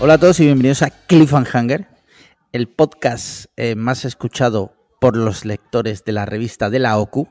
[0.00, 1.86] Hola a todos y bienvenidos a Cliffhanger,
[2.52, 7.28] el podcast eh, más escuchado por los lectores de la revista de la OCU.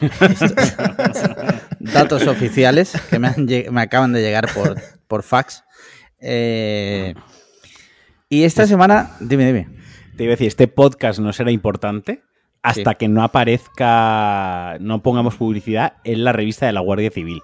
[1.80, 4.76] Datos oficiales que me, han lleg- me acaban de llegar por,
[5.08, 5.64] por fax.
[6.20, 7.14] Eh,
[8.28, 9.68] y esta semana, dime, dime.
[10.16, 12.22] Te iba a decir, este podcast no será importante
[12.62, 12.96] hasta Sí.
[12.98, 17.40] que no aparezca, no pongamos publicidad en la revista de la Guardia Civil.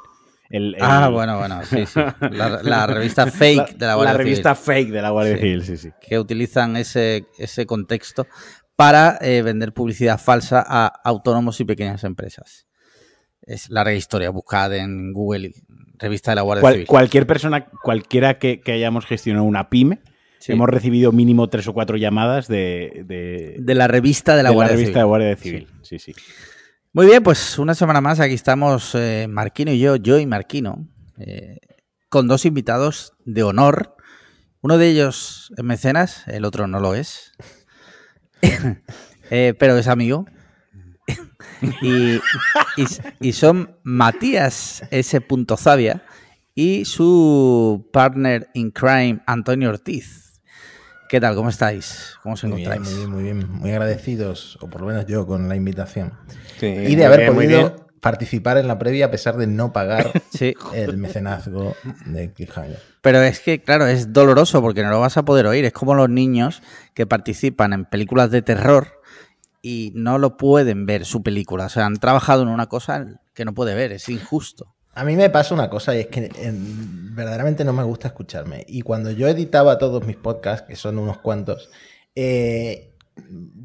[0.51, 2.01] El- el- Ah, bueno, bueno, sí, sí.
[2.31, 4.27] La, la revista fake de la Guardia Civil.
[4.27, 5.41] revista fake de la Guardia Sí.
[5.43, 5.91] Civil, sí, sí.
[6.01, 8.27] que utilizan ese, ese contexto
[8.77, 12.67] para eh, vender publicidad falsa a autónomos y pequeñas empresas.
[13.43, 15.53] Es larga historia, buscad en Google,
[15.99, 16.87] revista de la Guardia Cual- Civil.
[16.87, 20.01] cualquier persona, cualquiera que, que hayamos gestionado una pyme,
[20.39, 20.53] Sí.
[20.53, 24.55] hemos recibido mínimo tres o cuatro llamadas de, de, De la revista de la de
[24.55, 25.01] Guardia revista Civil.
[25.01, 25.69] de Guardia Civil.
[25.83, 26.13] Sí, sí.
[26.97, 30.89] Muy bien, pues una semana más, aquí estamos eh, Marquino y yo, yo y Marquino,
[31.19, 31.59] eh,
[32.09, 33.97] con dos invitados de honor.
[34.63, 37.35] Uno de ellos es mecenas, el otro no lo es,
[39.31, 40.25] Eh, pero es amigo.
[43.21, 45.21] y, son Matías S.
[45.59, 46.03] Zavia
[46.55, 50.26] y su partner in crime, Antonio Ortiz.
[51.09, 51.35] ¿Qué tal?
[51.35, 52.15] ¿Cómo estáis?
[52.23, 52.91] ¿Cómo os Muy bien, encontráis?
[52.91, 53.51] muy bien, muy bien.
[53.61, 56.13] Muy agradecidos, o por lo menos yo, con la invitación.
[56.59, 60.11] Sí, y de haber bien, podido participar en la previa a pesar de no pagar
[60.31, 60.55] Sí.
[60.75, 61.75] el mecenazgo
[62.07, 62.81] de Cliffhanger.
[63.03, 65.65] Pero es que, claro, es doloroso porque no lo vas a poder oír.
[65.65, 66.63] Es como los niños
[66.95, 68.89] que participan en películas de terror
[69.63, 71.67] y no lo pueden ver su película.
[71.67, 73.93] O sea, han trabajado en una cosa que no puede ver.
[73.93, 74.75] Es injusto.
[74.97, 76.31] A mí me pasa una cosa y es que
[77.13, 78.65] verdaderamente no me gusta escucharme.
[78.67, 81.69] Y cuando yo editaba todos mis podcasts, que son unos cuantos,
[82.15, 82.95] eh,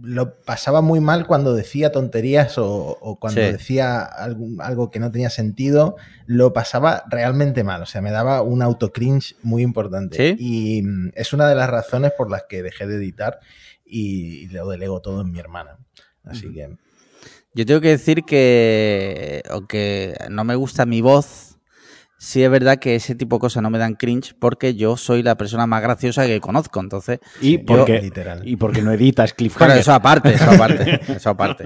[0.01, 3.47] lo pasaba muy mal cuando decía tonterías o, o cuando Sí.
[3.49, 5.95] decía algo que no tenía sentido.
[6.25, 7.81] Lo pasaba realmente mal.
[7.81, 10.17] O sea, me daba un auto-cringe muy importante.
[10.17, 10.35] ¿Sí?
[10.37, 13.39] Y mm, es una de las razones por las que dejé de editar
[13.85, 15.77] y, lo delego todo en mi hermana.
[16.25, 16.75] Así que...
[17.53, 21.57] Yo tengo que decir que, aunque no me gusta mi voz,
[22.17, 25.21] sí es verdad que ese tipo de cosas no me dan cringe porque yo soy
[25.21, 26.79] la persona más graciosa que conozco.
[26.79, 28.41] Entonces, Y yo- porque, literal.
[28.47, 29.77] y porque no editas Cliffhanger.
[29.79, 31.65] eso aparte, eso aparte, eso aparte.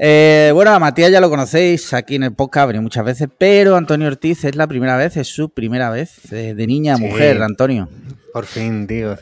[0.00, 3.28] Eh, bueno, a Matías ya lo conocéis aquí en el podcast, ha venido muchas veces,
[3.38, 6.96] pero Antonio Ortiz es la primera vez, es su primera vez eh, de niña a
[6.96, 7.04] Sí.
[7.04, 7.88] mujer, Antonio.
[8.34, 9.16] Por fin, tío.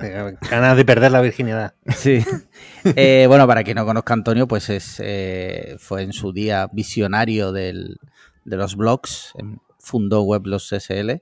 [0.50, 1.74] Ganas de perder la virginidad.
[1.94, 2.24] Sí.
[2.96, 6.70] Eh, bueno, para quien no conozca a Antonio, pues es eh, fue en su día
[6.72, 7.98] visionario del-
[8.46, 11.20] de los blogs, em, fundó Weblos SL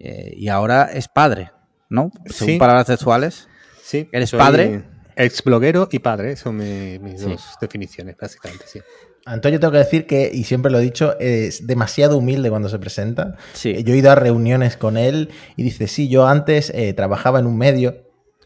[0.00, 1.52] eh, y ahora es padre,
[1.88, 2.10] ¿no?
[2.26, 2.58] Según Sí.
[2.58, 3.48] palabras textuales.
[3.84, 4.08] Sí.
[4.10, 4.82] ¿Eres padre?
[5.14, 6.34] Ex bloguero y padre.
[6.34, 7.30] Son mi- mis Sí.
[7.30, 8.80] dos definiciones, básicamente, sí.
[9.24, 12.78] Antonio, tengo que decir que, y siempre lo he dicho, es demasiado humilde cuando se
[12.78, 13.36] presenta.
[13.52, 13.70] Sí.
[13.70, 17.38] Eh, Yo he ido a reuniones con él y dice, sí, yo antes eh, trabajaba
[17.38, 18.02] en un medio.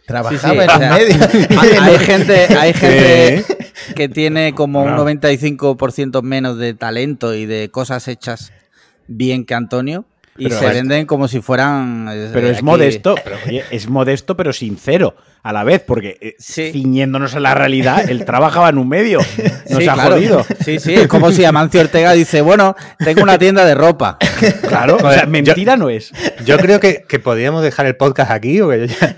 [0.07, 1.59] Trabajaba Sí, sí, en o un sea, medio.
[1.61, 3.45] Hay, hay gente, hay gente
[3.97, 5.21] que tiene como un Bueno.
[5.21, 8.53] 95% menos de talento y de cosas hechas
[9.09, 10.05] bien que Antonio
[10.39, 12.09] y Pero se es- venden como si fueran.
[12.13, 15.17] eh, Pero es aquí- modesto, pero oye, es modesto pero sincero
[15.49, 16.71] a la vez, porque eh, Sí.
[16.73, 19.19] ciñéndonos a la realidad, él trabajaba en un medio,
[19.71, 20.15] nos Sí, ha claro.
[20.17, 20.45] jodido.
[20.65, 24.19] Sí, sí, es como si Amancio Ortega dice, bueno, tengo una tienda de ropa.
[24.69, 26.13] Claro, o sea, mentira no es.
[26.45, 29.17] Yo creo que, que podríamos dejar el podcast aquí, porque yo ya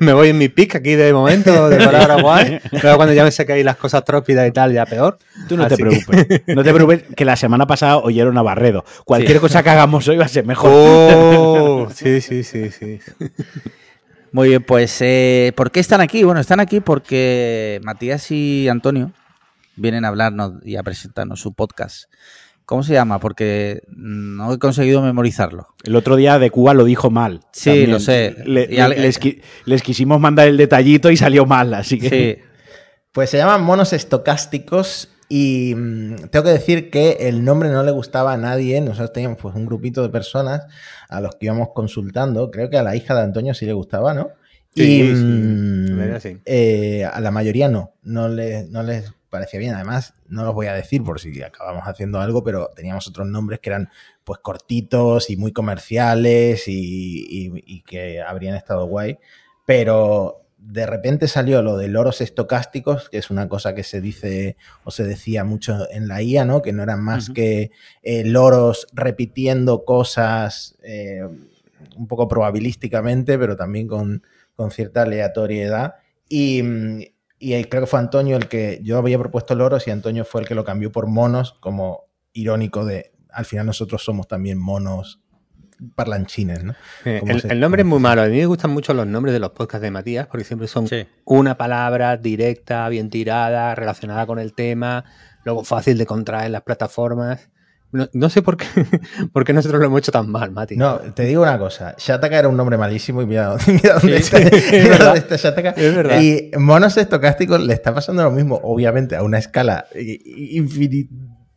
[0.00, 2.60] me voy en mi pick aquí de momento, de palabra guay.
[2.82, 5.18] Pero cuando ya me sé que hay las cosas trópidas y tal, ya peor.
[5.48, 6.42] Tú no te Así que- preocupes.
[6.48, 8.84] No te preocupes que la semana pasada oyeron a Barredo.
[9.04, 9.40] Cualquier Sí.
[9.40, 10.70] cosa que hagamos hoy va a ser mejor.
[10.72, 12.98] Oh, sí, sí, sí, sí.
[14.34, 16.24] Muy bien, pues, eh, ¿por qué están aquí?
[16.24, 19.12] Bueno, están aquí porque Matías y Antonio
[19.76, 22.06] vienen a hablarnos y a presentarnos su podcast.
[22.66, 23.20] ¿Cómo se llama?
[23.20, 25.68] Porque no he conseguido memorizarlo.
[25.84, 27.42] El otro día de Cuba lo dijo mal.
[27.52, 28.34] Sí, lo sé.
[28.44, 29.20] Le- Y al- le- les,
[29.66, 32.08] les quisimos mandar el detallito y salió mal, así que.
[32.10, 32.42] Sí,
[33.12, 37.90] Pues se llaman monos estocásticos y mm, tengo que decir que el nombre no le
[37.90, 38.80] gustaba a nadie.
[38.80, 40.62] Nosotros teníamos pues un grupito de personas
[41.08, 42.52] a los que íbamos consultando.
[42.52, 44.28] Creo que a la hija de Antonio sí le gustaba, ¿no?
[44.76, 46.38] Sí, y mm, sí.
[46.44, 47.94] eh, a la mayoría no.
[48.04, 49.74] No les, no les parecía bien.
[49.74, 53.58] Además, no los voy a decir por si acabamos haciendo algo, pero teníamos otros nombres
[53.58, 53.88] que eran
[54.22, 59.18] pues cortitos y muy comerciales y, y- y que habrían estado guay.
[59.66, 64.56] Pero de repente salió lo de loros estocásticos, que es una cosa que se dice
[64.82, 66.62] o se decía mucho en la IA, ¿no?
[66.62, 67.70] Que no eran más que
[68.02, 71.22] eh, loros repitiendo cosas eh,
[71.96, 74.22] un poco probabilísticamente, pero también con,
[74.56, 75.96] con cierta aleatoriedad.
[76.28, 76.62] Y,
[77.38, 80.48] y creo que fue Antonio el que yo había propuesto loros y Antonio fue el
[80.48, 85.20] que lo cambió por monos, como irónico de al final nosotros somos también monos
[85.94, 86.74] parlanchines, ¿no?
[87.04, 88.22] Eh, El, se- el nombre es muy malo.
[88.22, 90.88] A mí me gustan mucho los nombres de los podcasts de Matías porque siempre son
[90.88, 91.06] Sí.
[91.24, 95.04] una palabra directa, bien tirada, relacionada con el tema,
[95.44, 97.48] luego fácil de contraer en las plataformas.
[97.92, 98.66] No, no sé por qué,
[99.32, 100.76] por qué nosotros lo hemos hecho tan mal, Mati.
[100.76, 101.94] No, te digo una cosa.
[101.96, 105.04] Shataka era un nombre malísimo y mira, mira dónde Sí, está, sí, es mira verdad.
[105.06, 105.70] dónde está Shataka.
[105.76, 106.20] Es verdad.
[106.20, 110.58] Y monos estocásticos le está pasando lo mismo, obviamente, a una escala i-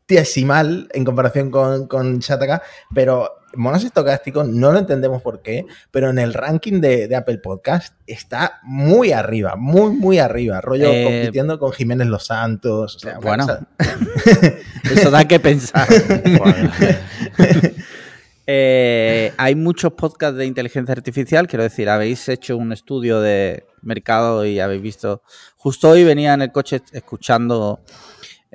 [0.10, 2.62] en comparación con, con Shataka,
[2.94, 7.40] pero monos estocásticos no lo entendemos por qué, pero en el ranking de, de Apple
[7.40, 12.96] Podcast está muy arriba, muy, muy arriba, rollo Eh, compitiendo con Jiménez Los Santos.
[12.96, 13.46] O sea, Bueno.
[14.84, 15.88] Eso da que pensar.
[18.50, 24.46] Eh, hay muchos podcasts de inteligencia artificial, quiero decir, habéis hecho un estudio de mercado
[24.46, 25.22] y habéis visto.
[25.58, 27.82] Justo hoy venía en el coche escuchando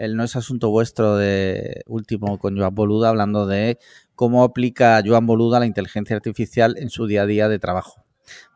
[0.03, 3.79] el No es asunto vuestro de último con Joan Boluda, hablando de
[4.17, 8.05] cómo aplica Joan Boluda la inteligencia artificial en su día a día de trabajo.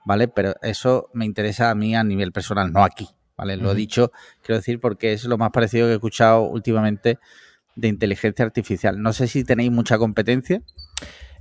[0.05, 0.27] ¿Vale?
[0.27, 3.09] Pero eso me interesa a mí a nivel personal, no aquí.
[3.37, 3.57] ¿Vale?
[3.57, 4.11] Lo he dicho,
[4.43, 7.19] quiero decir, porque es lo más parecido que he escuchado últimamente
[7.77, 9.01] de inteligencia artificial.
[9.01, 10.63] No sé si tenéis mucha competencia.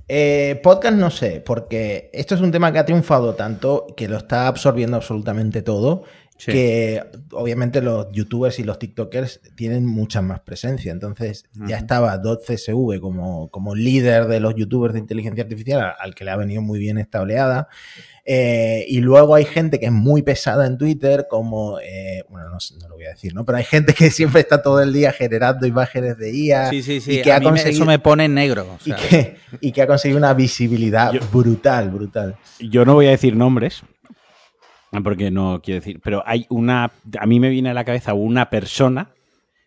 [0.08, 4.18] Eh, podcast no sé, porque esto es un tema que ha triunfado tanto que lo
[4.18, 6.04] está absorbiendo absolutamente todo,
[6.38, 6.52] Sí.
[6.52, 7.02] que
[7.32, 10.92] obviamente los youtubers y los tiktokers tienen mucha más presencia.
[10.92, 16.24] Entonces ya estaba DotCSV como, como líder de los youtubers de inteligencia artificial, al que
[16.24, 17.68] le ha venido muy bien esta oleada.
[18.28, 22.58] Eh, y luego hay gente que es muy pesada en Twitter, como, eh, bueno, no,
[22.58, 23.44] sé, no lo voy a decir, ¿no?
[23.44, 27.00] Pero hay gente que siempre está todo el día generando imágenes de IA Sí, sí,
[27.00, 27.18] sí.
[27.20, 28.66] y que a ha mí conseguido- eso me pone en negro.
[28.68, 32.34] o y, que, y que ha conseguido una visibilidad Yo- brutal, brutal.
[32.58, 33.82] Yo no voy a decir nombres,
[35.02, 38.48] porque no quiero decir, pero hay una, a mí me viene a la cabeza una
[38.50, 39.10] persona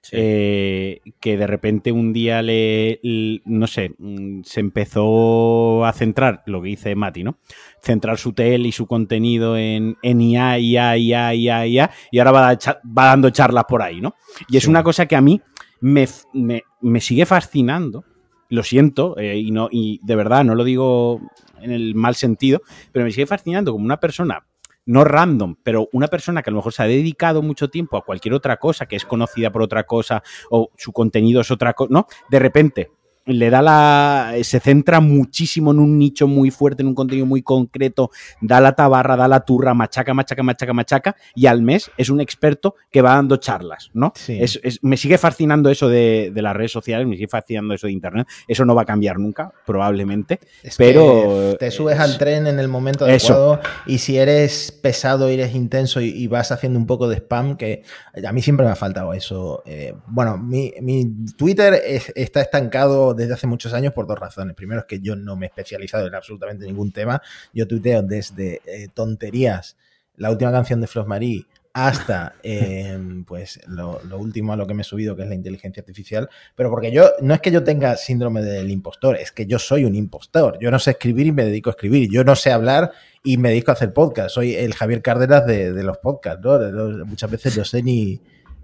[0.01, 0.17] sí.
[0.17, 2.99] eh, que de repente un día le,
[3.45, 7.37] no sé, mm, se empezó a centrar, lo que dice Mati, ¿no?
[7.81, 12.31] Centrar su tel y su contenido en, en IA, IA, IA, IA, IA, y ahora
[12.31, 14.15] va, da- va dando charlas por ahí, ¿no?
[14.49, 14.69] Y es Sí.
[14.69, 15.41] una cosa que a mí
[15.81, 18.03] me, me- me sigue fascinando,
[18.49, 21.19] lo siento, eh, y, no, y de verdad no lo digo
[21.61, 22.61] en el mal sentido,
[22.91, 24.43] pero me sigue fascinando como una persona
[24.89, 28.03] no random, pero una persona que a lo mejor se ha dedicado mucho tiempo a
[28.03, 31.89] cualquier otra cosa, que es conocida por otra cosa, o su contenido es otra cosa,
[31.91, 32.07] ¿no?
[32.29, 32.89] De repente
[33.33, 34.33] le da la.
[34.43, 38.11] se centra muchísimo en un nicho muy fuerte, en un contenido muy concreto,
[38.41, 42.21] da la tabarra, da la turra, machaca, machaca, machaca, machaca, y al mes es un
[42.21, 44.11] experto que va dando charlas, ¿no?
[44.15, 44.37] Sí.
[44.41, 47.87] Es- es- me sigue fascinando eso de, de las redes sociales, me sigue fascinando eso
[47.87, 48.27] de internet.
[48.47, 50.39] Eso no va a cambiar nunca, probablemente.
[50.63, 53.33] Es pero, te subes es- al tren en el momento Eso.
[53.33, 57.17] adecuado y si eres pesado y eres intenso y, y vas haciendo un poco de
[57.17, 57.83] spam, que
[58.27, 59.63] a mí siempre me ha faltado eso.
[59.65, 61.05] Eh, bueno, mi, mi
[61.37, 64.55] Twitter es- está estancado desde hace muchos años por dos razones.
[64.55, 67.21] Primero es que yo no me he especializado en absolutamente ningún tema.
[67.53, 69.77] Yo tuiteo desde eh, tonterías,
[70.17, 74.73] la última canción de Flos Marie, hasta eh, pues lo, lo último a lo que
[74.73, 76.27] me he subido, que es la inteligencia artificial.
[76.55, 79.85] Pero porque yo, no es que yo tenga síndrome del impostor, es que yo soy
[79.85, 80.57] un impostor.
[80.59, 82.09] Yo no sé escribir y me dedico a escribir.
[82.11, 82.91] Yo no sé hablar
[83.23, 84.31] y me dedico a hacer podcast.
[84.33, 86.57] Soy el Javier Cárdenas de, de los podcasts, ¿no?
[86.57, 88.19] De los- muchas veces no sé ni,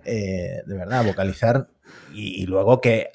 [0.05, 1.67] eh, de verdad, vocalizar.
[2.13, 3.11] Y, y luego que,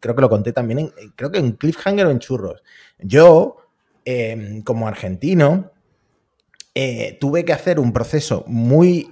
[0.00, 2.62] creo que lo conté también, en, creo que en Cliffhanger o en Churros.
[2.98, 3.56] Yo,
[4.04, 5.72] eh, como argentino,
[6.74, 9.10] eh, tuve que hacer un proceso muy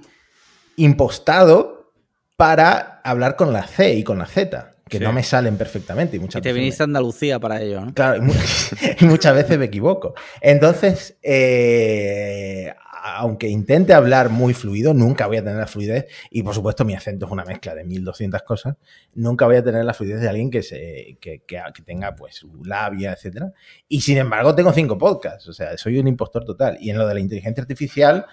[0.77, 1.91] impostado
[2.37, 5.03] para hablar con la C y con la Z, que Sí.
[5.03, 6.17] no me salen perfectamente.
[6.17, 7.93] Y, muchas y te veces me- viniste a Andalucía para ello, ¿no?
[7.93, 8.33] Claro, y, mu-
[9.01, 10.13] y muchas veces me equivoco.
[10.41, 12.73] Entonces, eh,
[13.17, 16.07] aunque intente hablar muy fluido, nunca voy a tener la fluidez.
[16.31, 18.75] Y por supuesto, mi acento es una mezcla de 1200 cosas.
[19.13, 22.63] Nunca voy a tener la fluidez de alguien que, se, que, que- tenga pues su
[22.63, 23.53] labia, etcétera.
[23.87, 25.47] Y sin embargo, tengo cinco podcasts.
[25.47, 26.77] O sea, soy un impostor total.
[26.81, 28.25] Y en lo de la inteligencia artificial,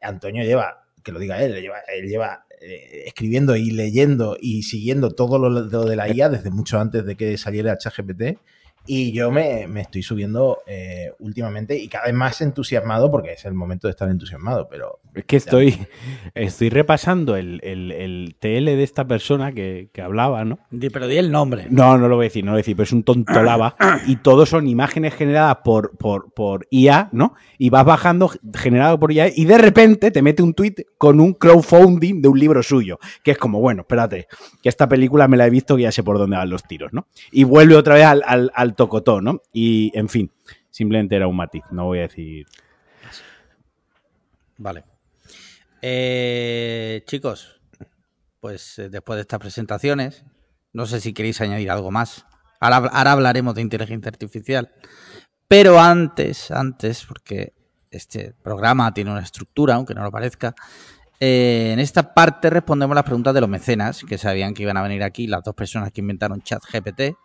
[0.00, 5.10] Antonio lleva, que lo diga él, lleva, él lleva eh, escribiendo y leyendo y siguiendo
[5.10, 8.38] todo lo, lo de la IA desde mucho antes de que saliera ChatGPT.
[8.86, 13.44] Y yo me, me estoy subiendo eh, últimamente y cada vez más entusiasmado porque es
[13.44, 15.78] el momento de estar entusiasmado, pero Es que estoy,
[16.34, 20.58] estoy repasando el, el- el TL de esta persona que, que hablaba, ¿no?
[20.92, 21.66] Pero di el nombre.
[21.70, 23.32] No, no lo voy a decir, no lo voy a decir, pero es un tonto
[23.44, 27.34] lava y todo son imágenes generadas por, por, por IA, ¿no?
[27.58, 31.34] Y vas bajando generado por IA y de repente te mete un tweet con un
[31.34, 34.26] crowdfunding de un libro suyo, que es como, bueno, espérate,
[34.62, 36.92] que esta película me la he visto que ya sé por dónde van los tiros,
[36.92, 37.06] ¿no?
[37.30, 39.42] Y vuelve otra vez al, al, al tocotó, ¿no?
[39.52, 40.30] Y, en fin,
[40.70, 42.46] simplemente era un matiz, no voy a decir...
[44.58, 44.84] Vale.
[45.80, 47.60] Eh, chicos,
[48.38, 50.24] pues eh, después de estas presentaciones,
[50.72, 52.24] no sé si queréis añadir algo más.
[52.60, 54.72] Ahora, hablaremos de inteligencia artificial.
[55.48, 57.52] Pero antes, antes, porque
[57.90, 60.54] este programa tiene una estructura, aunque no lo parezca,
[61.20, 64.82] eh, en esta parte respondemos las preguntas de los mecenas, que sabían que iban a
[64.82, 67.16] venir aquí, las dos personas que inventaron ChatGPT.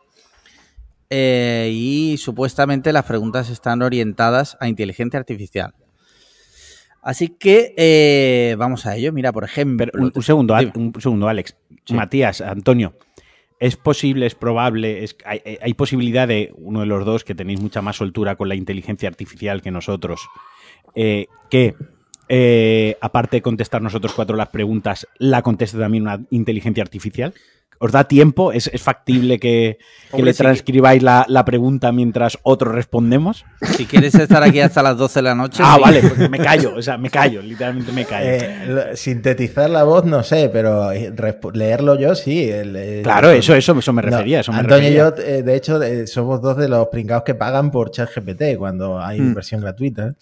[1.10, 5.74] Eh, y supuestamente las preguntas están orientadas a inteligencia artificial.
[7.02, 9.14] Así que eh, vamos a ello.
[9.14, 9.88] Mira, por ejemplo.
[9.92, 11.56] Pero un, un segundo, un segundo, Alex.
[11.86, 11.94] Sí.
[11.94, 12.98] Matías, Antonio.
[13.60, 17.60] ¿Es posible, es probable, es, hay, hay posibilidad de uno de los dos que tenéis
[17.60, 20.30] mucha más soltura con la inteligencia artificial que nosotros,
[20.94, 21.74] eh, que
[22.30, 27.34] eh, aparte de contestar nosotros cuatro las preguntas, la conteste también una inteligencia artificial?
[27.80, 28.52] ¿Os da tiempo?
[28.52, 29.78] ¿Es, es factible que,
[30.10, 33.46] que Hombre, le transcribáis la, la pregunta mientras otros respondemos?
[33.76, 35.62] Si quieres estar aquí hasta las 12 de la noche.
[35.66, 35.82] Ah, sí.
[35.84, 38.28] vale, pues me callo, o sea, me callo, literalmente me callo.
[38.30, 41.14] Eh, lo- sintetizar la voz, no sé, pero eh,
[41.54, 42.50] leerlo yo sí.
[42.50, 44.40] el- el- claro, eso, eso, eso me No, refería.
[44.40, 47.36] eso me Antonio y yo, eh, de hecho, eh, somos dos de los pringados que
[47.36, 49.34] pagan por ChatGPT cuando hay Mm.
[49.36, 50.14] versión gratuita.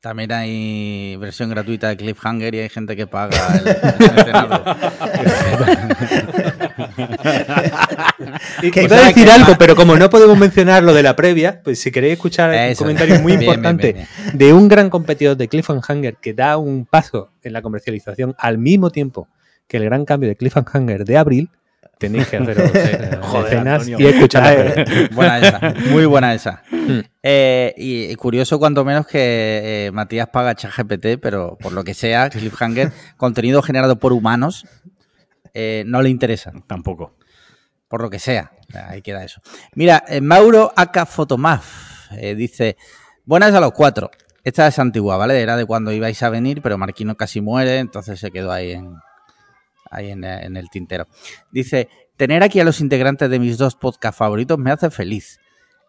[0.00, 3.74] También hay versión gratuita de Cliffhanger y hay gente que paga el, el
[8.72, 11.80] Que- Iba a decir algo, pero como no podemos mencionar lo de la previa, pues
[11.80, 12.84] si queréis escuchar un Eso.
[12.84, 16.86] comentario muy Bien, bien, importante bien, de un gran competidor de Cliffhanger que da un
[16.86, 19.28] paso en la comercialización al mismo tiempo
[19.66, 21.50] que el gran cambio de Cliffhanger de abril,
[21.98, 23.98] tenéis que haceros eh, Joder, Antonio.
[24.00, 24.84] y escuchar.
[25.12, 26.62] Buena esa, muy buena esa.
[26.70, 27.00] Hmm.
[27.22, 31.94] Eh, y, y curioso cuanto menos que eh, Matías paga ChatGPT, pero por lo que
[31.94, 34.66] sea, Cliffhanger, contenido generado por humanos,
[35.54, 37.16] eh, no le interesa, Tampoco.
[37.88, 38.52] por lo que sea.
[38.88, 39.40] Ahí queda eso.
[39.74, 42.76] Mira, Mauro Aka Fotomaf dice,
[43.24, 44.10] buenas a los cuatro.
[44.44, 45.40] Esta es antigua, ¿vale?
[45.40, 48.94] Era de cuando ibais a venir, pero Marquino casi muere, entonces se quedó ahí en,
[49.90, 51.06] ahí en, en el tintero.
[51.50, 55.40] Dice, tener aquí a los integrantes de mis dos podcasts favoritos me hace feliz.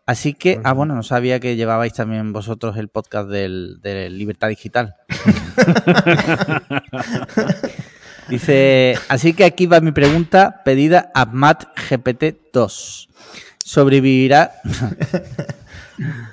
[0.10, 4.48] Así que, ah, bueno, no sabía que llevabais también vosotros el podcast del, de Libertad
[4.48, 4.96] Digital.
[8.28, 13.08] Dice, así que aquí va mi pregunta pedida a Matt GPT-2.
[13.64, 14.54] ¿Sobrevivirá,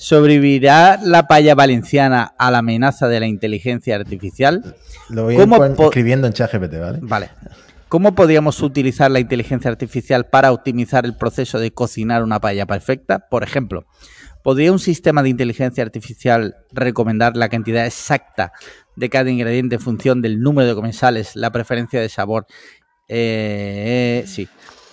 [0.00, 4.76] ¿Sobrevivirá la paya valenciana a la amenaza de la inteligencia artificial?
[5.08, 6.98] Lo voy a ir ¿Cómo escribiendo en ChatGPT, ¿vale?
[7.02, 7.30] Vale.
[7.88, 13.28] ¿Cómo podríamos utilizar la inteligencia artificial para optimizar el proceso de cocinar una paella perfecta?
[13.28, 13.86] Por ejemplo,
[14.44, 18.52] ¿podría un sistema de inteligencia artificial recomendar la cantidad exacta
[18.94, 22.46] de cada ingrediente en función del número de comensales, la preferencia de sabor
[23.08, 24.48] eh, sí,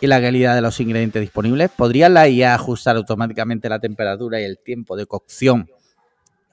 [0.05, 1.69] y la calidad de los ingredientes disponibles?
[1.71, 5.67] ¿Podría la IA ajustar automáticamente la temperatura y el tiempo de cocción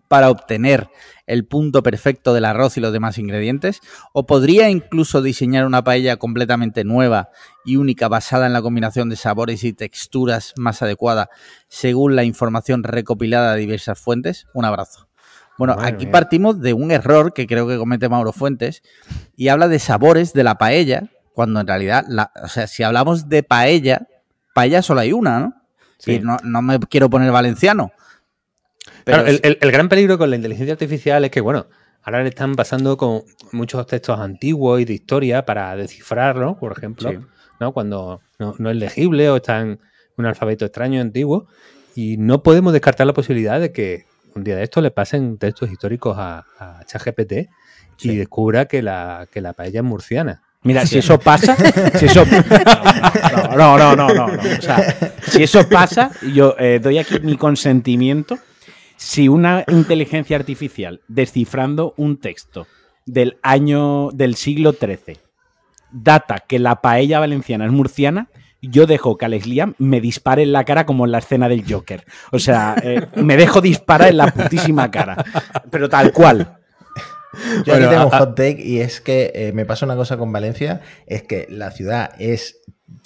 [0.09, 0.89] para obtener
[1.27, 3.81] el punto perfecto del arroz y los demás ingredientes?
[4.13, 7.31] ¿O podría incluso diseñar una paella completamente nueva
[7.65, 11.31] y única basada en la combinación de sabores y texturas más adecuada
[11.69, 14.47] según la información recopilada de diversas fuentes?
[14.55, 15.09] Un abrazo.
[15.59, 16.13] Bueno, Madre aquí mía.
[16.13, 18.83] partimos de un error que creo que comete Mauro Fuentes
[19.37, 23.29] y habla de sabores de la paella, cuando en realidad, la- o sea, si hablamos
[23.29, 24.07] de paella,
[24.55, 25.55] paella solo hay una, ¿no?
[25.99, 26.15] Sí.
[26.15, 27.93] Y no, no me quiero poner valenciano.
[29.05, 31.67] Claro, el, el- el gran peligro con la inteligencia artificial es que, bueno,
[32.03, 33.23] ahora le están pasando con
[33.53, 37.19] muchos textos antiguos y de historia para descifrarlo, por ejemplo, Sí.
[37.61, 37.73] ¿no?
[37.73, 39.79] Cuando no, no es legible o está en
[40.17, 41.47] un alfabeto extraño antiguo.
[41.95, 45.71] Y no podemos descartar la posibilidad de que un día de esto le pasen textos
[45.71, 47.33] históricos a, a ChatGPT
[48.01, 50.43] y descubra que la, que la paella es murciana.
[50.65, 51.57] Mira, si eso pasa,
[51.99, 52.25] si eso
[53.57, 54.27] no, no, no, no.
[54.27, 58.39] O sea, si eso pasa, yo eh, doy aquí mi consentimiento.
[58.97, 62.69] Si una inteligencia artificial descifrando un texto
[63.05, 65.19] del año del siglo XIII
[65.93, 68.29] data que la paella valenciana es murciana,
[68.63, 71.65] yo dejo que Alex Liam me dispare en la cara como en la escena del
[71.69, 72.05] Joker.
[72.31, 75.25] O sea, eh, me dejo disparar en la putísima cara.
[75.71, 76.59] Pero tal cual.
[77.33, 80.17] Yo Bueno, aquí tengo un hot take y es que eh, me pasa una cosa
[80.17, 82.61] con Valencia, es que la ciudad es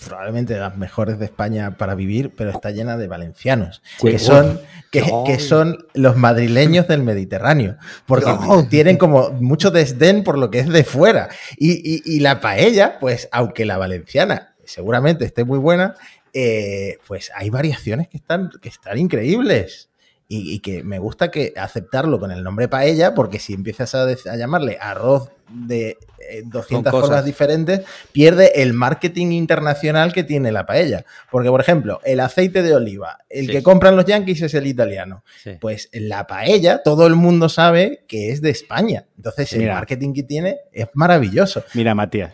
[0.04, 4.08] probablemente de las mejores de España para vivir, pero está llena de valencianos, Sí.
[4.10, 8.66] que son, que, son los madrileños del Mediterráneo, porque No.
[8.68, 11.28] tienen como mucho desdén por lo que es de fuera.
[11.56, 15.94] Y, y- y la paella, pues aunque la valenciana seguramente esté muy buena,
[16.34, 19.88] eh, pues hay variaciones que están, que están increíbles.
[20.28, 24.06] Y, y que me gusta que aceptarlo con el nombre paella, porque si empiezas a,
[24.36, 27.00] llamarle arroz de eh, 200 Con cosas.
[27.08, 31.04] formas diferentes, pierde el marketing internacional que tiene la paella.
[31.30, 33.52] Porque, por ejemplo, el aceite de oliva, el Sí.
[33.52, 35.22] que compran los yankees es el italiano.
[35.44, 35.52] sí.
[35.60, 39.06] Pues la paella, todo el mundo sabe que es de España.
[39.16, 41.62] Entonces, el marketing que tiene es maravilloso.
[41.74, 42.32] Mira, Matías.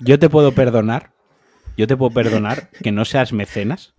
[0.00, 1.10] Yo te puedo perdonar.
[1.76, 3.92] Yo te puedo perdonar que no seas mecenas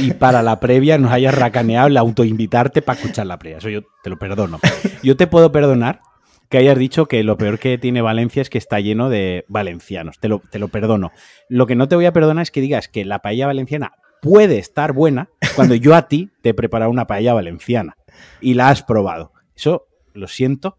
[0.00, 3.58] y para la previa nos hayas racaneado el autoinvitarte para escuchar la previa.
[3.58, 4.60] Eso yo te lo perdono.
[5.02, 6.00] Yo te puedo perdonar
[6.48, 10.18] que hayas dicho que lo peor que tiene Valencia es que está lleno de valencianos.
[10.18, 11.12] Te lo, te lo perdono.
[11.48, 14.58] Lo que no te voy a perdonar es que digas que la paella valenciana puede
[14.58, 17.96] estar buena cuando yo a ti te he preparado una paella valenciana
[18.40, 19.32] y la has probado.
[19.54, 20.78] Eso lo siento,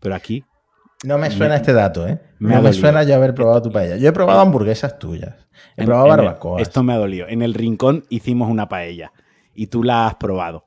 [0.00, 0.44] pero aquí
[1.04, 2.18] No me Me- suena este dato, ¿eh?
[2.38, 2.80] me no me dolido.
[2.80, 3.96] suena yo haber probado tu paella.
[3.96, 5.34] Yo he probado hamburguesas tuyas.
[5.76, 6.60] He En- probado barbacoa.
[6.60, 7.28] esto me ha dolido.
[7.28, 9.12] En el rincón hicimos una paella
[9.54, 10.64] y tú la has probado.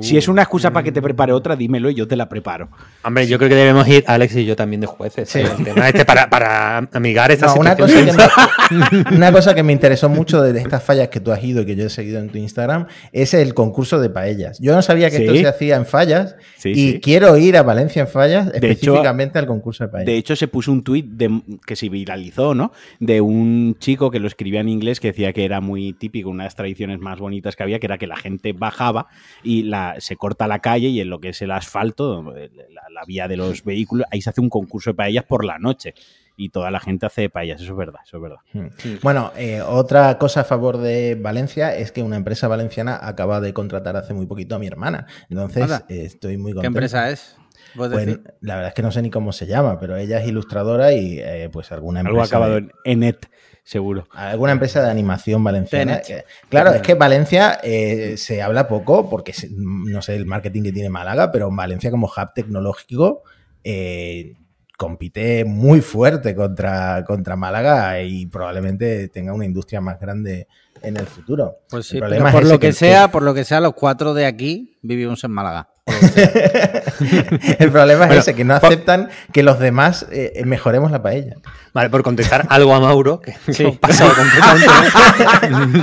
[0.00, 2.68] Si es una excusa para que te prepare otra, dímelo y yo te la preparo.
[3.04, 5.28] Hombre, yo creo que debemos ir, Alex y yo también, de jueces.
[5.28, 5.40] Sí.
[5.40, 8.06] El tema este para, para amigar esta No, una, situación.
[8.06, 8.30] cosa
[8.68, 8.74] que
[9.10, 11.66] me, una cosa que me interesó mucho de estas fallas que tú has ido y
[11.66, 14.58] que yo he seguido en tu Instagram es el concurso de paellas.
[14.60, 17.00] Yo no sabía que esto se hacía en fallas Sí, y sí.
[17.00, 20.06] quiero ir a Valencia en fallas específicamente al concurso de paellas.
[20.06, 22.72] De hecho, se puso un tuit de- que se viralizó, ¿no?
[23.00, 26.44] De un chico que lo escribía en inglés que decía que era muy típico, una
[26.44, 29.06] de las tradiciones más bonitas que había, que era que la gente bajaba
[29.42, 33.04] y la, se corta la calle y en lo que es el asfalto, la, la
[33.06, 35.94] vía de los vehículos, ahí se hace un concurso de paellas por la noche.
[36.38, 38.38] Y toda la gente hace paellas, eso es verdad, eso es verdad.
[38.52, 38.66] Hmm.
[39.02, 43.54] Bueno, eh, otra cosa a favor de Valencia es que una empresa valenciana acaba de
[43.54, 45.06] contratar hace muy poquito a mi hermana.
[45.30, 46.60] Entonces, eh, estoy muy contento.
[46.60, 47.36] ¿Qué empresa es?
[47.74, 50.28] ¿Puedes Pues, la verdad es que no sé ni cómo se llama, pero ella es
[50.28, 52.12] ilustradora y eh, pues alguna empresa.
[52.20, 53.30] Algo acabado de- en Enet,
[53.66, 54.06] seguro.
[54.12, 56.00] alguna empresa de animación valenciana.
[56.00, 60.62] Que- claro, es que Valencia eh, se habla poco porque se- no sé el marketing
[60.62, 63.22] que tiene Málaga, pero Valencia como hub tecnológico
[63.64, 64.34] eh,
[64.78, 70.46] compite muy fuerte contra, contra Málaga y probablemente tenga una industria más grande
[70.82, 71.60] en el futuro.
[71.70, 73.60] Pues sí, El pero problema es por lo que que- sea, por lo que sea,
[73.60, 75.70] los cuatro de aquí vivimos en Málaga.
[77.58, 81.36] el problema es Bueno, ese, que no aceptan que los demás eh, mejoremos la paella.
[81.72, 83.66] Vale, por contestar algo a Mauro, que sí.
[83.80, 85.80] pasado completamente.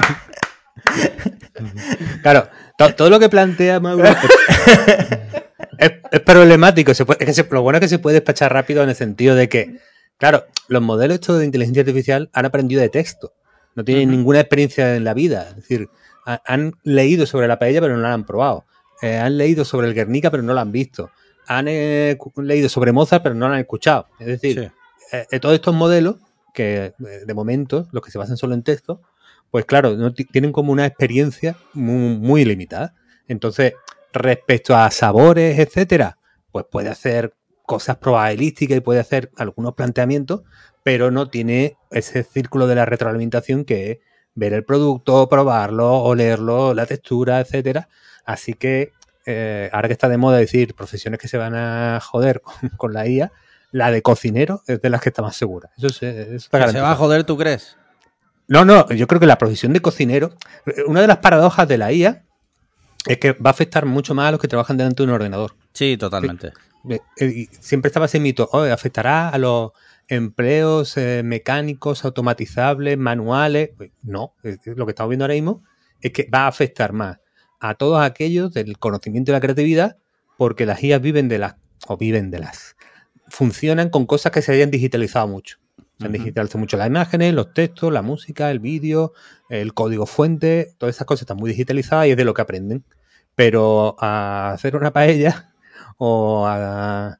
[2.21, 4.03] claro, to- todo lo que plantea Mauro
[5.77, 6.93] es, es problemático.
[6.93, 8.95] Se puede- es que se- lo bueno es que se puede despachar rápido en el
[8.95, 9.77] sentido de que,
[10.17, 13.33] claro, los modelos estos de inteligencia artificial han aprendido de texto.
[13.75, 15.47] No tienen ninguna experiencia en la vida.
[15.49, 15.87] Es decir,
[16.25, 18.65] ha- han leído sobre la paella, pero no la han probado.
[19.03, 21.11] Eh, han leído sobre el Guernica, pero no la han visto.
[21.47, 24.07] Han eh, leído sobre Mozart, pero no la han escuchado.
[24.17, 24.71] Es decir,
[25.11, 25.25] Sí.
[25.31, 26.15] eh, todos estos modelos,
[26.53, 29.01] que de momento, los que se basan solo en texto,
[29.51, 32.93] pues claro, no ti- tienen como una experiencia muy, muy limitada.
[33.27, 33.73] Entonces,
[34.13, 36.17] respecto a sabores, etcétera,
[36.51, 37.33] pues puede hacer
[37.65, 40.43] cosas probabilísticas y puede hacer algunos planteamientos,
[40.83, 43.97] pero no tiene ese círculo de la retroalimentación que es
[44.35, 47.89] ver el producto, probarlo, olerlo, la textura, etcétera.
[48.25, 48.91] Así que
[49.25, 52.93] eh, ahora que está de moda decir profesiones que se van a joder con, con
[52.93, 53.31] la IA,
[53.71, 55.69] la de cocinero es de las que está más segura.
[55.77, 57.77] Eso, se, eso está ¿Se va a joder, tú crees?
[58.47, 60.35] No, no, yo creo que la profesión de cocinero,
[60.87, 62.23] una de las paradojas de la IA
[63.07, 65.55] es que va a afectar mucho más a los que trabajan delante de un ordenador.
[65.73, 66.51] Sí, totalmente.
[66.89, 69.71] Eh, eh, siempre estaba ese mito, "Oh, afectará a los
[70.07, 73.71] empleos eh, mecánicos, automatizables, manuales.
[73.75, 75.63] Pues no, eh, lo que estamos viendo ahora mismo
[76.01, 77.17] es que va a afectar más
[77.63, 79.95] a todos aquellos del conocimiento y la creatividad,
[80.37, 81.55] porque las IAs viven de las,
[81.87, 82.75] o viven de las,
[83.29, 85.59] funcionan con cosas que se hayan digitalizado mucho.
[85.97, 89.13] Se han digitalizado mucho las imágenes, los textos, la música, el vídeo,
[89.47, 92.83] el código fuente, todas esas cosas están muy digitalizadas y es de lo que aprenden.
[93.35, 95.53] Pero a hacer una paella
[95.97, 97.17] o a,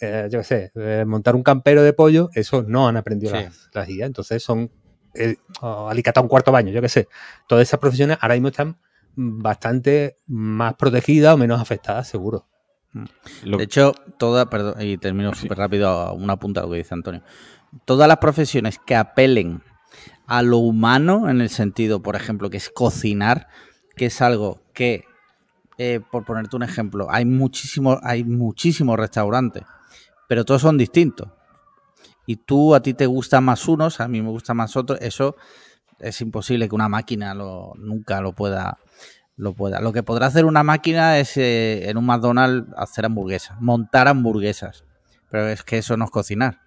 [0.00, 3.44] eh, yo qué sé, eh, montar un campero de pollo, eso no han aprendido Sí.
[3.44, 4.04] las, las IA.
[4.04, 4.70] Entonces son
[5.14, 7.08] eh, o alicatar un cuarto baño, yo qué sé.
[7.48, 8.76] Todas esas profesiones ahora mismo están
[9.16, 12.46] bastante más protegidas o menos afectadas, seguro.
[13.44, 16.78] Lo- De hecho, toda, perdón, y termino súper rápido a una punta de lo que
[16.78, 17.22] dice Antonio.
[17.84, 19.62] Todas las profesiones que apelen
[20.26, 23.48] a lo humano, en el sentido, por ejemplo, que es cocinar,
[23.96, 25.04] que es algo que,
[25.78, 29.64] eh, por ponerte un ejemplo, hay muchísimos, hay muchísimos restaurantes,
[30.28, 31.28] pero todos son distintos.
[32.26, 35.36] Y tú, a ti te gustan más unos, a mí me gustan más otros, eso
[36.00, 38.78] es imposible que una máquina lo, nunca lo pueda
[39.36, 39.80] lo pueda.
[39.80, 44.84] Lo que podrá hacer una máquina es eh, en un McDonald's hacer hamburguesas, montar hamburguesas.
[45.30, 46.60] Pero es que eso no es cocinar.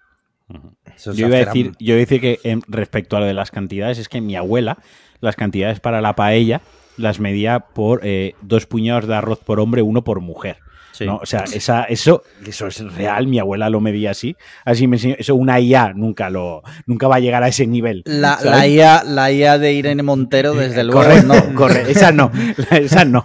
[0.96, 3.26] Eso es Yo iba, a decir, yo iba a decir que em, respecto a lo
[3.26, 4.78] de las cantidades, es que mi abuela,
[5.20, 6.60] las cantidades para la paella
[6.96, 10.58] las medía por eh, dos puñados de arroz por hombre, uno por mujer.
[10.92, 11.06] Sí.
[11.06, 11.16] ¿no?
[11.16, 14.36] O sea, esa, eso, eso es real, mi abuela lo medía así.
[14.64, 18.02] Así me enseñó, eso una IA nunca lo, nunca va a llegar a ese nivel.
[18.06, 21.54] La, la IA, la IA de Irene Montero, desde luego, Correcto, no.
[21.54, 21.90] correcto.
[21.90, 22.30] Esa no,
[22.70, 23.24] esa no.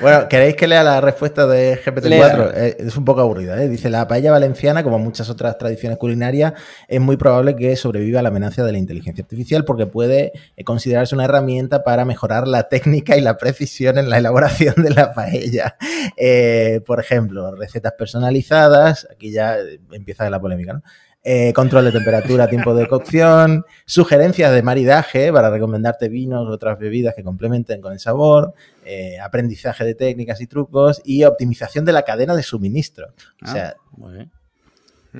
[0.00, 2.52] Bueno, ¿queréis que lea la respuesta de GPT-4?
[2.54, 3.62] Eh, es un poco aburrida.
[3.62, 3.68] ¿eh?
[3.68, 6.54] Dice, la paella valenciana, como muchas otras tradiciones culinarias,
[6.88, 10.64] es muy probable que sobreviva a la amenaza de la inteligencia artificial porque puede eh,
[10.64, 15.12] considerarse una herramienta para mejorar la técnica y la precisión en la elaboración de la
[15.12, 15.76] paella.
[16.16, 19.56] Eh, por ejemplo, recetas personalizadas, aquí ya
[19.92, 20.82] empieza la polémica, ¿no?
[21.26, 26.78] Eh, control de temperatura, tiempo de cocción, sugerencias de maridaje para recomendarte vinos u otras
[26.78, 28.52] bebidas que complementen con el sabor,
[28.84, 33.06] eh, aprendizaje de técnicas y trucos y optimización de la cadena de suministro.
[33.06, 34.30] O Ah, sea, muy bien.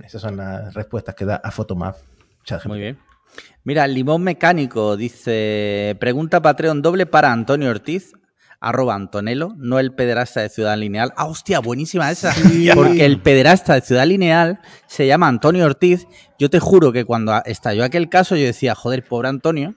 [0.04, 1.96] esas son las respuestas que da a Photomap.
[2.66, 2.98] Muy bien.
[3.64, 8.12] Mira, Limón Mecánico dice: Pregunta Patreon doble para Antonio Ortiz,
[8.68, 11.12] arroba Antonelo, no el pederasta de Ciudad Lineal.
[11.16, 12.34] Ah, hostia, buenísima esa.
[12.74, 16.06] Porque el pederasta de Ciudad Lineal se llama Antonio Ortiz.
[16.38, 19.74] Yo te juro que cuando estalló aquel caso, yo decía, joder, pobre Antonio,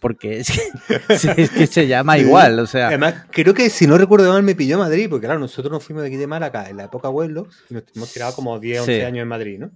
[0.00, 0.62] porque es que,
[1.42, 2.58] es que se llama igual.
[2.58, 5.70] O sea, Además, creo que si no recuerdo mal me pilló Madrid, porque claro, nosotros
[5.72, 8.58] nos fuimos de aquí de Málaga en la época Huello y nos hemos tirado como
[8.58, 9.00] 10, 11 Sí.
[9.02, 9.70] años en Madrid, ¿no?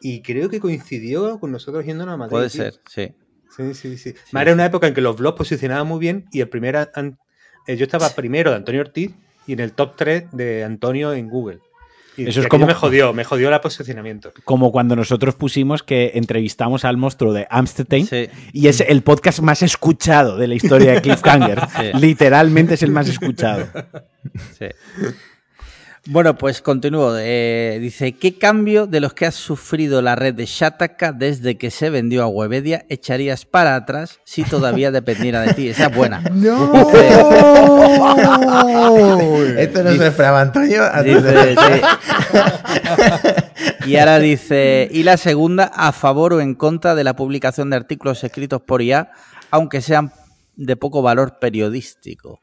[0.00, 2.30] Y creo que coincidió con nosotros yéndonos a Madrid.
[2.30, 2.62] puede tío.
[2.64, 3.14] ser, sí.
[3.56, 4.14] Sí, sí, sí.
[4.36, 7.18] Era una época en que los blogs posicionaban muy bien y el primer an-
[7.66, 9.10] eh, yo estaba primero de Antonio Ortiz
[9.46, 11.58] y en el top 3 de Antonio en Google.
[12.16, 14.32] Y, Eso es como- me jodió, me jodió el posicionamiento.
[14.44, 18.28] Como cuando nosotros pusimos que entrevistamos al monstruo de Amstein Sí.
[18.52, 21.60] y es el podcast más escuchado de la historia de Cliffhanger.
[21.76, 21.98] Sí.
[21.98, 23.66] Literalmente es el más escuchado.
[24.56, 24.66] Sí.
[26.06, 27.16] Bueno, pues continúo.
[27.18, 31.70] Eh, dice, ¿qué cambio de los que has sufrido la red de Shataka desde que
[31.70, 35.68] se vendió a Webedia echarías para atrás si todavía dependiera de ti?
[35.68, 36.18] Esa es buena.
[39.58, 40.82] Esto no se esperaba Antonio.
[41.02, 41.80] Dice, sí.
[43.86, 47.76] Y ahora dice, y la segunda, a favor o en contra de la publicación de
[47.76, 49.10] artículos escritos por IA,
[49.50, 50.10] aunque sean
[50.56, 52.40] de poco valor periodístico.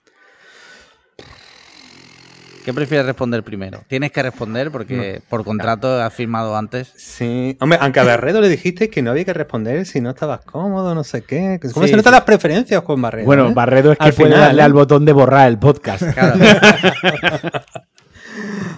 [2.63, 3.83] ¿Qué prefieres responder primero?
[3.87, 6.93] Tienes que responder porque por contrato has firmado antes.
[6.95, 7.57] Sí.
[7.59, 10.93] Hombre, aunque a Barredo le dijiste que no había que responder si no estabas cómodo,
[10.93, 11.59] no sé qué.
[11.73, 12.17] ¿Cómo Sí, se notan sí.
[12.17, 13.25] las preferencias, Juan Barredo?
[13.25, 13.53] Bueno, eh?
[13.53, 14.65] Barredo es que Al puede final, darle ¿eh?
[14.65, 16.03] al botón de borrar el podcast.
[16.13, 16.35] Claro.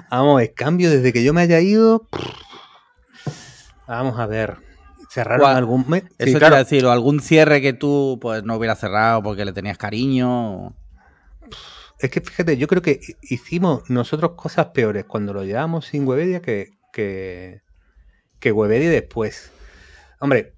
[0.10, 2.08] Vamos, el cambio desde que yo me haya ido.
[3.88, 4.58] Vamos a ver.
[5.10, 5.58] Cerraron ¿Cuál?
[5.58, 6.04] algún mes.
[6.17, 6.56] Eso Sí, claro.
[6.56, 10.67] decir, o algún cierre que tú pues no hubieras cerrado porque le tenías cariño.
[10.67, 10.74] o-
[12.04, 16.06] Es que fíjate, yo creo que hi- hicimos nosotros cosas peores cuando lo llevamos sin
[16.06, 17.62] Webedia que, que,
[18.52, 19.52] Webedia después.
[20.20, 20.54] Hombre,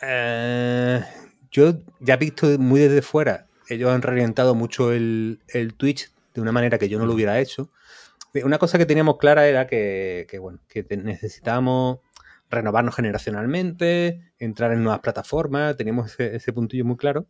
[0.00, 1.04] eh,
[1.50, 6.40] yo ya he visto muy desde fuera, ellos han reorientado mucho el, el Twitch de
[6.40, 7.70] una manera que yo no lo hubiera hecho.
[8.32, 11.98] Eh, Una cosa que teníamos clara era que, bueno, que necesitábamos
[12.48, 17.26] renovarnos generacionalmente, entrar en nuevas plataformas, teníamos ese puntillo muy claro.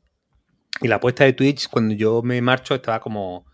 [0.81, 3.47] Y la apuesta de Twitch, cuando yo me marcho, estaba como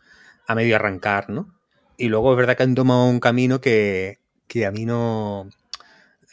[0.47, 1.55] a medio arrancar, ¿no?
[1.97, 5.49] Y luego es verdad que han tomado un camino que, que a mí no.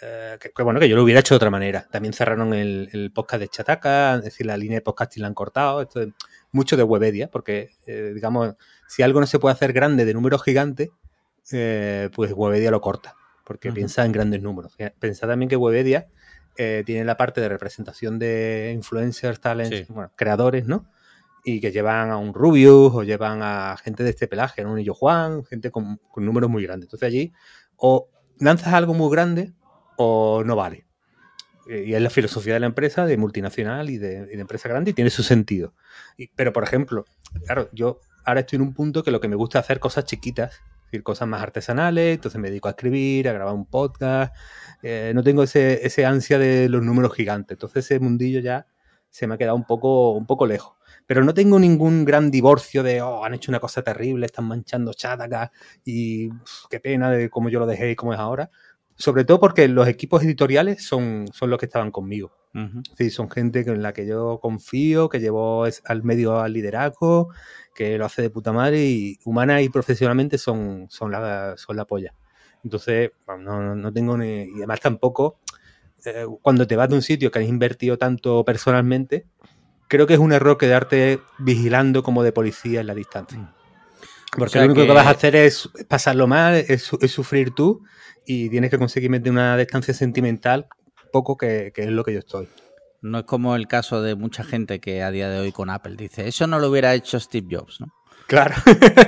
[0.01, 1.87] eh, que, que, bueno, que yo lo hubiera hecho de otra manera.
[1.91, 5.33] También cerraron el, el podcast de Chataca, es decir, la línea de podcasting la han
[5.35, 5.81] cortado.
[5.81, 6.09] Esto es
[6.51, 8.55] mucho de Webedia, porque, eh, digamos,
[8.87, 10.89] si algo no se puede hacer grande de números gigantes,
[11.51, 13.75] eh, pues Webedia lo corta, porque Ujú.
[13.75, 14.75] piensa en grandes números.
[14.99, 16.07] Pensad también que Webedia
[16.61, 19.85] eh, tiene la parte de representación de influencers, talents, Sí.
[19.93, 20.85] bueno, creadores, ¿no?
[21.45, 24.73] Y que llevan a un Rubius o llevan a gente de este pelaje, ¿no?
[24.73, 26.87] Un Illo Juan, gente con, con números muy grandes.
[26.87, 27.31] Entonces allí
[27.77, 29.53] o lanzas algo muy grande
[29.95, 30.85] o no vale.
[31.69, 34.67] Eh, Y es la filosofía de la empresa, de multinacional y de, y de empresa
[34.67, 35.73] grande, y tiene su sentido.
[36.17, 37.05] Y- pero, por ejemplo,
[37.45, 40.03] claro, yo ahora estoy en un punto que lo que me gusta es hacer cosas
[40.05, 40.59] chiquitas,
[40.91, 44.35] decir, cosas más artesanales, entonces me dedico a escribir, a grabar un podcast,
[44.81, 48.67] eh, no tengo ese, ese ansia de los números gigantes, entonces ese mundillo ya
[49.09, 50.73] se me ha quedado un poco, un poco lejos.
[51.05, 54.93] Pero no tengo ningún gran divorcio de, oh, han hecho una cosa terrible, están manchando
[54.93, 55.51] Chataka
[55.83, 56.29] y
[56.69, 58.51] qué pena de cómo yo lo dejé y cómo es ahora.
[58.95, 62.38] Sobre todo porque los equipos editoriales son, son los que estaban conmigo.
[62.97, 67.29] Sí, son gente en la que yo confío, que llevó es- al medio al liderazgo,
[67.75, 71.85] que lo hace de puta madre y humana y profesionalmente son, son, la, son la
[71.85, 72.13] polla.
[72.63, 74.43] Entonces, bueno, no, no- tengo ni...
[74.43, 75.39] Y además tampoco,
[76.05, 79.25] eh, cuando te vas de un sitio que has invertido tanto personalmente,
[79.87, 83.37] creo que es un error quedarte vigilando como de policía en la distancia.
[84.35, 84.87] Porque sea lo único que...
[84.87, 87.83] que- vas a hacer es pasarlo mal, es, es sufrir tú
[88.25, 90.67] y tienes que conseguir meter una distancia sentimental
[91.11, 92.47] poco que, que es lo que yo estoy.
[93.01, 95.95] No es como el caso de mucha gente que a día de hoy con Apple
[95.97, 97.87] dice, eso no lo hubiera hecho Steve Jobs, ¿no?
[98.27, 98.53] Claro,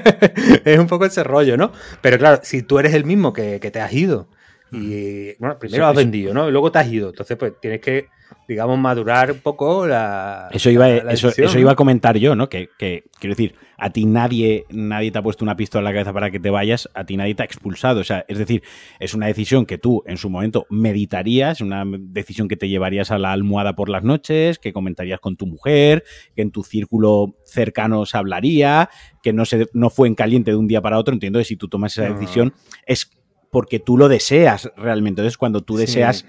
[0.66, 1.72] es un poco ese rollo, ¿no?
[2.02, 4.30] Pero claro, si tú eres el mismo que, que te has ido
[4.72, 6.48] Y bueno, primero has vendido, ¿no?
[6.48, 7.10] Y luego te has ido.
[7.10, 8.08] Entonces, pues tienes que,
[8.48, 10.48] digamos, madurar un poco la.
[10.52, 11.62] Eso iba, la- la eso, decisión, eso ¿no?
[11.62, 12.48] iba a comentar yo, ¿no?
[12.50, 15.92] Que, que, quiero decir, a ti nadie, nadie te ha puesto una pistola en la
[16.00, 18.00] cabeza para que te vayas, a ti nadie te ha expulsado.
[18.00, 18.62] O sea, es decir,
[19.00, 23.18] es una decisión que tú en su momento meditarías, una decisión que te llevarías a
[23.18, 26.04] la almohada por las noches, que comentarías con tu mujer,
[26.36, 28.90] que en tu círculo cercano se hablaría,
[29.24, 31.14] que no, se, no fue en caliente de un día para otro.
[31.14, 32.14] Entiendo que si tú tomas esa No.
[32.14, 32.54] decisión
[32.86, 33.10] es
[33.52, 35.22] porque tú lo deseas realmente.
[35.22, 35.82] Entonces, cuando tú Sí.
[35.82, 36.26] deseas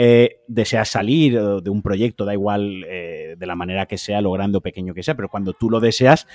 [0.00, 4.20] eh, deseas salir eh, de un proyecto, da igual eh, de la manera que sea,
[4.20, 6.28] lo grande o pequeño que sea, pero cuando tú lo deseas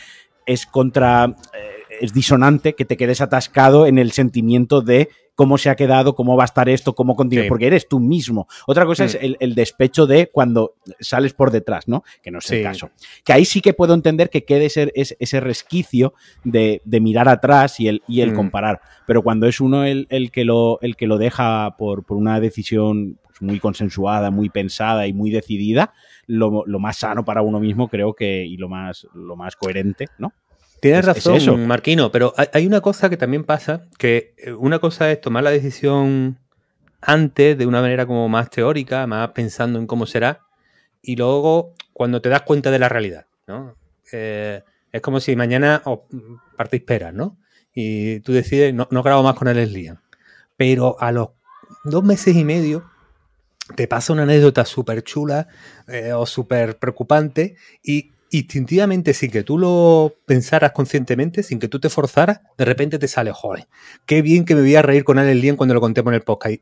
[0.46, 5.69] es contra, eh, es disonante que te quedes atascado en el sentimiento de cómo se
[5.69, 7.50] ha quedado, cómo va a estar esto, cómo continúa, Sí.
[7.50, 8.48] porque eres tú mismo.
[8.67, 9.08] Otra cosa Mm.
[9.08, 12.04] es el, el despecho de cuando sales por detrás, ¿no?
[12.22, 12.91] Que no es el caso.
[13.26, 17.28] Que ahí sí que puedo entender que quede ese, ese, ese resquicio de, de mirar
[17.30, 18.36] atrás y el, y el Mm.
[18.36, 18.82] comparar.
[19.08, 22.39] Pero cuando es uno el, el que, lo, el que lo deja por, por una
[22.39, 25.93] decisión pues, muy consensuada, muy pensada y muy decidida,
[26.28, 30.08] lo, lo más sano para uno mismo creo que y lo más, lo más coherente,
[30.19, 30.32] ¿no?
[30.84, 31.58] Tienes Es- es razón, eso.
[31.58, 35.52] Marquino, pero hay, una cosa que también pasa, que eh, una cosa es tomar la
[35.52, 36.38] decisión
[37.00, 40.41] antes de una manera como más teórica, más pensando en cómo será,
[41.02, 43.78] y luego cuando te das cuenta de la realidad, ¿no?
[44.12, 46.00] Eh, es como si mañana os
[46.58, 47.38] partís peras, ¿no?
[47.74, 50.02] Y tú decides, no, no grabo más con el Liam.
[50.58, 51.30] Pero a los
[51.86, 52.84] dos meses y medio
[53.78, 55.48] te pasa una anécdota súper chula
[55.88, 61.80] eh, o súper preocupante y instintivamente, sin que tú lo pensaras conscientemente, sin que tú
[61.80, 63.67] te forzaras, de repente te sale, joder,
[64.06, 66.22] qué bien que me voy a reír con Alex Lien cuando lo contemos en el
[66.22, 66.56] podcast.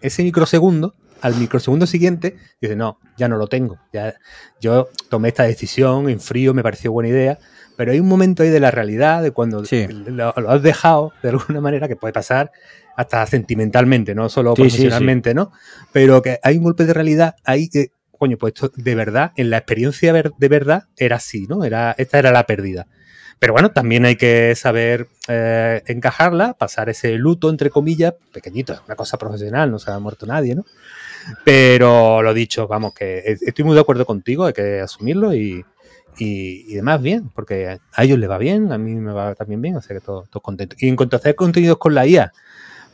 [0.00, 3.78] Ese microsegundo, al microsegundo siguiente, dices, no, ya no lo tengo.
[3.92, 4.14] Ya,
[4.60, 7.38] yo tomé esta decisión en frío, me pareció buena idea,
[7.76, 9.86] pero hay un momento ahí de la realidad, de cuando Sí.
[9.88, 12.50] lo, lo has dejado de alguna manera que puede pasar
[12.96, 14.62] hasta sentimentalmente, no solo sí.
[14.62, 15.52] profesionalmente, ¿no?
[15.92, 19.50] Pero que hay un golpe de realidad ahí que, coño, pues esto de verdad, en
[19.50, 21.64] la experiencia de verdad, era así, ¿no?
[21.64, 22.86] Era, esta era la pérdida.
[23.40, 28.82] Pero bueno, también hay que saber eh, encajarla, pasar ese luto, entre comillas, pequeñito, es
[28.86, 30.66] una cosa profesional, no se ha muerto nadie, ¿no?
[31.44, 35.64] Pero lo dicho, vamos, que es- estoy muy de acuerdo contigo, hay que asumirlo y,
[36.18, 39.60] y, y demás bien, porque a ellos les va bien, a mí me va también
[39.62, 40.82] bien, o que todos todo contentos.
[40.82, 42.32] Y en cuanto a hacer contenidos con la IA,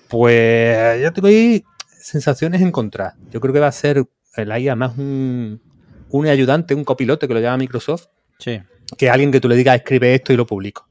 [0.08, 1.64] pues yo tengo ahí
[2.00, 3.14] sensaciones encontradas.
[3.30, 4.04] Yo creo que va a ser
[4.44, 5.62] la IA más un,
[6.10, 8.06] un ayudante, un copilote que lo llama Microsoft,
[8.38, 8.60] Sí.
[8.98, 10.88] que alguien que tú le digas escribe esto y lo publico.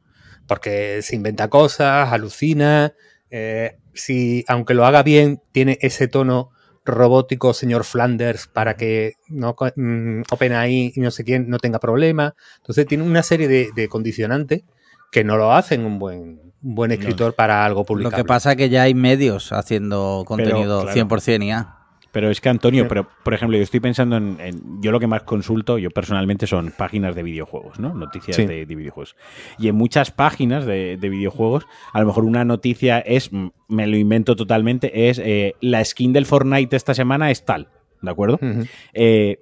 [0.48, 2.94] Porque se inventa cosas, alucina.
[3.30, 6.52] eh, si, aunque lo haga bien, tiene ese tono
[6.84, 12.34] robótico, señor Flanders, para que no mm, OpenAI y no sé quién no tenga problemas.
[12.58, 14.64] Entonces tiene una serie de, de condicionantes
[15.12, 16.20] que no lo hacen un buen,
[16.62, 18.18] un buen escritor para algo Lo publicable.
[18.18, 21.08] que pasa es que ya hay medios haciendo contenido claro.
[21.10, 21.78] 100% IA.
[22.16, 25.06] Pero es que Antonio, pero por ejemplo, yo estoy pensando en, en- yo lo que
[25.08, 27.94] más consulto, yo personalmente son páginas de videojuegos, ¿no?
[27.94, 28.46] Noticias Sí.
[28.46, 29.18] de, de videojuegos.
[29.60, 33.32] Y en muchas páginas de, de videojuegos, a lo mejor una noticia es,
[33.68, 37.68] me lo invento totalmente, es eh, la skin del Fortnite esta semana es tal,
[38.02, 38.40] ¿de acuerdo?
[38.94, 39.40] Eh,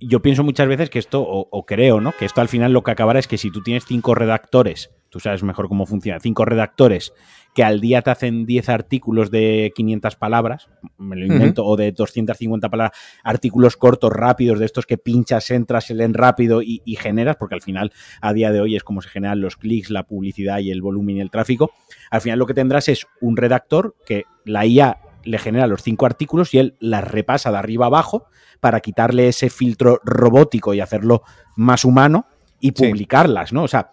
[0.00, 2.12] yo pienso muchas veces que esto, o, o creo, ¿no?
[2.18, 5.20] Que esto al final lo que acabará es que si tú tienes cinco redactores, tú
[5.20, 7.12] sabes mejor cómo funciona, cinco redactores
[7.58, 11.90] que al día te hacen 10 artículos de 500 palabras, me lo invento, o de
[11.90, 16.94] 250 palabras, artículos cortos, rápidos, de estos que pinchas, entras, se leen rápido y, y
[16.94, 17.90] generas, porque al final
[18.20, 21.16] a día de hoy es como se generan los clics, la publicidad y el volumen
[21.16, 21.72] y el tráfico.
[22.12, 26.06] Al final lo que tendrás es un redactor que la IA le genera los cinco
[26.06, 28.26] artículos y él las repasa de arriba abajo
[28.60, 31.24] para quitarle ese filtro robótico y hacerlo
[31.56, 32.26] más humano
[32.60, 32.86] y Sí.
[32.88, 33.64] publicarlas, ¿no?
[33.64, 33.90] O sea,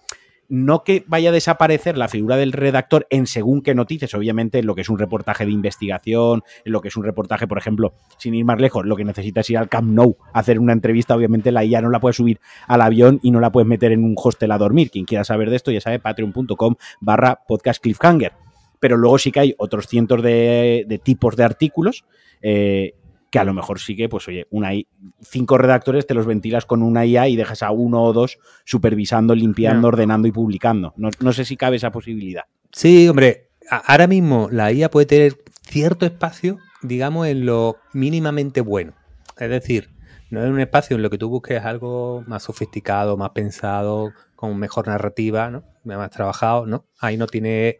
[0.47, 4.65] no que vaya a desaparecer la figura del redactor en según qué noticias, obviamente en
[4.65, 7.93] lo que es un reportaje de investigación, en lo que es un reportaje, por ejemplo,
[8.17, 11.15] sin ir más lejos, lo que necesitas ir al Camp Nou a hacer una entrevista,
[11.15, 14.03] obviamente la IA no la puedes subir al avión y no la puedes meter en
[14.03, 14.91] un hostel a dormir.
[14.91, 18.33] Quien quiera saber de esto ya sabe patreon.com barra podcast cliffhanger.
[18.79, 22.05] Pero luego sí que hay otros cientos de, de tipos de artículos
[22.41, 22.93] eh,
[23.35, 24.87] que a lo mejor sí que, pues oye, una I-
[25.21, 29.35] cinco redactores te los ventilas con una IA y dejas a uno o dos supervisando,
[29.35, 30.93] limpiando, ordenando y publicando.
[30.95, 32.43] No, no sé si cabe esa posibilidad.
[32.71, 35.35] Sí, hombre, ahora mismo la IA puede tener
[35.67, 38.93] cierto espacio, digamos, en lo mínimamente bueno.
[39.37, 39.89] Es decir,
[40.29, 44.57] no es un espacio en lo que tú busques algo más sofisticado, más pensado, con
[44.57, 45.63] mejor narrativa, ¿no?
[45.83, 46.85] Más trabajado, ¿no?
[46.99, 47.79] Ahí no tiene.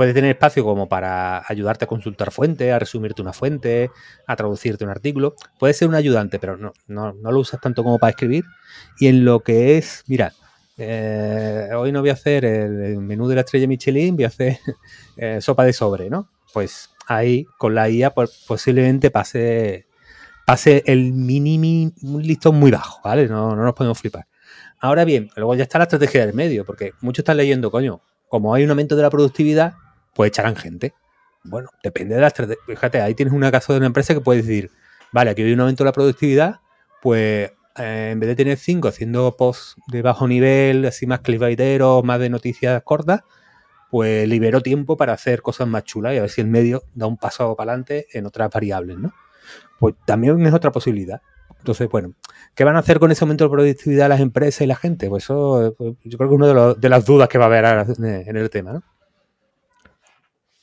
[0.00, 3.90] Puede tener espacio como para ayudarte a consultar fuentes, a resumirte una fuente,
[4.26, 5.34] a traducirte un artículo.
[5.58, 8.46] Puede ser un ayudante, pero no, no, lo usas tanto como para escribir.
[8.98, 10.32] Y en lo que es, mira,
[10.78, 14.56] eh, hoy no voy a hacer el, menú de la estrella Michelin, voy a hacer
[15.18, 16.30] eh, sopa de sobre, ¿no?
[16.54, 19.86] Pues ahí con la IA pues, posiblemente pase,
[20.46, 23.28] pase el mínimo listón muy bajo, ¿vale?
[23.28, 24.26] No, no nos podemos flipar.
[24.78, 28.54] Ahora bien, luego ya está la estrategia del medio, porque muchos están leyendo, coño, como
[28.54, 29.74] hay un aumento de la productividad,
[30.14, 30.94] pues echarán gente.
[31.44, 32.62] Bueno, depende de la estrategia.
[32.66, 34.70] Fíjate, ahí tienes un caso de una empresa que puede decir,
[35.12, 36.60] vale, aquí hay un aumento de la productividad,
[37.00, 42.04] pues eh, en vez de tener cinco haciendo posts de bajo nivel, así más clickbaiteros,
[42.04, 43.22] más de noticias cortas,
[43.90, 47.06] pues libero tiempo para hacer cosas más chulas y a ver si el medio da
[47.06, 49.12] un paso para adelante en otras variables, ¿no?
[49.78, 51.22] Pues también es otra posibilidad.
[51.58, 52.14] Entonces, bueno,
[52.54, 55.08] ¿qué van a hacer con ese aumento de productividad las empresas y la gente?
[55.08, 57.48] Pues eso pues, yo creo que es una de, de, las dudas que va a
[57.48, 58.82] haber ahora en el tema, ¿no?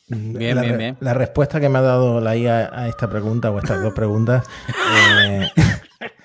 [0.10, 0.98] Bien, la, bien, bien.
[1.02, 4.46] La respuesta que me ha dado la IA a esta pregunta o estas dos preguntas,
[5.20, 5.50] eh,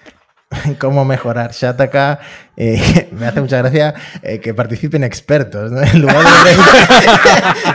[0.79, 2.21] cómo mejorar Shataka,
[2.57, 3.92] eh, me hace mucha gracia
[4.23, 5.83] eh, que participen expertos, ¿no?
[5.83, 6.53] en, lugar de,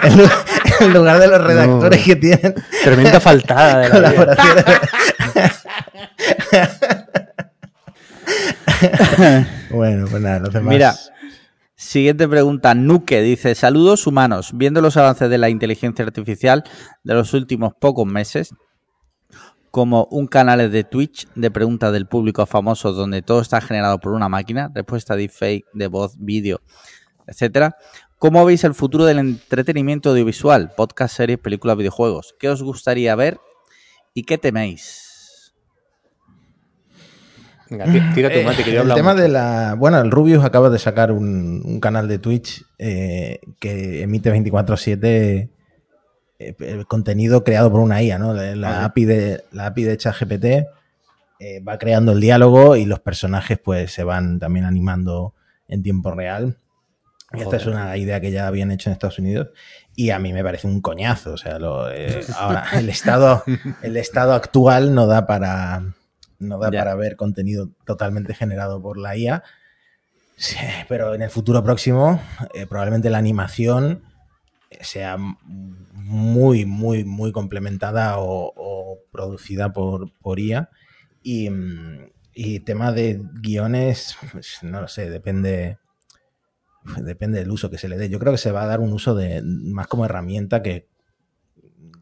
[0.07, 0.45] en, lugar,
[0.79, 2.55] en, lugar de, los redactores no, que tienen.
[2.85, 4.57] Tremenda faltada de colaboración.
[9.71, 10.69] bueno, pues nada, los demás.
[10.69, 10.95] Mira,
[11.87, 16.65] Siguiente pregunta, Nuke dice, saludos humanos, viendo los avances de la inteligencia artificial
[17.05, 18.53] de los últimos pocos meses,
[19.71, 24.11] como un canal de Twitch de preguntas del público famoso donde todo está generado por
[24.11, 26.59] una máquina, respuesta de fake, de voz, vídeo,
[27.25, 27.77] etcétera.
[28.17, 32.35] ¿Cómo veis el futuro del entretenimiento audiovisual, podcast, series, películas, videojuegos?
[32.37, 33.39] ¿Qué os gustaría ver
[34.13, 35.06] y qué teméis?
[37.69, 39.75] Venga, tira tu mate, que yo El tema de la.
[39.77, 45.49] Bueno, el Rubius acaba de sacar un, un canal de Twitch eh, que emite 24-7
[46.39, 48.33] eh, contenido creado por una IA, ¿no?
[48.33, 50.45] La, la API de la API de ChatGPT
[51.39, 55.35] eh, va creando el diálogo y los personajes pues se van también animando
[55.67, 56.57] en tiempo real.
[57.33, 59.49] Y esta es una idea que ya habían hecho en Estados Unidos
[59.95, 61.33] y a mí me parece un coñazo.
[61.33, 63.43] O sea, lo, eh, ahora el estado,
[63.81, 65.93] el estado actual no da para,
[66.39, 66.79] no da Ya.
[66.79, 69.43] para ver contenido totalmente generado por la IA.
[70.35, 72.21] Sí, pero en el futuro próximo,
[72.53, 74.03] eh, probablemente la animación
[74.81, 75.17] sea
[75.93, 80.69] muy, muy, muy complementada o, o producida por, por IA.
[81.23, 85.79] Y, mm, y tema de guiones, pues, no lo sé, depende.
[86.97, 88.07] Depende del uso que se le dé.
[88.07, 90.87] Yo creo que se va a dar un uso de más como herramienta que,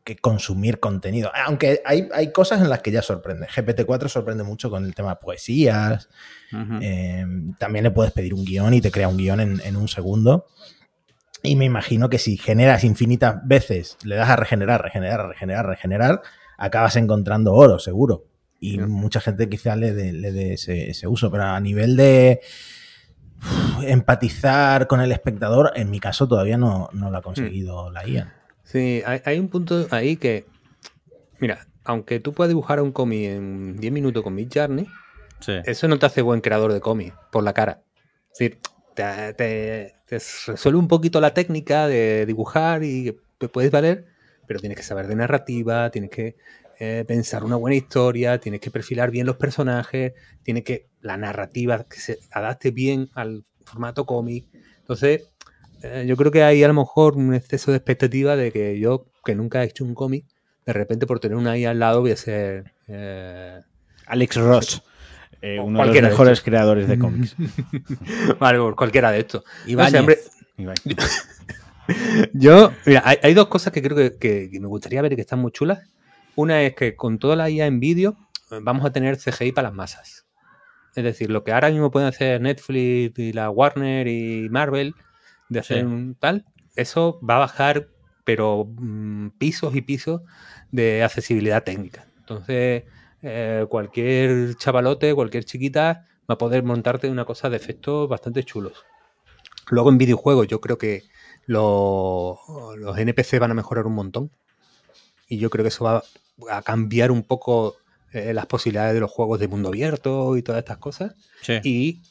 [0.05, 1.31] que consumir contenido.
[1.45, 3.47] Aunque hay, hay cosas en las que ya sorprende.
[3.47, 6.09] GPT-4 sorprende mucho con el tema de poesías.
[6.79, 7.25] Eh,
[7.57, 10.45] también le puedes pedir un guion y te crea un guion en, en un segundo.
[11.41, 16.21] Y me imagino que si generas infinitas veces, le das a regenerar, regenerar, regenerar, regenerar,
[16.57, 18.25] acabas encontrando oro, seguro.
[18.59, 21.31] Y mucha gente quizá le dé le dé ese, ese uso.
[21.31, 22.41] Pero a nivel de
[23.83, 28.44] empatizar con el espectador, en mi caso todavía no, no lo ha conseguido la IA.
[28.65, 30.45] Sí, hay, hay un punto ahí que,
[31.39, 34.85] mira, aunque tú puedas dibujar un cómic en 10 minutos con Mid Journey,
[35.39, 35.53] Sí.
[35.65, 37.83] eso no te hace buen creador de cómic por la cara.
[38.31, 38.59] Es decir,
[38.95, 44.05] te, te- te resuelve un poquito la técnica de dibujar y te puedes valer,
[44.47, 46.35] pero tienes que saber de narrativa, tienes que
[46.79, 51.83] eh, pensar una buena historia, tienes que perfilar bien los personajes, tienes que la narrativa
[51.85, 54.47] que se adapte bien al formato cómic.
[54.79, 55.31] Entonces,
[56.05, 59.35] yo creo que hay a lo mejor un exceso de expectativa de que yo, que
[59.35, 60.25] nunca he hecho un cómic,
[60.65, 62.73] de repente por tener una ahí al lado voy a ser...
[62.87, 63.59] eh,
[64.07, 64.83] Alex Ross,
[65.41, 66.43] eh, O uno de los de mejores estos.
[66.45, 67.35] creadores de cómics.
[68.39, 69.43] vale, por cualquiera de estos.
[69.67, 70.75] No Ibai.
[72.33, 75.15] Yo, mira, hay, hay dos cosas que creo que, que- que me gustaría ver y
[75.15, 75.79] que están muy chulas.
[76.35, 78.15] Una es que con toda la IA en vídeo
[78.51, 80.25] eh, vamos a tener CGI para las masas.
[80.95, 84.95] Es decir, lo que ahora mismo pueden hacer Netflix y la Warner y Marvel
[85.49, 85.83] de hacer Sí.
[85.85, 87.87] un tal, eso va a bajar,
[88.23, 90.21] pero mm, pisos y pisos
[90.71, 92.05] de accesibilidad técnica.
[92.19, 92.83] Entonces,
[93.21, 98.83] eh, cualquier chavalote, cualquier chiquita va a poder montarte una cosa de efectos bastante chulos.
[99.69, 101.03] Luego en videojuegos yo creo que
[101.45, 102.39] lo-
[102.77, 104.31] los NPC van a mejorar un montón.
[105.27, 106.03] Y yo creo que eso va
[106.51, 107.75] a cambiar un poco
[108.13, 111.15] eh, las posibilidades de los juegos de mundo abierto y todas estas cosas.
[111.41, 111.59] Sí.
[111.63, 112.01] Y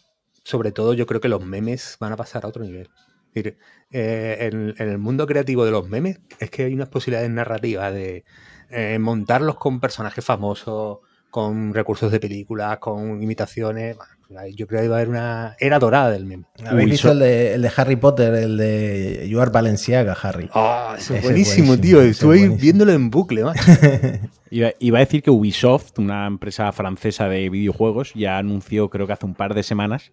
[0.44, 2.90] sobre todo yo creo que los memes van a pasar a otro nivel.
[3.35, 7.92] Eh, en, en el mundo creativo de los memes es que hay unas posibilidades narrativas
[7.92, 8.25] de
[8.71, 10.98] eh, montarlos con personajes famosos,
[11.31, 13.96] con recursos de películas, con imitaciones.
[14.29, 16.44] Bueno, Yo creo que va a haber una era dorada del meme.
[16.65, 20.13] ¿Habéis Uy, visto so- el de, el de Harry Potter, el de You are Balenciaga,
[20.23, 20.48] Harry?
[20.54, 22.02] Ah, eso Ese es buenísimo, buenísimo, tío.
[22.02, 22.61] Estuve buenísimo.
[22.63, 23.42] viéndolo en bucle.
[24.50, 29.13] Iba, iba a decir que Ubisoft, una empresa francesa de videojuegos, ya anunció, creo que
[29.13, 30.13] hace un par de semanas,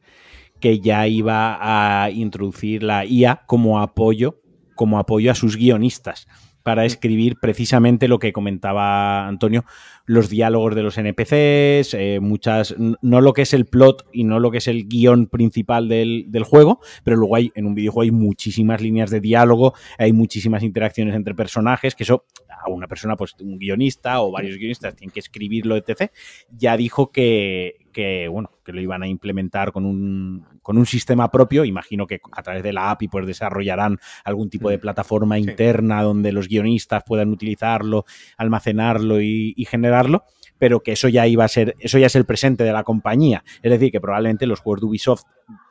[0.61, 4.39] que ya iba a introducir la IA como apoyo,
[4.75, 6.27] como apoyo a sus guionistas.
[6.63, 9.65] para escribir precisamente lo que comentaba Antonio,
[10.05, 14.39] los diálogos de los NPCs, eh, muchas, no lo que es el plot y no
[14.39, 18.03] lo que es el guion principal del, del juego, pero luego hay, en un videojuego
[18.03, 22.25] hay muchísimas líneas de diálogo, hay muchísimas interacciones entre personajes, que eso
[22.63, 26.11] a una persona, pues un guionista o varios guionistas tienen que escribirlo, etc.
[26.55, 31.29] Ya dijo que, que, bueno, que lo iban a implementar con un, con un sistema
[31.31, 31.65] propio.
[31.65, 35.41] Imagino que a través de la API pues desarrollarán algún tipo de plataforma Sí.
[35.43, 38.05] interna donde los guionistas puedan utilizarlo,
[38.37, 40.23] almacenarlo y, y generarlo.
[40.57, 43.43] Pero que eso ya iba a ser, eso ya es el presente de la compañía.
[43.63, 45.23] Es decir, que probablemente los juegos de Ubisoft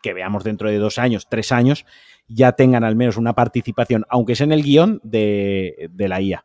[0.02, 1.86] que veamos dentro de dos años, tres años,
[2.28, 6.44] ya tengan al menos una participación, aunque sea en el guion, de, de la IA.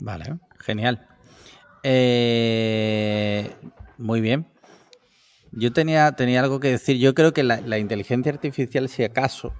[0.00, 1.06] Vale, genial.
[1.88, 3.48] Eh,
[3.96, 4.48] muy bien.
[5.52, 6.98] Yo tenía, tenía algo que decir.
[6.98, 9.54] Yo creo que la, inteligencia artificial, si acaso,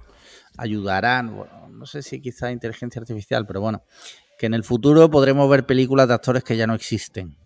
[0.57, 3.85] ayudará, no sé si quizá inteligencia artificial, pero bueno,
[4.37, 7.37] que en el futuro podremos ver películas de actores que ya no existen.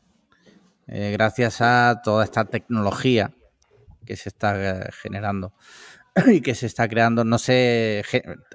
[0.88, 3.36] Eh, gracias a toda esta tecnología
[4.03, 5.53] que se está eh, generando
[6.25, 7.23] y que se está creando.
[7.23, 8.03] No sé,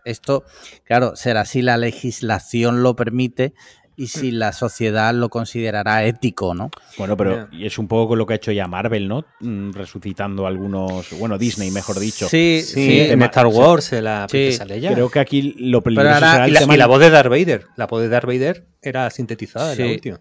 [0.04, 0.44] esto,
[0.82, 3.54] claro, será si la legislación lo permite
[3.97, 6.70] y si la sociedad lo considerará ético, ¿no?
[6.99, 7.57] Bueno, pero Ya.
[7.57, 9.24] y es un poco lo que ha hecho ya Marvel, ¿no?
[9.40, 12.28] Mm, Resucitando algunos, bueno, Disney, mejor dicho.
[12.28, 13.01] Sí, Sí, sí.
[13.01, 14.92] en Star Wars, en la Sí, princesa Leia.
[14.92, 17.01] Creo que aquí lo peligroso ahora- será el y, la, tema y la de- voz
[17.01, 17.66] de Darth Vader.
[17.76, 20.20] La voz de Darth Vader era sintetizada en la última.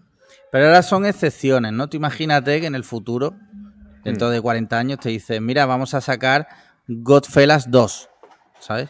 [0.50, 1.88] Pero ahora son excepciones, ¿no?
[1.88, 3.34] Tú imagínate que en el futuro,
[4.04, 4.32] dentro Mm.
[4.32, 6.46] de 40 años, te dicen, mira, vamos a sacar
[6.88, 8.08] Godfellas 2,
[8.60, 8.88] ¿sabes?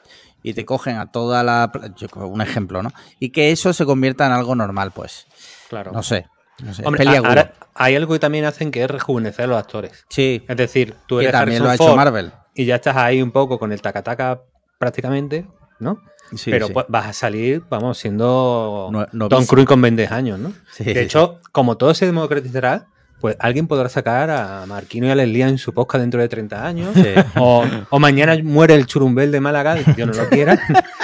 [0.48, 1.72] Y te cogen a toda la...
[1.96, 2.92] yo un ejemplo, ¿no?
[3.18, 5.26] Y que eso se convierta en algo normal, pues.
[5.68, 5.90] Claro.
[5.90, 6.26] No sé.
[6.62, 6.86] No sé.
[6.86, 10.06] Hombre, ahora hay algo que también hacen que es rejuvenecer a los actores.
[10.08, 12.32] Sí, Es decir, tú que eres también lo ha hecho Ford Marvel.
[12.54, 14.40] y ya estás ahí un poco con el tacataca
[14.78, 15.48] prácticamente,
[15.80, 16.00] ¿no?
[16.36, 16.72] Sí, Pero sí.
[16.74, 19.28] pues, vas a salir, vamos, siendo No-.
[19.28, 20.52] Tom Cruise con 20 años, ¿no?
[20.70, 22.86] Sí, de hecho, como todo se democratizará,
[23.20, 26.66] pues alguien podrá sacar a Marquino y a Leslie en su podcast dentro de 30
[26.66, 26.94] años.
[26.94, 27.14] Sí.
[27.38, 30.58] O, o mañana muere el churumbel de Málaga, Dios no lo quiera,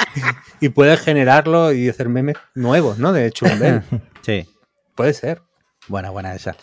[0.60, 3.12] y puedes generarlo y hacer memes nuevos, ¿no?
[3.12, 3.82] De churumbel.
[4.22, 4.46] Sí.
[4.94, 5.42] Puede ser.
[5.88, 6.54] Buena, buena esa.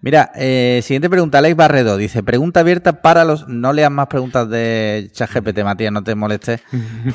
[0.00, 1.96] Mira, eh, siguiente pregunta, Alex Barredo.
[1.96, 3.46] Dice, pregunta abierta para los...
[3.46, 6.62] No leas más preguntas de ChatGPT, Matías, no te molestes.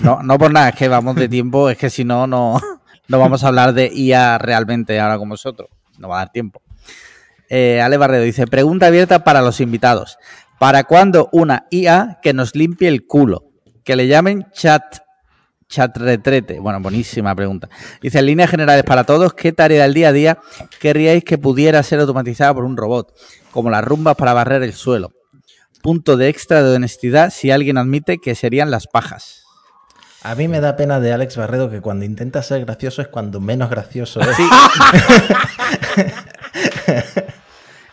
[0.01, 2.57] No, no por nada, es que vamos de tiempo, es que si no, no,
[3.09, 5.67] no vamos a hablar de IA realmente ahora con vosotros.
[5.97, 6.61] No va a dar tiempo.
[7.49, 10.17] Eh, Ale Barredo dice, pregunta abierta para los invitados.
[10.59, 13.51] ¿Para cuándo una IA que nos limpie el culo?
[13.83, 15.05] Que le llamen chat
[15.67, 16.59] Chat retrete.
[16.59, 17.69] Bueno, buenísima pregunta.
[18.01, 20.37] Dice, en líneas generales para todos, ¿qué tarea del día a día
[20.79, 23.13] querríais que pudiera ser automatizada por un robot?
[23.51, 25.11] Como las rumbas para barrer el suelo.
[25.81, 29.43] Punto de extra de honestidad si alguien admite que serían las pajas.
[30.23, 33.39] A mí me da pena de Alex Barredo que cuando intenta ser gracioso es cuando
[33.39, 34.27] menos gracioso es.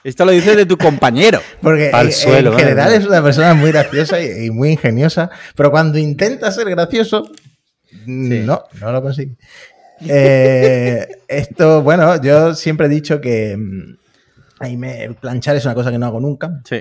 [0.04, 1.40] Esto lo dices de tu compañero.
[1.60, 4.70] Porque Al en, suelo, en madre general es una persona muy graciosa y, y muy
[4.70, 7.30] ingeniosa, pero cuando intenta ser gracioso,
[8.06, 9.36] mm, no, no lo consigue.
[10.08, 13.96] Eh, esto, bueno, yo siempre he dicho que mm,
[14.58, 16.60] ahí me, planchar es una cosa que no hago nunca.
[16.68, 16.80] Sí.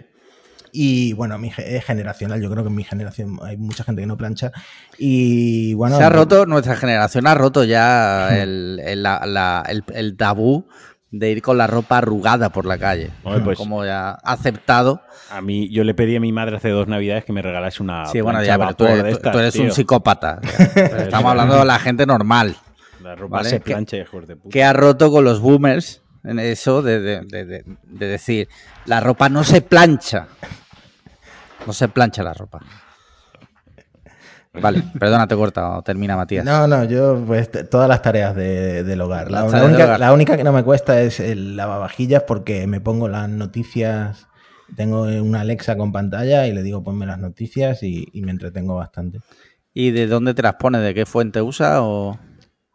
[0.72, 2.42] Y bueno, mi, es generacional.
[2.42, 4.52] Yo creo que en mi generación hay mucha gente que no plancha.
[4.98, 5.98] Y bueno.
[5.98, 10.68] Se ha roto, nuestra generación ha roto ya el, el- la- la- el- el tabú
[11.12, 13.12] de ir con la ropa arrugada por la calle.
[13.44, 15.02] Pues- Como ya aceptado.
[15.30, 18.06] A mí, yo le pedí a mi madre hace dos navidades que me regalase una.
[18.06, 20.40] sí, bueno, ya, pero tú eres, de tú- estas, tú eres un psicópata.
[20.76, 22.56] Estamos hablando de la gente normal.
[23.04, 23.50] La ropa ¿vale?
[23.50, 24.50] se Que- plancha, hijos de puta.
[24.54, 28.48] que ha roto con los boomers en eso de- de- de decir
[28.86, 30.28] la ropa no se plancha.
[31.66, 32.60] No se plancha la ropa.
[34.62, 35.82] Vale, perdona, te he cortado.
[35.82, 36.44] Termina, Matías.
[36.44, 39.32] No, no, yo pues todas las tareas de- del hogar.
[39.32, 40.00] La, única, hogar.
[40.00, 44.28] la única que no me cuesta es el lavavajillas porque me pongo las noticias.
[44.76, 48.76] Tengo una Alexa con pantalla y le digo ponme las noticias y, y me entretengo
[48.76, 49.20] bastante.
[49.74, 50.82] ¿Y de dónde te las pones?
[50.82, 51.82] ¿De qué fuente usa?
[51.82, 52.18] O...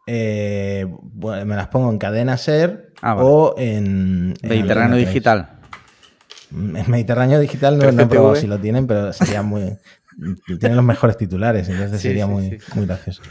[0.07, 3.27] Eh, bueno, me las pongo en cadena ser Ah, vale.
[3.29, 5.07] o en, en Mediterráneo Antena 3.
[5.07, 5.49] Digital.
[6.51, 9.77] En Mediterráneo Digital no, no he probado si lo tienen, pero sería muy.
[10.59, 12.57] tienen los mejores titulares, entonces Sí, sería sí, muy, sí.
[12.75, 13.21] muy gracioso.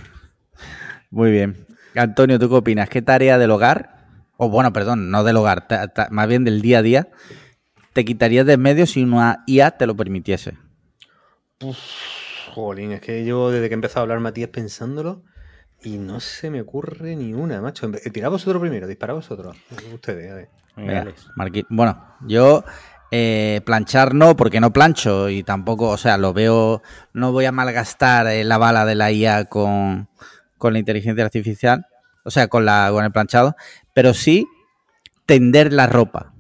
[1.11, 1.67] Muy bien.
[1.95, 2.89] Antonio, ¿tú qué opinas?
[2.89, 4.07] ¿Qué tarea del hogar?
[4.37, 7.09] O bueno, perdón, no del hogar, ta- ta- más bien del día a día,
[7.95, 10.55] te quitarías de en medio si una IA te lo permitiese?
[12.55, 15.23] Jolín, es que yo desde que he empezado a hablar Matías pensándolo
[15.83, 17.91] y no se me ocurre ni una, macho.
[17.91, 19.57] Tirad vosotros primero, disparad vosotros.
[19.93, 20.49] Ustedes, a ver.
[20.77, 21.07] Venga.
[21.37, 22.65] Marqui- Bueno, yo
[23.13, 26.83] Eh, planchar no, porque no plancho y tampoco, o sea, lo veo,
[27.13, 30.09] no voy a malgastar eh, la bala de la IA con,
[30.59, 31.87] con la inteligencia artificial,
[32.25, 33.55] o sea, con, la, con el planchado,
[33.95, 34.49] pero sí
[35.25, 36.33] tender la ropa.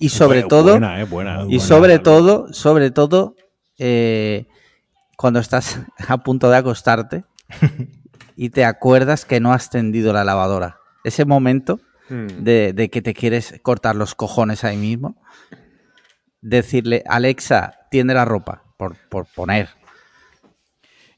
[0.00, 3.36] Y sobre todo, buena, eh, buena, y buena sobre todo, sobre todo,
[3.78, 4.46] eh,
[5.16, 7.24] cuando estás a punto de acostarte
[8.36, 10.78] y te acuerdas que no has tendido la lavadora.
[11.04, 12.42] Ese momento Mm.
[12.42, 15.16] de, de que te quieres cortar los cojones ahí mismo,
[16.40, 19.68] decirle, Alexa, tiende la ropa, por, por poner,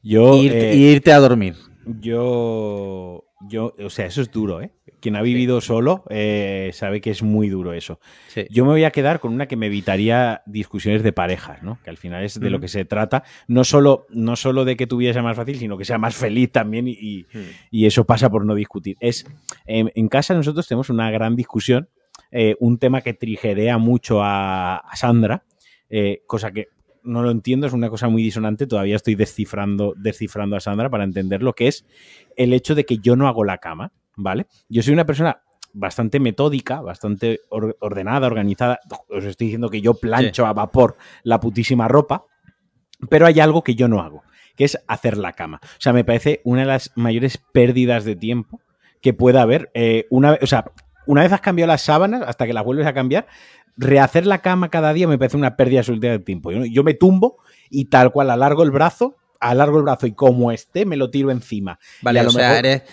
[0.03, 1.55] Yo, y, irte, eh, irte a dormir.
[1.85, 4.71] yo, yo, o sea, eso es duro, ¿eh?
[4.99, 7.99] Quien ha vivido solo eh, sabe que es muy duro eso.
[8.27, 8.45] Sí.
[8.51, 11.79] Yo me voy a quedar con una que me evitaría discusiones de parejas, ¿no?
[11.83, 12.61] Que al final es de lo Ujú.
[12.61, 13.23] que se trata.
[13.47, 16.15] No solo, no solo de que tu vida sea más fácil, sino que sea más
[16.15, 17.39] feliz también y, y- Mm.
[17.71, 18.95] y eso pasa por no discutir.
[18.99, 19.25] Es,
[19.65, 21.89] en, en casa nosotros tenemos una gran discusión,
[22.31, 25.43] eh, un tema que trigerea mucho a, a Sandra,
[25.89, 26.67] eh, cosa que
[27.03, 31.03] no lo entiendo, es una cosa muy disonante, todavía estoy descifrando, descifrando a Sandra para
[31.03, 31.85] entender lo que es
[32.37, 34.45] el hecho de que yo no hago la cama, ¿vale?
[34.69, 35.41] Yo soy una persona
[35.73, 38.79] bastante metódica, bastante or- ordenada, organizada.
[39.09, 42.25] Os estoy diciendo que yo plancho a vapor la putísima ropa,
[43.09, 44.21] pero hay algo que yo no hago,
[44.55, 45.59] que es hacer la cama.
[45.63, 48.61] O sea, me parece una de las mayores pérdidas de tiempo
[49.01, 49.71] que pueda haber.
[49.73, 50.65] Eh, una, o sea,
[51.05, 53.27] una vez has cambiado las sábanas, hasta que las vuelves a cambiar,
[53.77, 56.51] rehacer la cama cada día me parece una pérdida absoluta de tiempo.
[56.51, 57.37] Yo, yo me tumbo
[57.69, 61.31] y tal cual alargo el brazo, alargo el brazo y como esté me lo tiro
[61.31, 61.79] encima.
[62.01, 62.83] Vale, Y a lo o sea, eres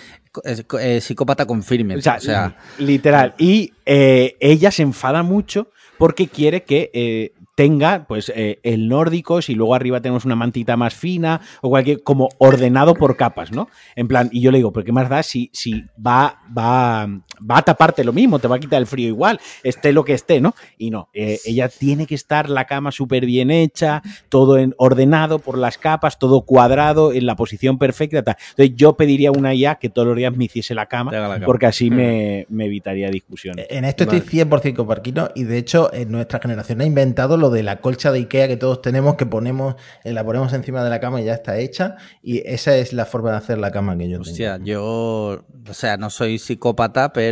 [0.44, 1.96] es- eh, psicópata confirme.
[1.96, 3.34] o sea, literal.
[3.38, 9.42] Y eh, ella se enfada mucho porque quiere que eh, tenga pues eh, el nórdico,
[9.42, 13.68] si luego arriba tenemos una mantita más fina o cualquier, como ordenado por capas, ¿no?
[13.96, 17.58] En plan, y yo le digo, ¿pero qué más da si, si va, va, va
[17.58, 20.40] a taparte lo mismo, te va a quitar el frío igual, esté lo que esté,
[20.40, 20.54] ¿no?
[20.76, 25.38] Y no, eh, ella tiene que estar la cama súper bien hecha, todo en, ordenado
[25.38, 28.22] por las capas, todo cuadrado, en la posición perfecta.
[28.22, 28.36] Tal.
[28.50, 31.40] Entonces yo pediría a una IA que todos los días me hiciese la cama, la
[31.44, 33.66] porque así me, me evitaría discusiones.
[33.70, 37.50] En esto estoy 100% con Parquino y de hecho en nuestra generación ha inventado lo
[37.50, 40.90] de la colcha de Ikea que todos tenemos que ponemos eh, la ponemos encima de
[40.90, 43.96] la cama y ya está hecha y esa es la forma de hacer la cama
[43.96, 44.66] que yo Hostia, tengo.
[44.66, 47.27] yo, o sea, no soy psicópata, pero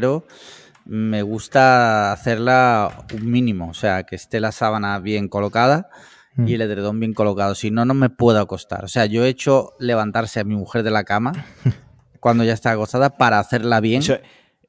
[0.84, 5.88] me gusta hacerla un mínimo, o sea, que esté la sábana bien colocada
[6.36, 6.48] Mm.
[6.48, 8.84] y el edredón bien colocado, si no, no me puedo acostar.
[8.84, 11.32] O sea, yo he hecho levantarse a mi mujer de la cama
[12.20, 14.00] cuando ya está acostada para hacerla bien.
[14.02, 14.18] Eso-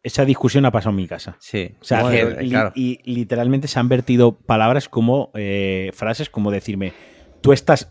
[0.04, 1.36] esa discusión ha pasado en mi casa.
[1.40, 2.72] Sí, O sea, Bueno, que li- claro.
[2.74, 6.94] y literalmente se han vertido palabras como eh, frases como decirme,
[7.42, 7.90] tú estás,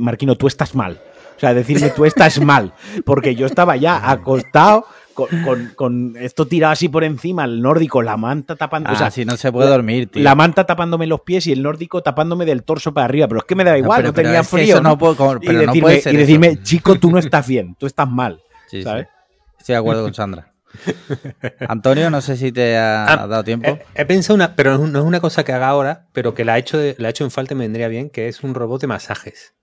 [0.00, 1.00] Marquino, tú estás mal.
[1.36, 2.74] O sea, decirme, tú estás mal.
[3.04, 8.02] Porque yo estaba ya acostado con, con- con esto tirado así por encima, el nórdico,
[8.02, 8.90] la manta tapando.
[8.90, 10.22] Ah, o sea, si no se puede la- dormir, tío.
[10.22, 13.28] La manta tapándome los pies y el nórdico tapándome del torso para arriba.
[13.28, 14.74] Pero es que me da No, igual, pero- no, pero tenía frío.
[14.74, 16.20] eso no puedo- como- y pero no decirme, puede ser y eso.
[16.26, 18.40] decirme, chico, tú no estás bien, tú estás mal.
[18.68, 18.88] Sí, sí.
[19.58, 20.48] Estoy de acuerdo con Sandra.
[21.68, 23.78] Antonio, no sé si te ha Ah, dado tiempo.
[23.94, 26.56] He, he pensado una, pero no es una cosa que haga ahora, pero que la
[26.56, 28.80] he hecho, la he hecho en falta y me vendría bien, que es un robot
[28.80, 29.54] de masajes.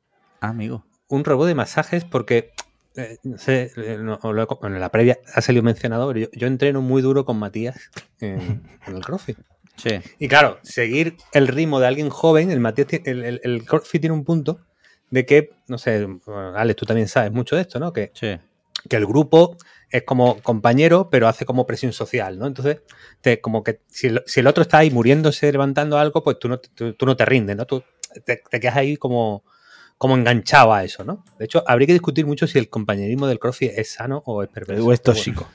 [0.42, 0.86] Ah, amigo.
[1.08, 2.52] Un robot de masajes porque,
[3.02, 6.08] eh, no sé, eh, no- lo he co- bueno, en la previa ha salido mencionado,
[6.08, 7.90] pero yo, yo entreno muy duro con Matías
[8.20, 8.40] en,
[8.88, 9.38] en el CrossFit.
[9.76, 9.92] Sí.
[10.20, 14.14] Y claro, seguir el ritmo de alguien joven, el Matías, el, el, el CrossFit tiene
[14.16, 14.60] un punto
[15.10, 17.94] de que, no sé, bueno, Alex, tú también sabes mucho de esto, ¿no?
[17.94, 18.38] Que Sí.
[18.88, 19.58] que el grupo
[19.90, 22.46] es como compañero, pero hace como presión social, ¿no?
[22.46, 22.82] Entonces,
[23.22, 26.48] te, como que si el, si el otro está ahí muriéndose, levantando algo, pues tú
[26.48, 27.66] no, te- tú, tú no te rindes, ¿no?
[27.66, 27.84] Tú
[28.26, 29.44] te, te quedas ahí como,
[30.00, 31.24] como enganchado a eso, ¿no?
[31.38, 34.50] De hecho, habría que discutir mucho si el compañerismo del CrossFit es sano o es
[34.50, 34.84] perverso.
[34.84, 35.48] O es tóxico.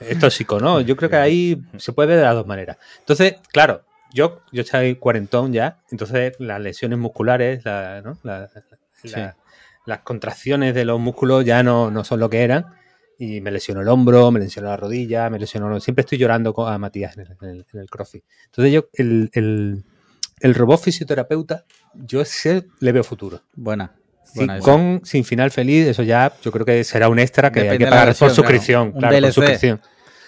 [0.00, 0.80] bueno, es tóxico, ¿no?
[0.80, 2.78] Yo creo que ahí se puede ver de las dos maneras.
[2.98, 8.18] Entonces, claro, yo, yo estoy cuarentón ya, entonces las lesiones musculares, la- ¿no?
[8.24, 8.50] La-
[9.04, 9.36] la-
[9.86, 12.66] las contracciones de los músculos ya no, no son lo que eran.
[13.18, 15.78] Y me lesionó el hombro, me lesionó la rodilla, me lesionó.
[15.80, 18.24] Siempre estoy llorando con- a Matías en el, en el- en el CrossFit.
[18.46, 19.84] Entonces, yo, el, el-
[20.42, 21.64] el robot fisioterapeuta,
[21.94, 23.42] yo ese le veo futuro.
[23.54, 23.92] Buena.
[24.24, 27.84] Sí, con sin final feliz, eso ya yo creo que será un extra que Depende
[27.84, 28.92] hay que pagar por suscripción.
[28.92, 29.08] claro.
[29.08, 29.80] Claro, por suscripción.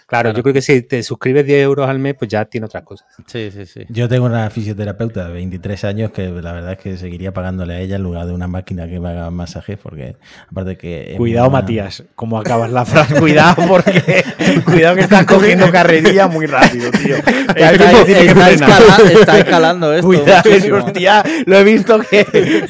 [0.06, 0.36] Claro, Claro.
[0.36, 3.06] yo creo que si te suscribes 10 euros al mes, pues ya tiene otras cosas.
[3.26, 3.86] Sí, sí, sí.
[3.88, 7.80] Yo tengo una fisioterapeuta de 23 años que la verdad es que seguiría pagándole a
[7.80, 10.16] ella en lugar de una máquina que me haga masajes porque
[10.50, 11.14] aparte que...
[11.16, 11.50] Cuidado.
[11.50, 13.14] Matías, como acabas la frase.
[13.18, 14.24] Cuidado, porque.
[14.64, 17.16] Cuidado que estás cogiendo carrerilla muy rápido, tío.
[17.16, 20.06] Está, que está escalando esto.
[20.06, 20.50] Cuidado,
[20.84, 22.66] hostia, lo he visto que.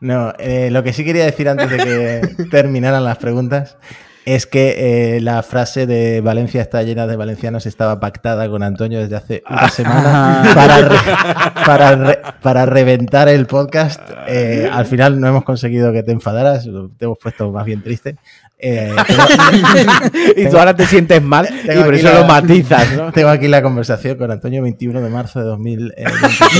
[0.00, 3.76] No, eh, lo que sí quería decir antes de que terminaran las preguntas
[4.24, 9.00] es que eh, la frase de Valencia está llena de valencianos estaba pactada con Antonio
[9.00, 10.96] desde hace una semana para, re-
[11.66, 14.00] para, re- para reventar el podcast.
[14.28, 16.64] Eh, al final no hemos conseguido que te enfadaras,
[16.98, 18.16] te hemos puesto más bien triste.
[18.64, 19.22] Eh, tengo,
[20.36, 23.10] y tú ahora te sientes mal y Tengo por eso la- lo matizas, ¿no?
[23.12, 26.50] tengo aquí la conversación con Antonio 21 de marzo de 2023.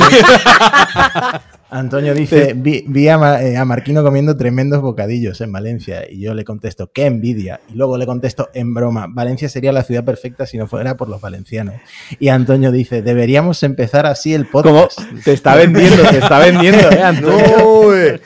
[1.70, 6.20] Antonio dice, vi, vi a, Ma- eh, a Marquino comiendo tremendos bocadillos en Valencia y
[6.20, 7.60] yo le contesto, qué envidia.
[7.70, 11.08] Y luego le contesto en broma, Valencia sería la ciudad perfecta si no fuera por
[11.08, 11.76] los valencianos.
[12.18, 15.00] Y Antonio dice, deberíamos empezar así el podcast.
[15.24, 17.38] te está vendiendo, te está vendiendo, ¿eh, Antonio?
[17.56, 18.20] No, eh,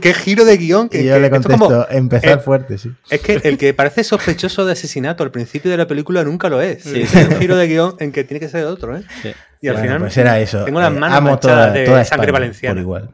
[0.00, 0.88] qué, giro de guion.
[0.88, 2.92] Que, Y yo que- le esto contesto, como- empezar eh, fuerte, sí.
[3.10, 6.60] Es que el que parece sospechoso de asesinato al principio de la película nunca lo
[6.60, 6.82] es.
[6.82, 9.02] Sí, un giro de guion en que tiene que ser otro, ¿eh?
[9.22, 9.32] Sí.
[9.62, 10.64] Y al Bueno, final pues era eso.
[10.64, 12.74] tengo las Eh, manos amo toda, de toda sangre España valenciana.
[12.74, 13.10] Por igual.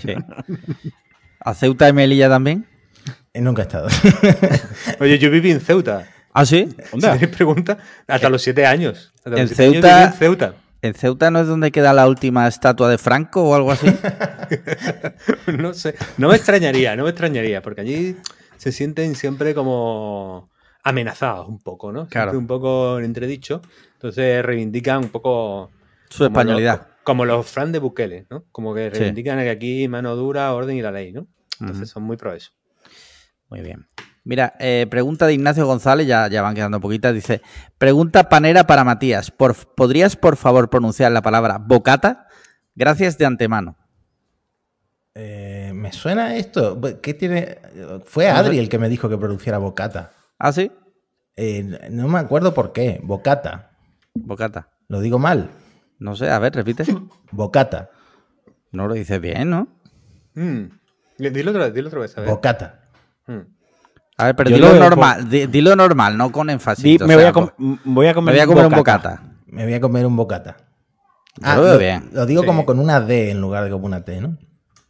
[0.00, 0.14] Sí.
[1.40, 2.66] ¿A Ceuta y Melilla también?
[3.32, 3.88] Eh, Nunca he estado.
[5.00, 6.06] Oye, yo viví en Ceuta.
[6.32, 6.68] ¿Ah, sí?
[6.92, 9.12] Si tenéis pregunta, hasta los siete años.
[9.18, 10.54] Hasta los En siete años Ceuta- viví en Ceuta.
[10.82, 13.86] ¿En Ceuta no es donde queda la última estatua de Franco o algo así?
[15.46, 15.94] No sé.
[16.18, 18.16] No me extrañaría, no me extrañaría, porque allí
[18.60, 20.50] se sienten siempre como
[20.82, 22.00] amenazados un poco, ¿no?
[22.00, 22.38] Siempre Claro.
[22.38, 23.62] un poco en entredicho.
[23.94, 25.70] Entonces reivindican un poco
[26.10, 26.76] Su españolidad.
[26.78, 28.44] los- como los Fran de Bukele, ¿no?
[28.52, 31.26] Como que reivindican que aquí mano dura, orden y la ley, ¿no?
[31.58, 32.50] Entonces son muy pro eso.
[33.48, 33.88] Muy bien.
[34.24, 37.14] Mira, eh, pregunta de Ignacio González, ya, ya van quedando poquitas.
[37.14, 37.40] Dice:
[37.78, 39.30] Pregunta panera para Matías.
[39.30, 42.26] Por, ¿Podrías, por favor, pronunciar la palabra bocata?
[42.74, 43.76] Gracias de antemano.
[45.14, 46.80] Eh, ¿Me suena esto?
[47.02, 47.58] ¿Qué tiene?
[48.04, 50.12] Fue Adri el que me dijo que pronunciara bocata.
[50.38, 50.70] ¿Ah, sí?
[51.36, 53.00] Eh, no me acuerdo por qué.
[53.02, 53.70] Bocata.
[54.14, 54.68] Bocata.
[54.88, 55.50] Lo digo mal.
[55.98, 56.84] No sé, a ver, repite.
[57.32, 57.90] Bocata.
[58.72, 59.68] No lo dices bien, ¿no?
[60.34, 60.64] Mm.
[61.18, 62.30] Dilo otra vez, dilo otra vez, a ver.
[62.30, 62.80] Bocata.
[63.26, 63.40] Mm.
[64.16, 66.84] A ver, pero Yo dilo normal, di- dilo normal, no con énfasis.
[66.84, 68.66] Di, o me, sea, voy a bo- com- voy a me comer, voy a comer
[68.66, 69.22] un bocata.
[69.46, 70.56] Me voy a comer un bocata.
[71.36, 72.10] Yo lo veo bien.
[72.12, 72.46] lo digo Sí.
[72.46, 74.36] como con una D en lugar de como una T, ¿no?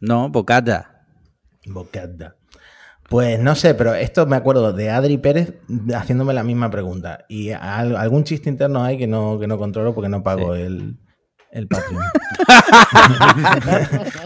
[0.01, 1.05] No, bocata.
[1.65, 2.35] Bocata.
[3.09, 5.53] Pues no sé, pero esto me acuerdo de Adri Pérez
[5.93, 7.25] haciéndome la misma pregunta.
[7.29, 10.97] Y al- algún chiste interno hay que no, que no controlo porque no pago el,
[11.51, 12.03] el Patreon.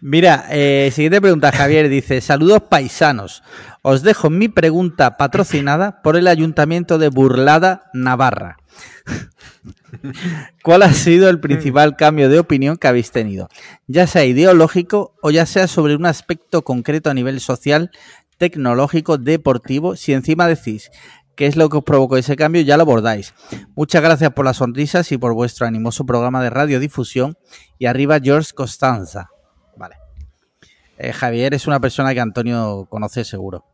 [0.00, 1.88] Mira, eh, siguiente pregunta, Javier.
[1.88, 3.42] Dice, saludos paisanos.
[3.82, 8.58] Os dejo mi pregunta patrocinada por el Ayuntamiento de Burlada, Navarra.
[10.62, 13.48] ¿Cuál ha sido el principal cambio de opinión que habéis tenido?
[13.86, 17.90] Ya sea ideológico o ya sea sobre un aspecto concreto a nivel social,
[18.38, 19.96] tecnológico, deportivo.
[19.96, 20.90] Si encima decís
[21.36, 23.34] qué es lo que os provocó ese cambio, ya lo abordáis.
[23.76, 27.36] Muchas gracias por las sonrisas y por vuestro animoso programa de radiodifusión.
[27.78, 29.30] Y arriba George Costanza.
[29.76, 29.96] Vale.
[30.96, 33.64] Eh, Javier es una persona que Antonio conoce seguro.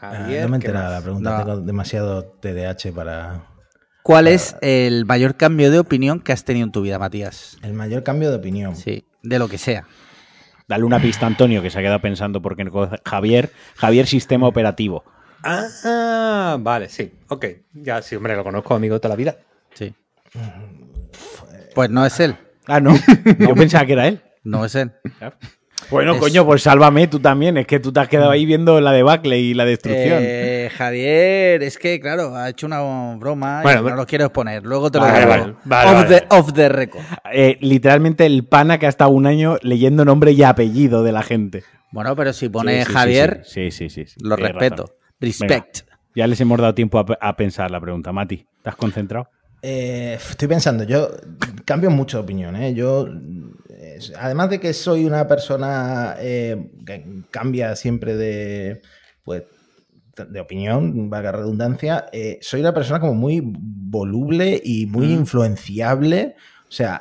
[0.00, 0.98] Ah, Javier, no me he ¿qué enterado de más?
[1.00, 1.30] la pregunta.
[1.30, 1.44] No.
[1.44, 3.44] Tengo demasiado TDAH para.
[4.02, 7.58] ¿Cuál es el mayor cambio de opinión que has tenido en tu vida, Matías?
[7.62, 8.74] El mayor cambio de opinión.
[8.74, 9.84] Sí, de lo que sea.
[10.66, 14.06] Dale una pista a Antonio que se ha quedado pensando porque no conoce- Javier, Javier
[14.06, 15.04] Sistema Operativo.
[15.42, 17.12] Ah, vale, sí.
[17.28, 17.46] Ok.
[17.74, 19.36] Ya, sí, hombre, lo conozco, amigo, toda la vida.
[19.74, 19.94] Sí.
[21.74, 22.36] Pues no es él.
[22.66, 22.94] Ah, no.
[23.38, 24.22] Yo pensaba que era él.
[24.44, 24.92] No es él.
[25.90, 27.56] Bueno, Es- coño, pues sálvame tú también.
[27.56, 30.18] Es que tú te has quedado ahí viendo la debacle y la destrucción.
[30.20, 32.80] Eh, Javier, es que, claro, ha hecho una
[33.16, 34.64] broma Bueno, y no lo quiero exponer.
[34.64, 35.28] Luego te lo Vale, digo.
[35.30, 36.20] vale, vale, off, vale.
[36.20, 37.02] The, off the record.
[37.32, 41.22] Eh, literalmente el pana que ha estado un año leyendo nombre y apellido de la
[41.22, 41.64] gente.
[41.90, 44.04] Bueno, pero si pone Sí, sí, sí, Javier, Sí, sí, sí.
[44.06, 44.82] sí, lo tienes respeto.
[44.82, 44.96] razón.
[45.20, 45.78] Respect.
[46.14, 48.12] Ya les hemos dado tiempo a, pe- a pensar la pregunta.
[48.12, 49.28] Mati, ¿estás concentrado?
[49.62, 51.08] Eh, estoy pensando, yo
[51.64, 52.54] cambio mucho de opinión.
[52.56, 52.74] ¿eh?
[52.74, 53.08] Yo,
[54.16, 58.82] además de que soy una persona eh, que cambia siempre de,
[59.24, 59.44] pues,
[60.28, 66.36] de opinión, valga redundancia, eh, soy una persona como muy voluble y muy influenciable.
[66.68, 67.00] O sea,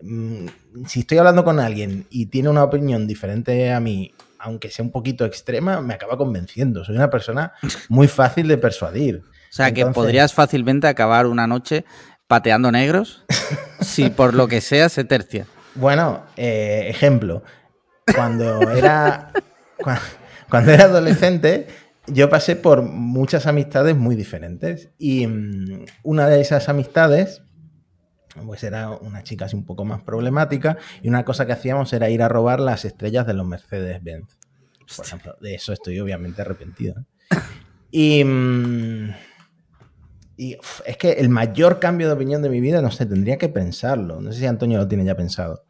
[0.00, 0.46] mm,
[0.86, 4.90] si estoy hablando con alguien y tiene una opinión diferente a mí, aunque sea un
[4.90, 6.84] poquito extrema, me acaba convenciendo.
[6.84, 7.52] Soy una persona
[7.88, 9.22] muy fácil de persuadir.
[9.50, 11.84] O sea, que podrías fácilmente acabar una noche
[12.26, 13.24] pateando negros
[13.80, 15.46] si por lo que sea se tercia.
[15.74, 17.42] Bueno, eh, ejemplo.
[18.14, 19.32] Cuando era,
[19.80, 20.00] cua-
[20.48, 21.66] cuando era adolescente,
[22.06, 24.90] yo pasé por muchas amistades muy diferentes.
[24.98, 27.42] Y mm, una de esas amistades,
[28.46, 30.76] pues era una chica así un poco más problemática.
[31.02, 34.38] Y una cosa que hacíamos era ir a robar las estrellas de los Mercedes-Benz.
[34.96, 37.04] Por ejemplo, de eso estoy obviamente arrepentido.
[37.90, 38.22] Y.
[38.24, 39.14] mm,
[40.36, 43.38] y uf, es que el mayor cambio de opinión de mi vida, no sé, tendría
[43.38, 44.20] que pensarlo.
[44.20, 45.64] No sé si Antonio lo tiene ya pensado.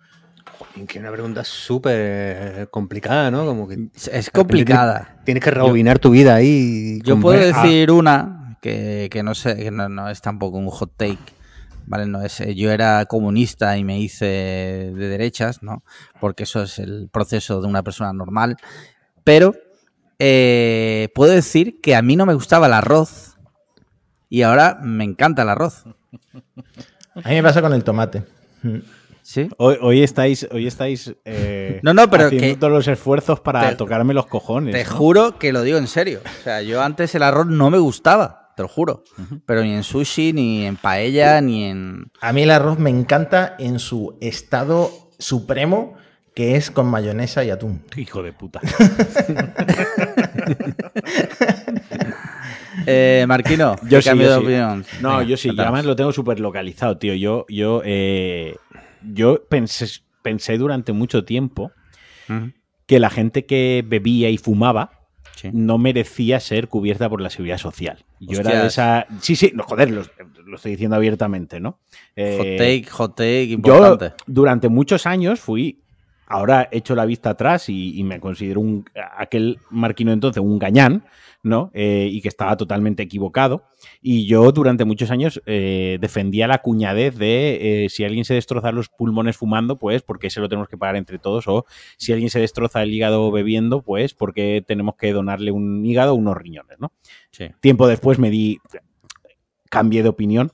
[0.74, 3.44] Que es una pregunta súper complicada, ¿no?
[3.46, 5.20] Como que Es complicada.
[5.24, 7.00] tienes que rebobinar tu vida ahí.
[7.04, 10.68] Yo puedo Ah, decir una que, que no sé, que no, no es tampoco un
[10.68, 11.18] hot take.
[11.86, 12.40] Vale, no es.
[12.40, 15.84] eh, Yo era comunista y me hice de derechas, ¿no?
[16.20, 18.56] Porque eso es el proceso de una persona normal.
[19.22, 19.54] Pero
[20.18, 23.33] eh, puedo decir que a mí no me gustaba el arroz
[24.34, 25.84] y ahora me encanta el arroz.
[27.14, 28.24] A mí me pasa con el tomate.
[29.22, 29.48] ¿Sí?
[29.58, 33.70] Hoy, hoy estáis, hoy estáis eh, No, no, pero haciendo que- todos los esfuerzos para
[33.70, 34.74] te- tocarme los cojones.
[34.74, 34.90] Te ¿no?
[34.90, 36.20] juro que lo digo en serio.
[36.24, 39.04] O sea, yo antes el arroz no me gustaba, te lo juro.
[39.46, 42.10] Pero ni en sushi, ni en paella, ni en.
[42.20, 45.94] A mí el arroz me encanta en su estado supremo,
[46.34, 47.82] que es con mayonesa y atún.
[47.96, 48.60] Hijo de puta.
[52.86, 54.44] Eh, Marquino, Yo ¿qué sí, cambio yo de sí.
[54.44, 54.84] opinión?
[55.00, 57.14] No, Venga, yo sí, yo además lo tengo súper localizado, tío.
[57.14, 58.56] Yo, yo, eh,
[59.02, 59.86] yo pensé,
[60.22, 61.72] pensé durante mucho tiempo
[62.86, 64.90] que la gente que bebía y fumaba
[65.36, 65.50] sí.
[65.52, 68.04] no merecía ser cubierta por la seguridad social.
[68.20, 69.06] Yo era de esa.
[69.20, 70.02] Sí, sí, no, joder, lo,
[70.46, 71.78] lo estoy diciendo abiertamente, ¿no?
[72.16, 74.12] Eh, Hot take, hot take, Yo importante.
[74.26, 75.80] durante muchos años fui.
[76.26, 78.86] Ahora he hecho la vista atrás y, y me considero un,
[79.18, 81.04] aquel marquino entonces un gañán,
[81.44, 81.70] ¿no?
[81.74, 83.62] Eh, y que estaba totalmente equivocado.
[84.02, 88.72] Y yo durante muchos años eh, defendía la cuñadez de eh, si alguien se destroza
[88.72, 91.46] los pulmones fumando, pues porque se lo tenemos que pagar entre todos.
[91.46, 91.66] O
[91.96, 96.16] si alguien se destroza el hígado bebiendo, pues porque tenemos que donarle un hígado o
[96.16, 96.92] unos riñones, ¿no?
[97.30, 97.46] Sí.
[97.60, 98.58] Tiempo después me di,
[99.70, 100.50] cambié de opinión,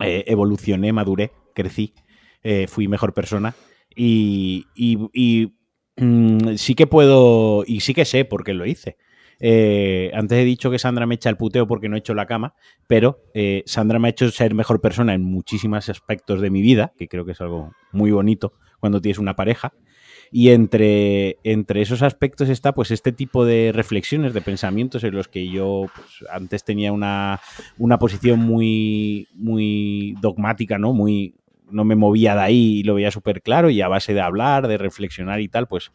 [0.00, 1.94] eh, evolucioné, maduré, crecí,
[2.42, 3.54] eh, fui mejor persona
[3.94, 5.52] y, y- y,
[5.96, 8.96] mm, sí que puedo, y sí que sé por qué lo hice.
[9.44, 12.26] Eh, antes he dicho que Sandra me echa el puteo porque no he hecho la
[12.26, 12.54] cama,
[12.86, 16.92] pero eh, Sandra me ha hecho ser mejor persona en muchísimos aspectos de mi vida,
[16.96, 19.72] que creo que es algo muy bonito cuando tienes una pareja.
[20.30, 25.26] Y entre, entre esos aspectos está pues este tipo de reflexiones, de pensamientos en los
[25.26, 27.40] que yo pues, antes tenía una,
[27.78, 30.92] una posición muy, muy dogmática, ¿no?
[30.92, 31.34] Muy,
[31.68, 34.68] no me movía de ahí y lo veía súper claro y a base de hablar,
[34.68, 35.90] de reflexionar y tal, pues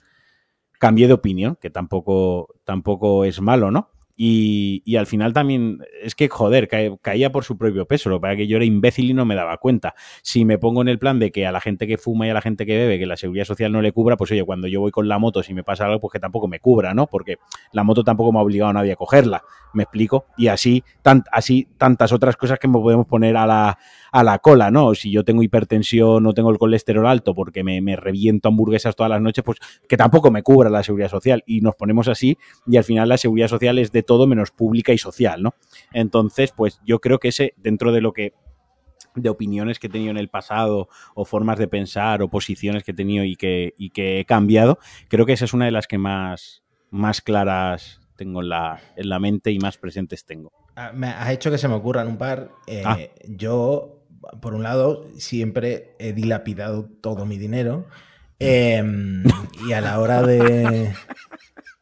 [0.80, 3.90] cambié de opinión, que tampoco, tampoco es malo, ¿no?
[4.20, 8.10] Y, y al final también, es que, joder, ca- caía por su propio peso.
[8.10, 9.94] Lo que pasa es que yo era imbécil y no me daba cuenta.
[10.24, 12.34] Si me pongo en el plan de que a la gente que fuma y a
[12.34, 14.82] la gente que bebe, que la seguridad social no le cubra, pues oye, cuando yo
[14.82, 17.06] voy con la moto, si me pasa algo, pues que tampoco me cubra, ¿no?
[17.06, 17.38] Porque
[17.72, 19.44] la moto tampoco me ha obligado a nadie a cogerla.
[19.78, 20.26] ¿Me explico?
[20.38, 20.84] Y así,
[21.32, 23.78] así tantas otras cosas que me podemos poner a la,
[24.12, 24.96] a la cola, ¿no?
[24.96, 29.12] Si yo tengo hipertensión o tengo el colesterol alto porque me, me reviento hamburguesas todas
[29.12, 31.44] las noches, pues que tampoco me cubra la seguridad social.
[31.46, 34.94] Y nos ponemos así y al final la seguridad social es de todo menos pública
[34.94, 35.54] y social, ¿no?
[35.94, 38.34] Entonces, pues yo creo que ese, dentro de lo que
[39.14, 42.94] de opiniones que he tenido en el pasado o formas de pensar o posiciones que
[42.94, 45.86] he tenido y que, y que he cambiado, creo que esa es una de las
[45.86, 50.52] que más, más claras tengo en la, en la mente y más presentes tengo.
[50.76, 52.50] Ah, Me has hecho que se me ocurran un par.
[52.68, 52.98] Eh, Ah.
[53.28, 54.04] Yo,
[54.42, 57.86] por un lado, siempre he dilapidado todo mi dinero.
[58.40, 58.84] eh,
[59.70, 60.92] y a la hora de.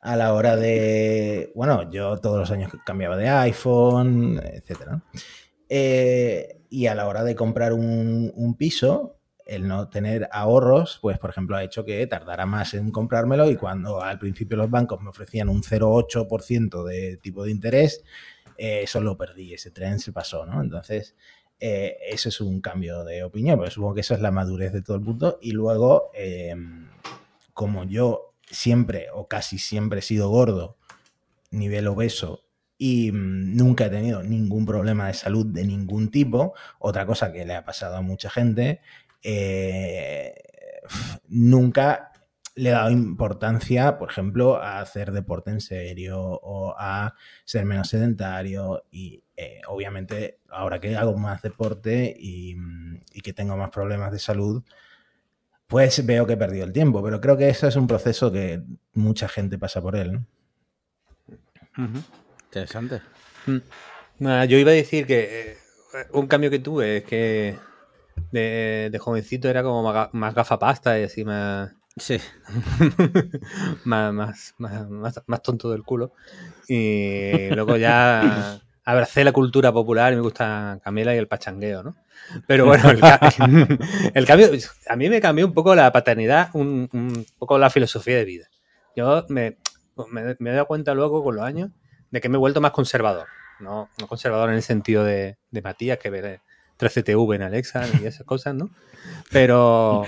[0.01, 1.51] A la hora de.
[1.55, 5.01] Bueno, yo todos los años cambiaba de iPhone, etcétera.
[5.69, 11.19] Eh, y a la hora de comprar un, un piso, el no tener ahorros, pues
[11.19, 15.01] por ejemplo ha hecho que tardara más en comprármelo y cuando al principio los bancos
[15.01, 18.03] me ofrecían un 0,8% de tipo de interés,
[18.57, 20.61] eh, eso lo perdí, ese tren se pasó, ¿no?
[20.61, 21.15] Entonces,
[21.59, 24.81] eh, eso es un cambio de opinión, pero supongo que eso es la madurez de
[24.81, 25.37] todo el mundo.
[25.41, 26.55] Y luego, eh,
[27.53, 30.77] como yo siempre o casi siempre he sido gordo,
[31.51, 32.45] nivel obeso,
[32.77, 37.45] y mm, nunca he tenido ningún problema de salud de ningún tipo, otra cosa que
[37.45, 38.81] le ha pasado a mucha gente,
[39.27, 40.35] eh,
[41.27, 42.11] nunca
[42.55, 47.89] le he dado importancia, por ejemplo, a hacer deporte en serio o a ser menos
[47.89, 52.55] sedentario y eh, obviamente ahora que hago más deporte y,
[53.13, 54.63] y que tengo más problemas de salud,
[55.67, 58.61] pues veo que he perdido el tiempo, pero creo que eso es un proceso que
[58.93, 60.21] mucha gente pasa por él.
[62.45, 63.01] Interesante.
[63.47, 63.57] Mm.
[64.19, 65.57] Nada, yo iba a decir que eh,
[66.13, 67.57] un cambio que tuve es que
[68.31, 72.19] de, de jovencito era como más, ga- más gafapasta y así más, Sí.
[73.85, 76.11] más, más, más, más- tonto del culo.
[76.67, 81.95] Y luego ya abracé la cultura popular y me gusta Camila y el pachangueo, ¿no?
[82.47, 83.19] Pero bueno, el, ca-
[84.13, 84.49] el cambio,
[84.89, 88.47] a mí me cambió un poco la paternidad, un, un poco la filosofía de vida.
[88.95, 89.57] Yo me,
[90.11, 91.69] me, me he dado cuenta luego con los años
[92.11, 93.27] de que me he vuelto más conservador.
[93.59, 96.09] No, no conservador en el sentido de, de Matías, que
[96.77, 98.69] 3CTV en Alexa y esas cosas, ¿no?
[99.31, 100.03] Pero,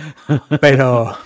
[0.62, 1.18] pero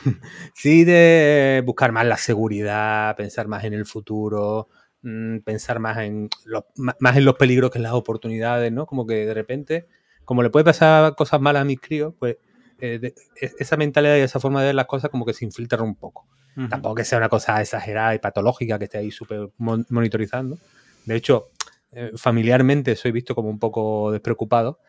[0.53, 4.69] sí de buscar más la seguridad, pensar más en el futuro,
[5.01, 8.85] mm, pensar más en, los, más en los peligros que en las oportunidades, ¿no?
[8.85, 9.87] Como que de repente,
[10.25, 12.37] como le puede pasar cosas malas a mis críos, pues
[12.79, 15.81] eh, e, esa mentalidad y esa forma de ver las cosas como que se infiltra
[15.81, 16.27] un poco.
[16.69, 20.57] Tampoco que sea una cosa exagerada y patológica que esté ahí súper monitorizando.
[21.05, 21.47] De hecho,
[21.93, 24.79] eh, familiarmente soy visto como un poco despreocupado,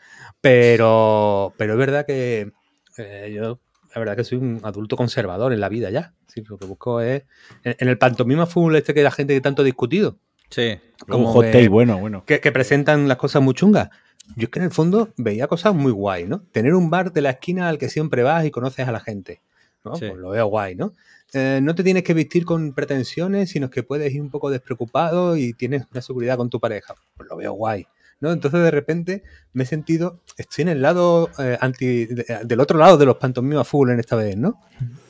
[0.41, 2.53] pero, pero es verdad que
[2.99, 3.61] eh, yo,
[3.95, 6.15] la verdad que soy un adulto conservador en la vida ya.
[6.49, 7.25] lo que busco es,
[7.65, 10.19] en, el pantomima fútbol este que la gente que tanto ha discutido.
[10.51, 10.79] Sí.
[11.09, 12.25] Como un hot take, bueno, bueno.
[12.25, 13.89] Que, que presentan las cosas muy chungas.
[14.37, 16.43] Yo es que en el fondo veía cosas muy guay, ¿no?
[16.53, 19.41] Tener un bar de la esquina al que siempre vas y conoces a la gente.
[19.85, 19.93] ¿no?
[19.93, 20.93] Pues lo veo guay, ¿no?
[21.35, 25.37] Eh, no te tienes que vestir con pretensiones, sino que puedes ir un poco despreocupado
[25.37, 26.95] y tienes una seguridad con tu pareja.
[27.17, 27.87] Pues lo veo guay.
[28.23, 28.31] ¿no?
[28.31, 29.23] Entonces de repente
[29.53, 33.67] me he sentido, estoy en el lado eh, anti, del otro lado de los pantomimas
[33.67, 34.61] full en esta vez, ¿no?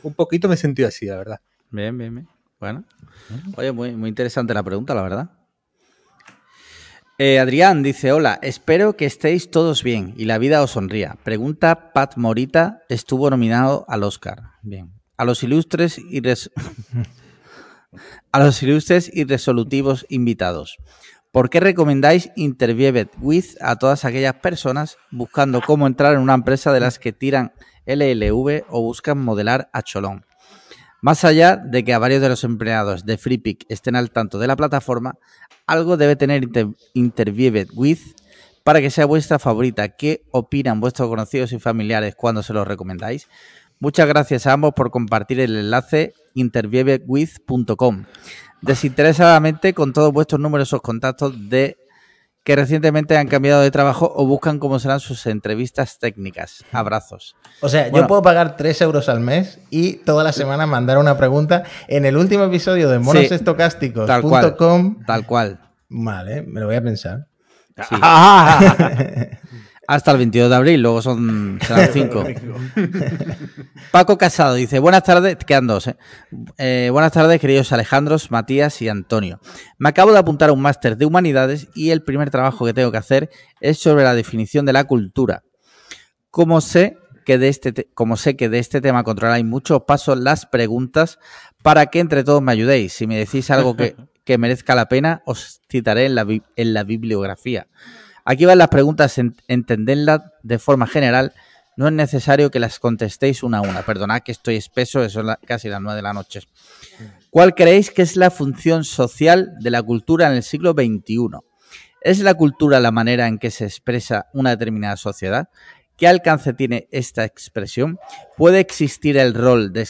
[0.03, 1.41] Un poquito me he sentido así, la verdad.
[1.71, 2.29] Bien, bien, bien.
[2.59, 2.85] Bueno.
[3.57, 5.31] Oye, muy, muy interesante la pregunta, la verdad.
[7.19, 11.19] Eh, Adrián dice, hola, espero que estéis todos bien y la vida os sonría.
[11.23, 14.43] Pregunta Pat Morita, estuvo nominado al Oscar.
[14.63, 15.02] Bien.
[15.23, 16.21] A los ilustres y
[18.33, 20.79] a los ilustres y resolutivos invitados.
[21.31, 26.73] ¿Por qué recomendáis Interviewed with a todas aquellas personas buscando cómo entrar en una empresa
[26.73, 27.53] de las que tiran
[27.87, 30.27] LLV o buscan modelar a cholón?
[31.03, 34.49] Más allá de que a varios de los empleados de FreePick estén al tanto de
[34.49, 35.15] la plataforma,
[35.69, 36.49] algo debe tener
[36.95, 38.01] Interviewed with
[38.65, 39.89] para que sea vuestra favorita.
[39.91, 43.29] ¿Qué opinan vuestros conocidos y familiares cuando se los recomendáis?
[43.83, 48.05] Muchas gracias a ambos por compartir el enlace interviewedwith.com.
[48.61, 51.79] Desinteresadamente con todos vuestros numerosos contactos de
[52.45, 56.65] que recientemente han cambiado de trabajo o buscan cómo serán sus entrevistas técnicas.
[56.71, 57.35] Abrazos.
[57.61, 61.17] O sea, yo puedo pagar 3 euros al mes y toda la semana mandar una
[61.17, 64.95] pregunta en el último episodio de monosestocásticos.com.
[64.99, 65.59] Tal, tal cual.
[65.89, 67.27] Vale, me lo voy a pensar.
[69.89, 72.25] Hasta el 22 de abril, luego son serán 5.
[73.91, 75.97] Paco Casado dice, buenas tardes, quedan dos, ¿eh?
[76.57, 76.89] ¿eh?
[76.93, 79.41] buenas tardes queridos Alejandros, Matías y Antonio.
[79.79, 82.93] Me acabo de apuntar a un máster de humanidades y el primer trabajo que tengo
[82.93, 83.31] que hacer
[83.61, 85.43] es sobre la definición de la cultura.
[86.31, 90.47] Como sé que de este, como sé que de este tema controláis mucho, paso las
[90.47, 91.19] preguntas
[91.63, 92.93] para que entre todos me ayudéis.
[92.93, 96.27] Si me decís algo que, que merezca la pena, os citaré en la,
[96.57, 97.67] en la bibliografía.
[98.25, 99.19] Aquí van las preguntas,
[99.49, 101.33] entendedlas de forma general.
[101.77, 103.83] No es necesario que las contestéis una a una.
[103.83, 106.41] Perdonad que estoy espeso, eso es casi las nueve de la noche.
[107.31, 111.39] ¿Cuál creéis que es la función social de la cultura en el siglo XXI?
[112.03, 115.49] ¿Es la cultura la manera en que se expresa una determinada sociedad?
[115.97, 117.99] ¿Qué alcance tiene esta expresión?
[118.37, 119.87] ¿Puede existir el rol de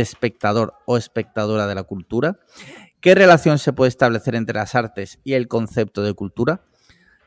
[0.00, 2.38] espectador o espectadora de la cultura?
[3.00, 6.62] ¿Qué relación se puede establecer entre las artes y el concepto de cultura?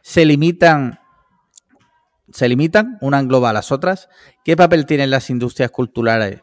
[0.10, 1.00] Se limitan,
[2.34, 4.10] se limitan, una engloba a las otras.
[4.44, 6.42] ¿Qué papel tienen las industrias culturales,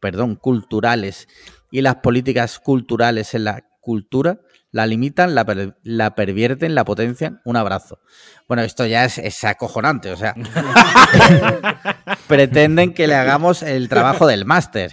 [0.00, 1.26] perdón, culturales
[1.70, 4.40] y las políticas culturales en la cultura?
[4.70, 7.40] La limitan, la, pervierten, la potencian.
[7.46, 8.00] Un abrazo.
[8.46, 10.34] Bueno, esto ya es, acojonante, o sea.
[12.28, 14.92] pretenden que le hagamos el trabajo del máster.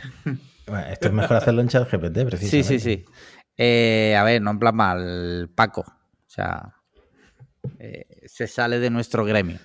[0.92, 2.48] esto es mejor hacerlo en chat GPT, precisamente.
[2.48, 3.06] Sí, sí, sí.
[3.58, 5.82] Eh, a ver, no en plan mal, Paco.
[5.82, 6.77] O sea,
[7.80, 9.60] eh, se sale de nuestro gremio.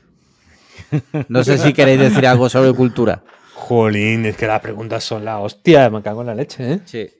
[1.29, 3.23] No sé si queréis decir algo sobre cultura.
[3.55, 6.81] Jolín, es que las preguntas son la hostia, me cago en la leche, ¿eh?
[6.85, 7.11] Sí.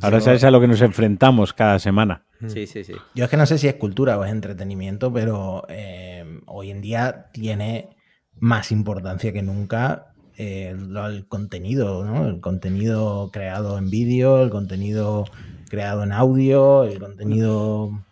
[0.00, 2.24] Ahora sabes a lo que nos enfrentamos cada semana.
[2.48, 2.94] Sí, sí, sí.
[3.14, 6.80] Yo es que no sé si es cultura o es entretenimiento, pero eh, hoy en
[6.80, 7.96] día tiene
[8.38, 12.26] más importancia que nunca el contenido, ¿no?
[12.26, 15.26] El contenido creado en vídeo, el contenido
[15.68, 18.04] creado en audio, el contenido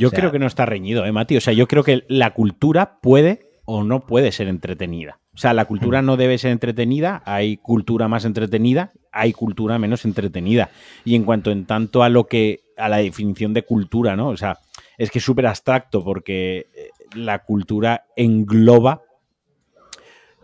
[0.00, 1.36] yo creo que no está reñido, ¿eh, Mati?
[1.36, 5.20] O sea, yo creo que la cultura puede o no puede ser entretenida.
[5.34, 6.06] O sea, la cultura mm.
[6.06, 10.70] no debe ser entretenida, hay cultura más entretenida, hay cultura menos entretenida.
[11.04, 14.28] Y en cuanto en tanto a lo que, a la definición de cultura, ¿no?
[14.30, 14.58] O sea,
[14.98, 19.02] es que es súper abstracto porque eh, la cultura engloba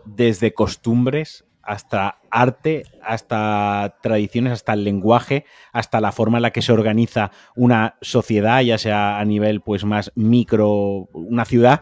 [0.05, 5.43] desde costumbres hasta arte, hasta tradiciones, hasta el lenguaje,
[5.73, 9.83] hasta la forma en la que se organiza una sociedad, ya sea a nivel pues
[9.83, 11.81] más micro, una ciudad,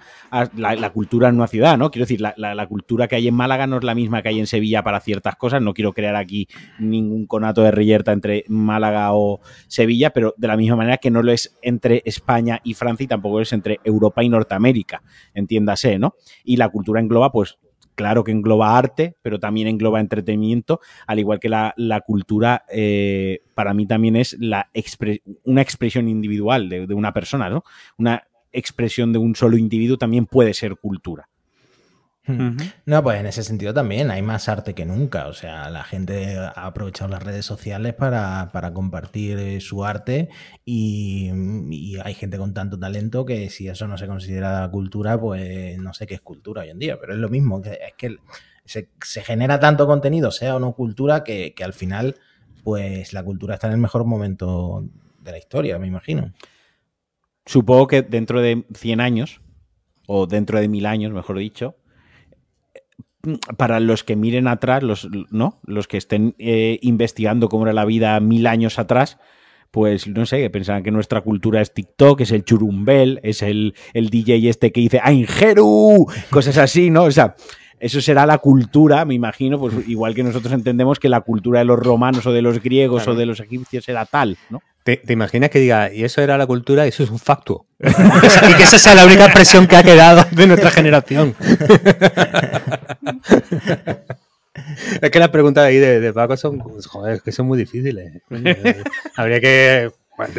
[0.56, 1.92] la, cultura en una ciudad, ¿no?
[1.92, 4.48] Quiero decir, la, cultura que hay en Málaga no es la misma que hay en
[4.48, 6.48] Sevilla para ciertas cosas, no quiero crear aquí
[6.80, 11.22] ningún conato de reyerta entre Málaga o Sevilla, pero de la misma manera que no
[11.22, 15.04] lo es entre España y Francia y tampoco es entre Europa y Norteamérica,
[15.36, 16.16] entiéndase, ¿no?
[16.44, 17.60] Y la cultura engloba pues
[17.96, 21.74] claro que engloba arte, pero también engloba entretenimiento, al igual que la,
[22.06, 24.38] cultura, eh, para mí también es
[25.44, 27.64] una expresión individual de, de, una persona, ¿no?
[27.98, 31.28] Una expresión de un solo individuo también puede ser cultura.
[32.86, 35.28] No, pues en ese sentido también hay más arte que nunca.
[35.28, 40.30] O sea, la gente ha aprovechado las redes sociales para, compartir eh, su arte
[40.66, 41.30] y,
[42.04, 46.08] hay gente con tanto talento que si eso no se considera cultura, pues no sé
[46.08, 47.00] qué es cultura hoy en día.
[47.00, 48.18] Pero es lo mismo, es que
[48.66, 48.88] se,
[49.22, 52.16] genera tanto contenido, sea o no cultura, que, que al final,
[52.64, 54.84] pues la cultura está en el mejor momento
[55.20, 56.34] de la historia, me imagino.
[57.46, 59.42] Supongo que dentro de 100 años,
[60.08, 61.76] o dentro de mil años, mejor dicho,
[63.58, 65.60] para los que miren atrás, los, ¿no?
[65.66, 69.18] los que estén eh, investigando cómo era la vida mil años atrás,
[69.72, 73.76] pues no sé, que pensarán que nuestra cultura es TikTok, es el churumbel, es el,
[73.94, 76.08] el DJ este que dice ¡Aingeru!
[76.30, 77.04] Cosas así, ¿no?
[77.04, 77.36] O sea,
[77.80, 81.66] eso será la cultura, me imagino, pues igual que nosotros entendemos que la cultura de
[81.66, 84.62] los romanos o de los griegos o de los egipcios era tal, ¿no?
[84.86, 87.66] ¿Te, imaginas que diga, y eso era la cultura y eso es un facto?
[87.80, 91.36] y que esa sea la única expresión que ha quedado de nuestra generación.
[95.02, 98.22] es que las preguntas ahí de, Paco son, joder, que son muy difíciles.
[99.16, 99.92] Habría que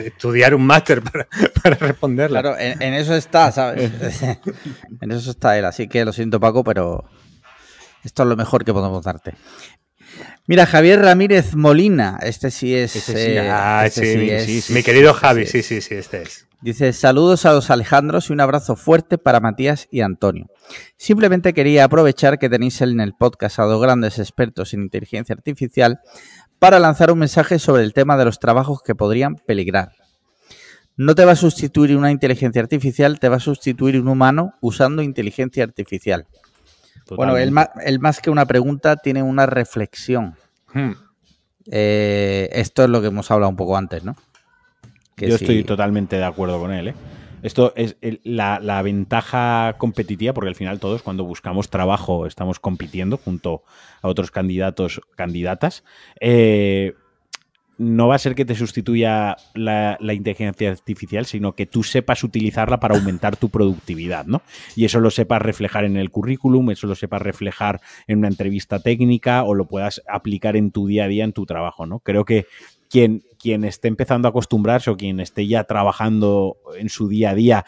[0.05, 1.28] estudiar un máster para,
[1.62, 2.40] para responderla.
[2.40, 3.90] Claro, en, eso está, ¿sabes?
[5.01, 7.05] en eso está él, así que lo siento Paco, pero
[8.05, 9.34] esto es lo mejor que podemos darte.
[10.47, 12.97] Mira, Javier Ramírez Molina, este sí es.
[12.97, 16.47] Este ah, este sí, sí, Mi querido Javi, sí, sí, sí, este es.
[16.67, 20.49] Dice: Saludos a los Alejandros y un abrazo fuerte para Matías y Antonio.
[20.97, 26.01] Simplemente quería aprovechar que tenéis en el podcast a dos grandes expertos en inteligencia artificial
[26.59, 29.93] para lanzar un mensaje sobre el tema de los trabajos que podrían peligrar.
[30.97, 35.03] No te va a sustituir una inteligencia artificial, te va a sustituir un humano usando
[35.03, 36.27] inteligencia artificial.
[37.11, 40.35] Bueno, el más, que una pregunta tiene una reflexión.
[40.75, 40.95] Hmm.
[41.71, 44.17] Eh, esto es lo que hemos hablado un poco antes, ¿no?
[45.17, 46.89] Yo estoy totalmente de acuerdo con él.
[46.89, 46.95] ¿eh?
[47.43, 53.62] Esto es la, ventaja competitiva, porque al final todos cuando buscamos trabajo estamos compitiendo junto
[54.03, 55.85] a otros candidatos, candidatas.
[56.21, 56.95] Eh,
[57.79, 62.81] no va a ser que te sustituya la, inteligencia artificial, sino que tú sepas utilizarla
[62.81, 64.43] para aumentar tu productividad, ¿no?
[64.75, 68.81] Y eso lo sepas reflejar en el currículum, eso lo sepas reflejar en una entrevista
[68.81, 72.01] técnica o lo puedas aplicar en tu día a día, en tu trabajo, ¿no?
[72.01, 72.47] Creo que
[72.89, 77.34] quien, quien esté empezando a acostumbrarse o quien esté ya trabajando en su día a
[77.34, 77.64] día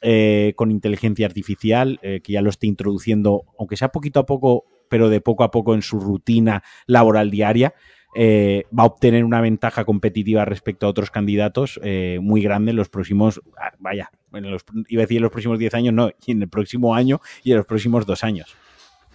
[0.00, 4.64] eh, con inteligencia artificial, eh, que ya lo esté introduciendo, aunque sea poquito a poco,
[4.88, 7.74] pero de poco a poco en su rutina laboral diaria,
[8.14, 12.76] eh, va a obtener una ventaja competitiva respecto a otros candidatos eh, muy grande en
[12.76, 16.10] los próximos, ah, vaya, en los, iba a decir en los próximos 10 años, no,
[16.26, 18.54] y en el próximo año y en los próximos dos años.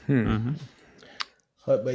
[0.07, 0.55] Hmm.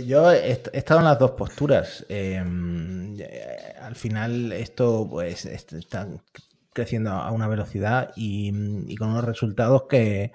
[0.07, 2.05] Yo he, estado en las dos posturas.
[2.09, 6.09] Em, eh, al final esto pues está
[6.73, 10.33] creciendo a una velocidad y con unos resultados que,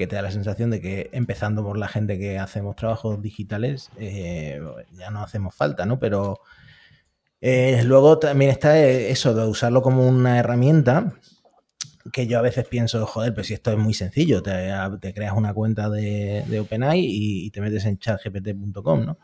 [0.00, 3.90] que te da la sensación de que empezando por la gente que hacemos trabajos digitales,
[3.98, 4.58] eh,
[4.92, 5.98] ya no hacemos falta, ¿no?
[5.98, 6.40] Pero
[7.42, 11.12] eh, luego también está eso de usarlo como una herramienta
[12.10, 14.70] que yo a veces pienso, joder, pues si esto es muy sencillo, te,
[15.14, 19.18] creas una cuenta de, OpenAI y, y, te metes en chatgpt.com, ¿no?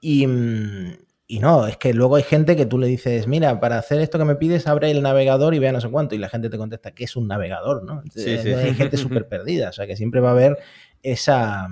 [0.00, 0.92] Y, mm,
[1.26, 4.18] y no, es que luego hay gente que tú le dices, mira, para hacer esto
[4.18, 6.14] que me pides, abre el navegador y vea no sé cuánto.
[6.14, 7.82] Y la gente te contesta, ¿qué es un navegador?
[7.82, 8.02] ¿no?
[8.14, 9.70] Hay gente súper perdida.
[9.70, 10.58] O sea, que siempre va a haber
[11.02, 11.68] esa,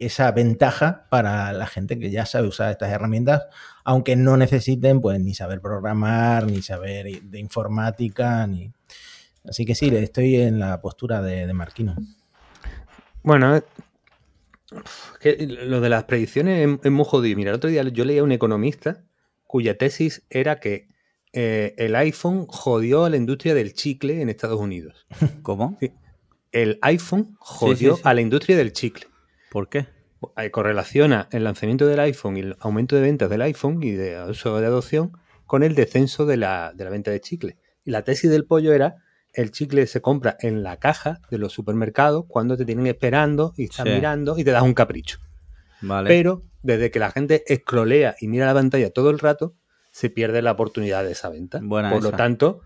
[0.00, 3.46] esa ventaja para la gente que ya sabe usar estas herramientas,
[3.84, 8.72] aunque no necesiten pues ni saber programar, ni saber de informática, ni...
[9.44, 11.96] Así que sí, estoy en la postura de, de Marquino.
[13.22, 13.62] Bueno,
[15.38, 17.36] lo de las predicciones es, muy jodido.
[17.36, 19.04] Mira, el otro día yo leía a un economista
[19.46, 20.88] cuya tesis era que
[21.32, 25.06] eh, el iPhone jodió a la industria del chicle en Estados Unidos.
[25.42, 25.78] ¿Cómo?
[26.52, 29.06] El iPhone jodió a la industria del chicle.
[29.50, 29.86] ¿Por qué?
[30.36, 34.22] Eh, correlaciona el lanzamiento del iPhone y el aumento de ventas del iPhone y de
[34.28, 35.12] uso de adopción
[35.46, 37.58] con el descenso de la, de la venta de chicle.
[37.84, 39.03] Y la tesis del pollo era
[39.34, 43.64] el chicle se compra en la caja de los supermercados cuando te tienen esperando y
[43.64, 45.18] están mirando y te das un capricho.
[45.82, 46.08] Vale.
[46.08, 49.54] Pero desde que la gente escrolea y mira la pantalla todo el rato,
[49.90, 51.60] se pierde la oportunidad de esa venta.
[51.62, 52.62] Buena Por lo tanto,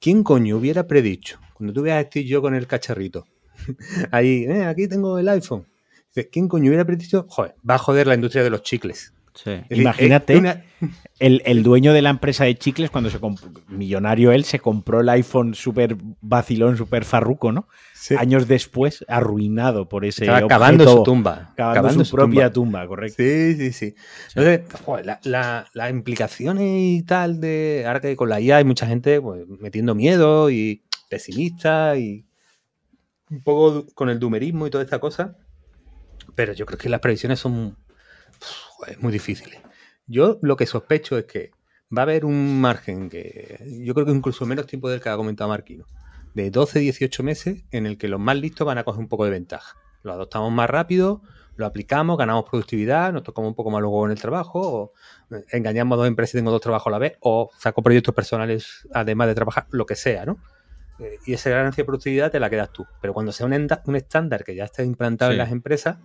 [0.00, 1.38] ¿quién coño hubiera predicho?
[1.54, 3.26] Cuando tú veas a Steve yo con el cacharrito,
[4.10, 5.66] ahí, eh, aquí tengo el iPhone.
[6.30, 7.26] ¿Quién coño hubiera predicho?
[7.28, 9.12] Joder, va a joder la industria de los chicles.
[9.34, 9.60] Sí.
[9.70, 10.36] Imagínate.
[10.36, 10.64] una-
[11.18, 13.18] El, el dueño de la empresa de chicles, cuando se
[13.68, 17.68] millonario él, se compró el iPhone súper vacilón, súper farruco, ¿no?
[17.94, 18.16] Sí.
[18.18, 21.52] Años después, arruinado por ese Estaba cavando objeto, su tumba.
[21.56, 23.16] Cavando, su, propia tumba, correcto.
[23.22, 23.94] Sí, sí, sí.
[24.34, 27.84] Entonces, joder, la- la- las implicaciones y tal de.
[27.86, 32.26] Ahora que con la IA hay mucha gente pues, metiendo miedo y pesimista y
[33.30, 35.36] un poco con el dumerismo y toda esta cosa.
[36.34, 37.76] Pero yo creo que las previsiones son
[38.76, 39.60] joder, muy difíciles.
[40.06, 41.50] Yo lo que sospecho es que
[41.96, 45.16] va a haber un margen que yo creo que incluso menos tiempo del que ha
[45.16, 45.86] comentado Marquino,
[46.34, 49.30] de 12-18 meses en el que los más listos van a coger un poco de
[49.30, 49.76] ventaja.
[50.02, 51.22] Lo adoptamos más rápido,
[51.56, 54.92] lo aplicamos, ganamos productividad, nos tocamos un poco más luego en el trabajo, o
[55.52, 58.86] engañamos a dos empresas y tengo dos trabajos a la vez, o saco proyectos personales
[58.92, 60.38] además de trabajar, lo que sea, ¿no?
[60.98, 62.86] Eh, Y esa ganancia de productividad te la quedas tú.
[63.00, 65.34] Pero cuando sea un, estándar que ya esté implantado Sí.
[65.34, 65.98] en las empresas,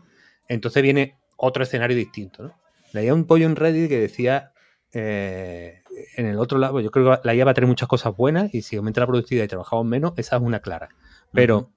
[0.47, 2.58] entonces viene otro escenario distinto, ¿no?
[2.93, 4.51] Leía un pollo en Reddit que decía
[4.93, 5.81] eh,
[6.15, 8.53] en el otro lado, yo creo que la IA va a tener muchas cosas buenas
[8.53, 10.89] y si aumenta la productividad y trabajamos menos, esa es una clara.
[11.31, 11.71] Pero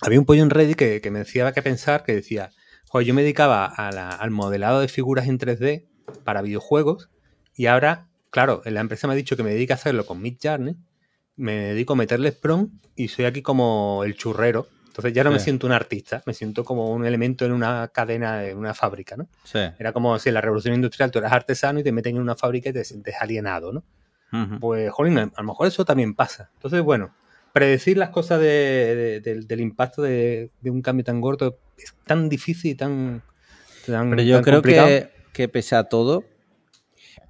[0.00, 2.50] había un pollo en Reddit que, que me decía que pensar, que decía,
[2.88, 5.86] joder, yo me dedicaba a la- al modelado de figuras en 3D
[6.24, 7.10] para videojuegos
[7.54, 10.76] y ahora, claro, la empresa me ha dicho que me dedica a hacerlo con Midjourney,
[11.36, 14.66] me dedico a meterle prompt y soy aquí como el churrero.
[14.96, 18.44] Entonces ya no me siento un artista, me siento como un elemento en una cadena,
[18.46, 19.28] en una fábrica, ¿no?
[19.44, 19.58] Sí.
[19.78, 22.34] Era como si en la revolución industrial tú eras artesano y te meten en una
[22.34, 23.84] fábrica y te sientes alienado, ¿no?
[24.58, 26.50] Pues, jolín, a lo mejor eso también pasa.
[26.54, 27.14] Entonces, bueno,
[27.52, 32.28] predecir las cosas de- de- del- del impacto de, un cambio tan gordo es tan
[32.30, 33.22] difícil y tan,
[33.86, 34.86] tan Pero yo tan creo complicado.
[34.88, 36.24] que, que pese a todo,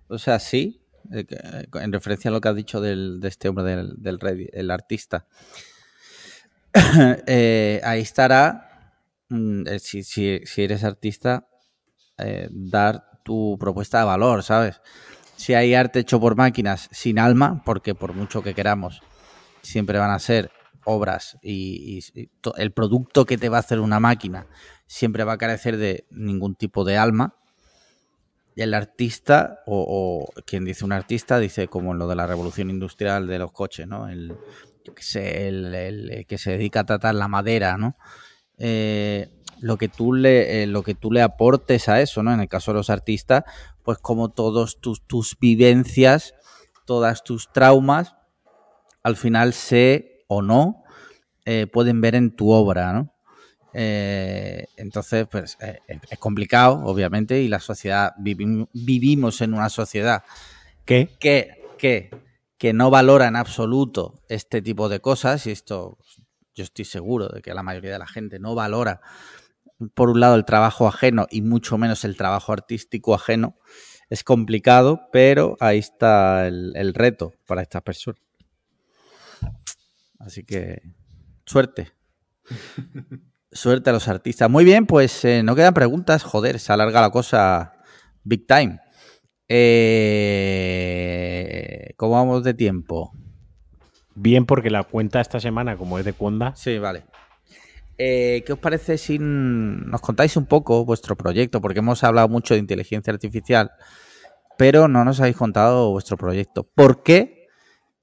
[0.09, 0.81] o sea, sí,
[1.13, 4.21] eh, eh, en referencia a lo que has dicho del, de este hombre del, del
[4.21, 5.27] Reddit, el artista,
[7.27, 8.93] eh, ahí estará,
[9.29, 11.49] mm, eh, si, eres artista,
[12.19, 14.81] eh, dar tu propuesta de valor, ¿sabes?
[15.37, 19.03] Si hay arte hecho por máquinas sin alma, porque por mucho que queramos,
[19.63, 20.51] siempre van a ser
[20.85, 22.01] obras y,
[22.57, 24.47] el producto que te va a hacer una máquina
[24.87, 27.35] siempre va a carecer de ningún tipo de alma.
[28.55, 29.85] Y el artista, o,
[30.29, 33.53] o quien dice un artista, dice como en lo de la revolución industrial de los
[33.53, 34.09] coches, ¿no?
[34.09, 34.37] El,
[34.87, 37.97] yo qué sé, el, el- el que se dedica a tratar la madera, ¿no?
[38.59, 39.29] Eh,
[39.61, 42.33] lo que tú le eh, lo que tú le aportes a eso, ¿no?
[42.33, 43.45] En el caso de los artistas,
[43.83, 46.35] pues como todos tus, tus vivencias,
[46.85, 48.15] todas tus traumas,
[49.03, 50.85] al final se o no
[51.45, 53.13] eh, pueden ver en tu obra, ¿no?
[53.73, 60.23] Eh, entonces, pues es complicado, obviamente, y la sociedad, vivim- vivimos en una sociedad
[60.87, 61.11] ¿Qué?
[61.21, 62.11] que, que,
[62.59, 65.99] que no valora en absoluto este tipo de cosas, y esto
[66.55, 69.01] yo estoy seguro de que la mayoría de la gente no valora,
[69.95, 73.57] por un lado, el trabajo ajeno y mucho menos el trabajo artístico ajeno.
[74.09, 78.23] Es complicado, pero ahí está el, el reto para estas personas.
[80.19, 80.83] Así que,
[81.45, 81.93] suerte.
[83.53, 84.51] Suerte a los artistas.
[84.51, 86.23] Muy bien, pues eh, no quedan preguntas.
[86.25, 87.75] Joder, se alarga la cosa
[88.23, 88.81] big time.
[89.49, 91.15] Eh,
[91.97, 93.13] ¿Cómo vamos de tiempo?
[94.15, 97.05] Bien, porque la cuenta esta semana, como es de Conda, Sí, vale.
[97.99, 101.61] Eh, ¿Qué os parece si nos contáis un poco vuestro proyecto?
[101.61, 103.71] Porque hemos hablado mucho de inteligencia artificial,
[104.59, 106.65] pero no nos habéis contado vuestro proyecto.
[106.65, 107.49] ¿Por qué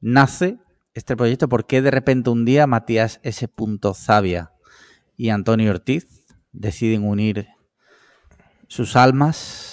[0.02, 0.58] nace
[0.94, 1.48] este proyecto?
[1.48, 3.48] ¿Por qué de repente un día Matías S.
[3.94, 4.52] Zavia
[5.16, 6.08] y Antonio Ortiz
[6.52, 7.48] deciden unir
[8.68, 9.73] sus almas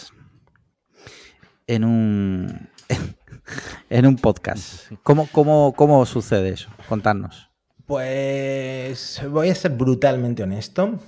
[1.71, 2.69] en un
[3.91, 4.91] en un podcast?
[5.03, 6.69] ¿Cómo, cómo, cómo sucede eso?
[6.89, 7.49] Contadnos.
[7.87, 10.99] Pues voy a ser brutalmente honesto.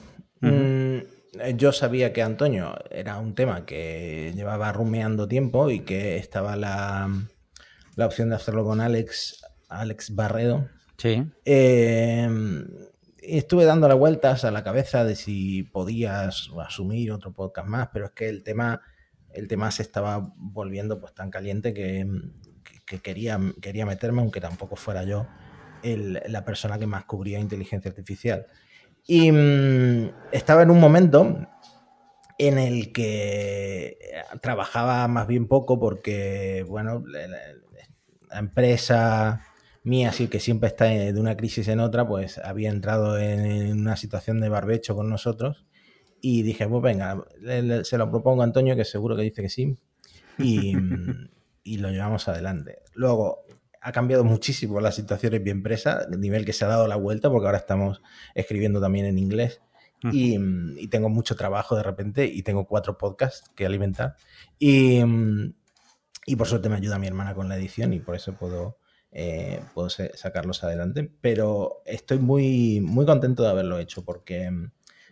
[0.40, 0.98] Mm,
[1.56, 7.08] yo sabía que Antonio era un tema que llevaba rumeando tiempo y que estaba la,
[7.96, 10.68] la opción de hacerlo con Alex, Alex Barredo.
[10.96, 11.24] Sí.
[11.44, 12.28] Eh,
[13.22, 18.10] estuve dándole vueltas a la cabeza de si podías asumir otro podcast más, pero es
[18.12, 18.80] que el tema,
[19.34, 22.06] el tema se estaba volviendo pues tan caliente que,
[22.64, 25.26] que- que quería, quería meterme, aunque tampoco fuera yo
[25.84, 28.46] la persona que más cubría inteligencia artificial.
[29.06, 31.48] Y mm, estaba en un momento
[32.38, 33.98] en el que
[34.40, 37.38] trabajaba más bien poco porque, bueno, la,
[38.38, 39.44] empresa
[39.84, 43.80] mía, así que siempre está de una crisis en otra, pues había entrado en, en
[43.80, 45.66] una situación de barbecho con nosotros
[46.22, 49.42] Y dije, pues venga, le- le- se lo propongo a Antonio, que seguro que dice
[49.42, 49.76] que sí.
[50.38, 50.72] Y,
[51.64, 52.78] y lo llevamos adelante.
[52.94, 53.44] Luego,
[53.80, 56.96] ha cambiado muchísimo la situación en mi empresa, el nivel que se ha dado la
[56.96, 58.00] vuelta, porque ahora estamos
[58.34, 59.60] escribiendo también en inglés.
[60.12, 60.36] Y,
[60.80, 64.16] y tengo mucho trabajo de repente y tengo cuatro podcasts que alimentar.
[64.58, 65.00] Y,
[66.26, 68.78] y por suerte me ayuda mi hermana con la edición y por eso puedo,
[69.10, 71.10] eh, puedo sacarlos adelante.
[71.20, 74.50] Pero estoy muy, muy contento de haberlo hecho porque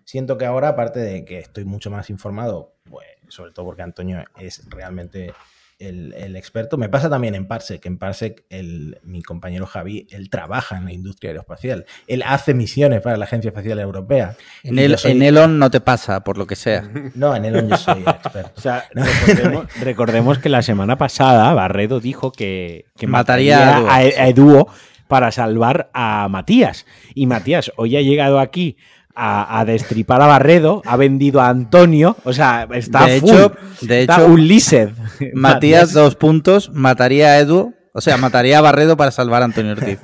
[0.05, 4.25] siento que ahora, aparte de que estoy mucho más informado, pues, sobre todo porque Antonio
[4.39, 5.33] es realmente
[5.79, 7.87] el, el experto, me pasa también en Parsec.
[7.87, 11.87] En Parsec, el, mi compañero Javi, él trabaja en la industria aeroespacial.
[12.07, 14.37] Él hace misiones para la Agencia Espacial Europea.
[14.63, 16.87] En, el, soy- en Elon no te pasa, por lo que sea.
[17.15, 18.53] No, en Elon yo soy el experto.
[18.59, 23.95] O sea, recordemos, recordemos que la semana pasada Barredo dijo que, que Mataría mataría a
[24.21, 24.69] a, a Eduo
[25.09, 26.85] para salvar a Matías.
[27.15, 28.77] Y Matías hoy ha llegado aquí
[29.15, 33.31] a, a destripar a Barredo, ha vendido a Antonio, o sea, está De full.
[33.31, 34.93] hecho- de Está hecho, un lizard.
[35.35, 39.73] Matías, dos puntos, mataría a Edu, o sea, mataría a Barredo para salvar a Antonio
[39.73, 39.99] Ortiz.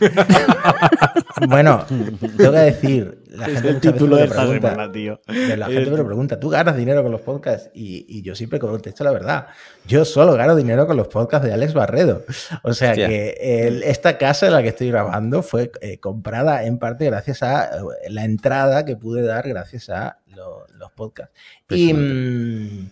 [1.48, 1.86] Bueno,
[2.36, 5.20] tengo que decir, la Es gente el título de esta pregunta, semana, tío.
[5.24, 7.70] pero la gente me lo pregunta, ¿tú ganas dinero con los podcasts?
[7.74, 9.46] Y, y yo siempre contesto la verdad.
[9.86, 12.24] Yo solo gano dinero con los podcasts de Alex Barredo.
[12.64, 13.06] O sea Hostia.
[13.08, 13.36] que
[13.68, 17.66] el- esta casa en la que estoy grabando fue eh, comprada en parte gracias a
[17.76, 21.32] eh, la entrada que pude dar gracias a lo- los podcasts.
[21.70, 22.90] Y, mm,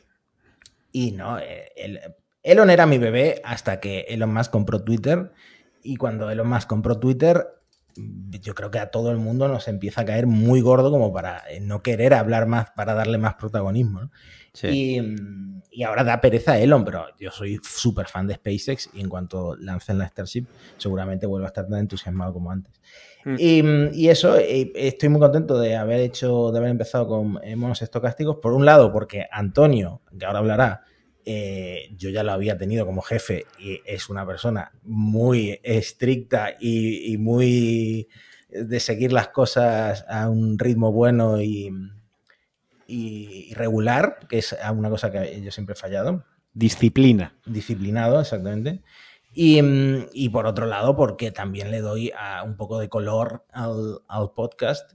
[0.93, 2.01] y no, eh, el-
[2.47, 5.33] Elon era mi bebé hasta que Elon Musk compró Twitter.
[5.83, 7.45] Y cuando Elon Musk compró Twitter,
[8.41, 11.43] yo creo que a todo el mundo nos empieza a caer muy gordo como para
[11.51, 14.03] eh, no querer hablar más, para darle más protagonismo.
[14.03, 14.11] ¿no?
[14.53, 14.69] Sí.
[14.69, 15.17] Y,
[15.73, 19.09] y ahora da pereza a Elon, pero yo soy súper fan de SpaceX y en
[19.09, 20.47] cuanto lancen la Starship,
[20.77, 22.81] seguramente vuelvo a estar tan entusiasmado como antes.
[23.25, 23.35] Mm.
[23.41, 27.57] Y, y eso, eh, estoy muy contento de haber hecho, de haber empezado con eh,
[27.57, 28.37] monos estocásticos.
[28.37, 30.85] Por un lado, porque Antonio, que ahora hablará,
[31.29, 37.13] eh, yo ya lo había tenido como jefe y es una persona muy estricta y,
[37.13, 38.09] y muy
[38.49, 41.71] de seguir las cosas a un ritmo bueno y,
[42.87, 46.25] y regular, que es una cosa que yo siempre he fallado
[46.55, 47.35] Disciplina.
[47.45, 48.81] disciplinado, exactamente.
[49.35, 49.61] Y,
[50.15, 54.31] y por otro lado, porque también le doy a un poco de color al, al
[54.31, 54.93] podcast,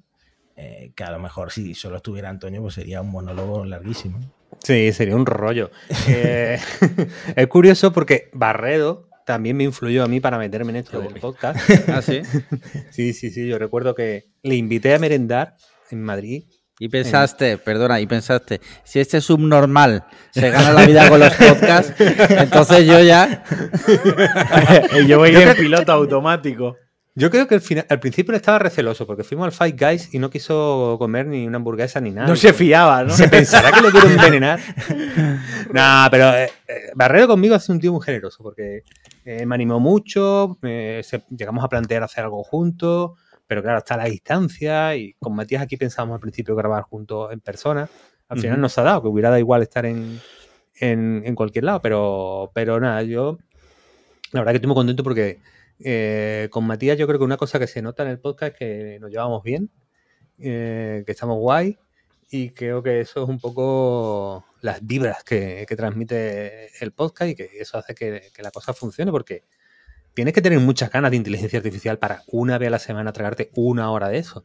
[0.56, 4.20] eh, que a lo mejor si solo estuviera Antonio, pues sería un monólogo larguísimo.
[4.64, 5.72] Sí, sería un rollo.
[6.07, 6.60] Eh,
[7.36, 11.60] es curioso porque Barredo también me influyó a mí para meterme en esto del podcast.
[11.88, 12.22] ¿Ah, sí?
[12.91, 13.48] Sí, sí, sí.
[13.48, 15.56] Yo recuerdo que le invité a merendar
[15.90, 16.44] en Madrid.
[16.80, 21.94] Y pensaste, perdona, y pensaste, si este subnormal se gana la vida con los podcasts,
[21.99, 23.44] entonces yo ya...
[25.07, 26.76] yo voy en piloto automático.
[27.14, 30.20] Yo creo que al, final, al principio estaba receloso porque fuimos al Fight Guys y
[30.20, 32.28] no quiso comer ni una hamburguesa ni nada.
[32.28, 33.10] No se fiaba, ¿no?
[33.14, 34.60] ¿Se pensará que lo quiero envenenar?
[35.74, 38.84] no, pero eh, eh, Barredo conmigo ha sido un tío muy generoso porque
[39.26, 43.12] eh, me animó mucho, eh, se- llegamos a plantear hacer algo juntos,
[43.46, 47.42] pero claro, está la distancia y con Matías aquí pensábamos al principio grabar juntos en
[47.42, 47.90] persona.
[48.30, 48.62] Al final Ujú.
[48.62, 50.22] nos ha dado, que hubiera dado igual estar en,
[50.80, 53.38] en, en cualquier lado, pero, pero nada, yo
[54.32, 55.40] la verdad que estoy muy contento porque
[55.84, 58.58] eh, con Matías yo creo que una cosa que se nota en el podcast es
[58.60, 59.70] que nos llevamos bien,
[60.40, 61.78] eh, que estamos guay
[62.30, 67.36] y creo que eso es un poco las vibras que, que transmite el podcast y
[67.36, 69.44] que eso hace que, que la cosa funcione porque
[70.14, 73.49] tienes que tener muchas ganas de inteligencia artificial para una vez a la semana tragarte
[73.56, 74.44] una hora de eso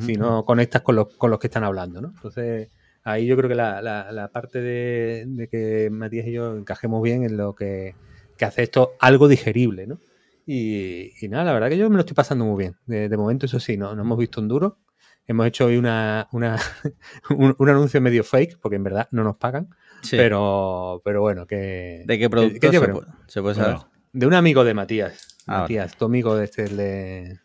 [0.00, 2.12] si no conectas con los, con los que están hablando, ¿no?
[2.14, 2.68] Entonces,
[3.02, 7.02] ahí yo creo que la, la- la parte de, de que Matías y yo encajemos
[7.02, 7.96] bien en lo que,
[8.36, 9.98] que hace esto algo digerible, ¿no?
[10.46, 12.76] Y, y nada, la verdad que yo me lo estoy pasando muy bien.
[12.86, 14.78] De, de momento, eso sí, no, no hemos visto un duro.
[15.26, 16.58] Hemos hecho hoy una, una-
[17.30, 19.68] un, un anuncio medio fake, porque en verdad no nos pagan.
[20.02, 20.16] Sí.
[20.16, 22.02] Pero, pero bueno, que.
[22.06, 23.74] ¿De qué producto que se, puede, se puede saber?
[23.74, 25.38] bueno, de un amigo de Matías.
[25.46, 27.38] Ah, Matías, tu amigo de este, el de.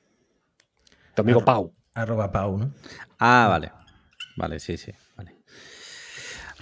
[1.15, 1.73] Tu amigo Pau.
[1.93, 2.71] Arroba Pau, ¿no?
[3.19, 3.71] Ah, vale.
[4.35, 4.91] Vale, sí, sí.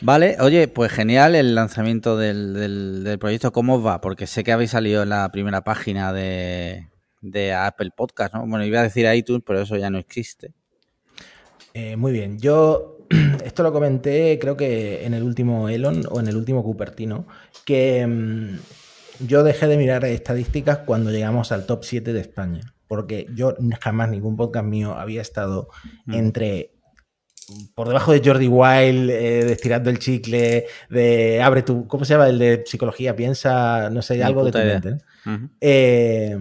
[0.02, 0.38] Vale.
[0.42, 3.52] Oye, pues genial el lanzamiento del, del- del proyecto.
[3.52, 4.02] ¿Cómo os va?
[4.02, 6.90] Porque sé que habéis salido en la primera página de,
[7.22, 8.46] de Apple Podcast, ¿no?
[8.46, 10.54] Bueno, iba a decir iTunes, pero eso ya no existe.
[11.74, 12.98] Eh, muy bien, yo
[13.46, 17.26] esto lo comenté creo que en el último Elon o en el último Cupertino,
[17.66, 23.28] que mm, yo dejé de mirar estadísticas cuando llegamos al top 7 de España, porque
[23.34, 25.70] yo jamás ningún podcast mío había estado
[26.08, 26.75] entre
[27.76, 32.14] por debajo de Jordi Wild, eh, de Estirando el Chicle, de Abre tu, ¿cómo se
[32.14, 32.28] llama?
[32.30, 34.98] El de psicología, piensa, no sé, algo de tu mente.
[35.62, 36.38] Eh,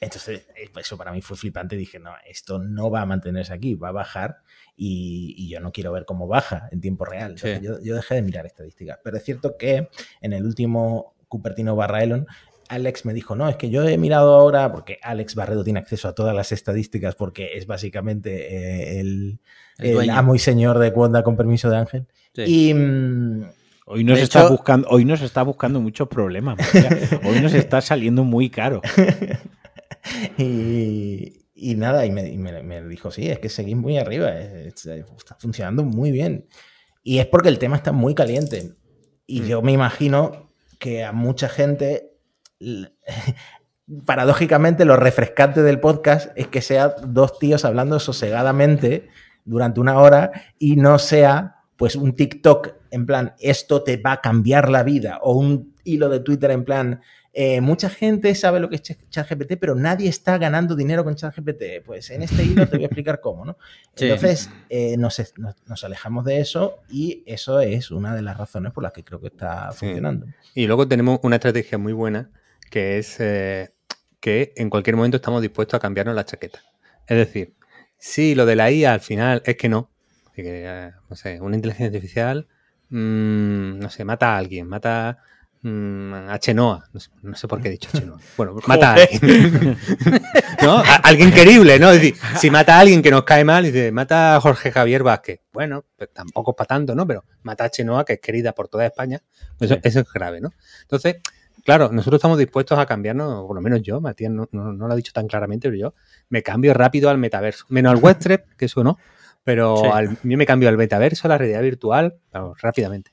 [0.00, 1.76] Entonces, eh, eso para mí fue flipante.
[1.76, 4.38] Dije, no, esto no va a mantenerse aquí, va a bajar
[4.76, 7.32] y, y yo no quiero ver cómo baja en tiempo real.
[7.32, 7.64] Entonces, Sí.
[7.64, 8.98] yo, yo dejé de mirar estadísticas.
[9.04, 9.88] Pero es cierto que
[10.20, 12.26] en el último Cupertino barra Elon,
[12.72, 16.08] Alex me dijo, no, es que yo he mirado ahora, porque Alex Barredo tiene acceso
[16.08, 19.38] a todas las estadísticas porque es básicamente eh, el,
[19.78, 20.14] El el dueño.
[20.16, 22.06] amo y señor de Cuonda con permiso de Ángel.
[22.34, 22.42] Sí.
[22.70, 23.44] Y, mm,
[23.86, 26.56] Hoy nos, De está hecho- buscando, hoy nos está buscando muchos problemas.
[26.56, 26.88] María.
[27.28, 28.80] Hoy nos está saliendo muy caro.
[30.38, 34.36] Y, y nada, y, me, y me- me dijo, sí, es que seguís muy arriba,
[34.38, 36.46] es- es- está funcionando muy bien.
[37.02, 38.72] Y es porque el tema está muy caliente.
[39.26, 39.46] Y Mm.
[39.46, 42.11] yo me imagino que a mucha gente,
[44.06, 49.08] paradójicamente, lo refrescante del podcast es que sea dos tíos hablando sosegadamente
[49.44, 54.20] durante una hora y no sea pues un TikTok en plan, esto te va a
[54.20, 57.00] cambiar la vida, o un hilo de Twitter en plan,
[57.32, 61.14] eh, mucha gente sabe lo que es Ch- ChatGPT, pero nadie está ganando dinero con
[61.16, 61.82] ChatGPT.
[61.84, 63.56] Pues en este hilo te voy a explicar cómo, ¿no?
[63.96, 64.04] Sí.
[64.04, 68.70] Entonces, eh, nos, nos- nos alejamos de eso y eso es una de las razones
[68.72, 69.86] por las que creo que está Sí.
[69.86, 70.26] funcionando.
[70.54, 72.28] Y luego tenemos una estrategia muy buena
[72.72, 73.70] que es eh,
[74.18, 76.60] que en cualquier momento estamos dispuestos a cambiarnos la chaqueta.
[77.06, 77.54] Es decir,
[77.98, 79.90] si lo de la IA al final es que no,
[80.34, 82.48] que, eh, no sé, una inteligencia artificial,
[82.88, 85.18] mm, no sé, mata a alguien, mata
[85.60, 88.18] mm, a Chenoa, no sé, no sé por qué he dicho Chenoa.
[88.38, 89.76] Bueno, mata a alguien.
[90.62, 90.78] ¿No?
[90.78, 91.90] A- alguien querible, ¿no?
[91.90, 95.02] Es decir, si mata a alguien que nos cae mal, dice, mata a Jorge Javier
[95.02, 95.40] Vázquez.
[95.52, 97.06] Bueno, pues tampoco es para tanto, ¿no?
[97.06, 99.20] Pero mata a Chenoa, que es querida por toda España.
[99.60, 99.80] Eso, Sí.
[99.84, 100.52] eso es grave, ¿no?
[100.80, 101.16] Entonces,
[101.64, 104.92] claro, nosotros estamos dispuestos a cambiarnos, por lo menos yo, Matías no, no- no lo
[104.92, 105.94] ha dicho tan claramente, pero yo
[106.28, 107.64] me cambio rápido al metaverso.
[107.68, 108.98] Menos al Web3, que eso no,
[109.44, 109.86] pero Sí.
[109.92, 113.12] al- yo me cambio al metaverso, a la realidad virtual, vamos, rápidamente.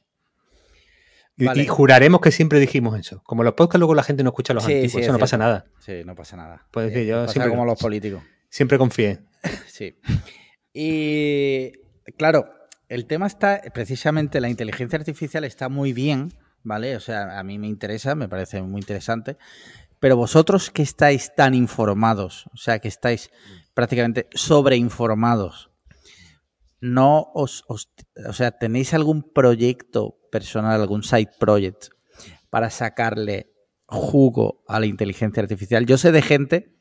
[1.37, 1.63] Y, Vale.
[1.63, 3.21] y juraremos que siempre dijimos eso.
[3.23, 5.19] Como los podcasts luego la gente no escucha los Sí, antiguos, sí, eso es no
[5.19, 5.65] pasa nada.
[5.79, 6.67] Sí, no pasa nada.
[6.69, 8.21] Puedes decir, yo pasa siempre- como los políticos.
[8.49, 9.19] Siempre confié.
[9.67, 9.95] Sí.
[10.73, 11.71] Y
[12.17, 12.49] claro,
[12.89, 16.33] el tema está, precisamente la inteligencia artificial está muy bien,
[16.69, 16.95] ¿vale?
[16.95, 19.37] O sea, a mí me interesa, me parece muy interesante.
[19.99, 23.31] Pero vosotros que estáis tan informados, o sea, que estáis
[23.73, 25.71] prácticamente sobreinformados,
[26.79, 27.89] no os, os-
[28.27, 31.87] o sea, ¿tenéis algún proyecto personal, algún side project
[32.49, 33.51] para sacarle
[33.87, 35.85] jugo a la inteligencia artificial?
[35.85, 36.77] Yo sé de gente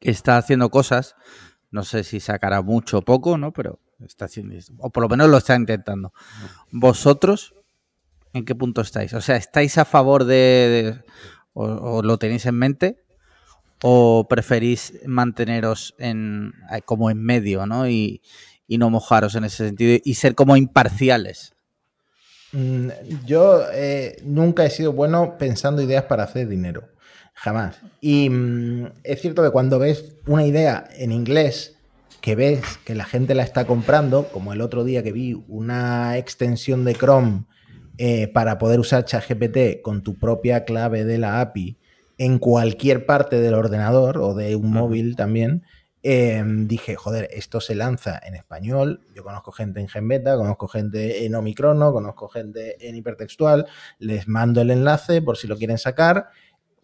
[0.00, 1.14] que está haciendo cosas,
[1.70, 3.52] no sé si sacará mucho o poco, ¿no?
[3.52, 6.12] Pero está haciendo, o por lo menos lo está intentando.
[6.70, 7.54] ¿Vosotros
[8.36, 9.14] en qué punto estáis?
[9.14, 11.00] O sea, ¿estáis a favor de,
[11.52, 13.02] o lo tenéis en mente?
[13.82, 17.88] ¿O preferís manteneros en, eh, como en medio, ¿no?
[17.88, 18.22] Y,
[18.66, 21.54] y no mojaros en ese sentido y ser como imparciales.
[22.52, 22.88] Mm,
[23.26, 26.88] Yo eh, nunca he sido bueno pensando ideas para hacer dinero.
[27.34, 27.76] Jamás.
[28.00, 31.76] Y mm, es cierto que cuando ves una idea en inglés
[32.22, 36.16] que ves que la gente la está comprando, como el otro día que vi una
[36.16, 37.44] extensión de Chrome
[37.98, 41.76] eh, para poder usar ChatGPT con tu propia clave de la API
[42.18, 45.62] en cualquier parte del ordenador o de un móvil también,
[46.08, 49.00] eh, dije, joder, esto se lanza en español.
[49.12, 53.66] Yo conozco gente en Genbeta, conozco gente en Omicrono, conozco gente en hipertextual.
[53.98, 56.28] Les mando el enlace por si lo quieren sacar.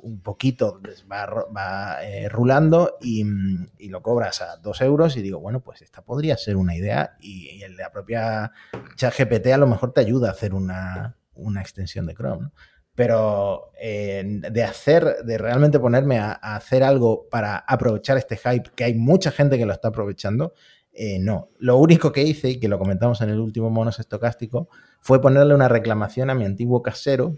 [0.03, 3.25] Un poquito les va, va, eh, rulando y,
[3.79, 5.17] y lo cobras a dos euros.
[5.17, 7.17] Y digo, bueno, pues esta podría ser una idea.
[7.21, 8.53] Y, y la propia
[8.97, 12.51] ChatGPT a lo mejor te ayuda a hacer una, una extensión de Chrome.
[12.95, 18.71] Pero eh, de hacer, de realmente ponerme a, a hacer algo para aprovechar este hype,
[18.75, 20.53] que hay mucha gente que lo está aprovechando,
[20.93, 21.49] eh, no.
[21.59, 24.69] Lo único que hice, y que lo comentamos en el último monos estocástico,
[25.05, 27.37] fue ponerle una reclamación a mi antiguo casero,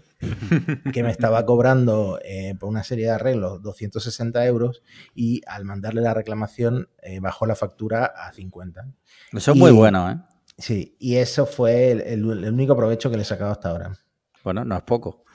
[0.93, 4.83] que me estaba cobrando eh, por una serie de arreglos 260 euros,
[5.15, 8.85] y al mandarle la reclamación eh, bajó la factura a 50.
[9.33, 10.17] Eso es muy bueno, ¿eh?
[10.57, 13.97] Sí, y eso fue el, el- el único provecho que le he sacado hasta ahora.
[14.43, 15.25] Bueno, no es poco.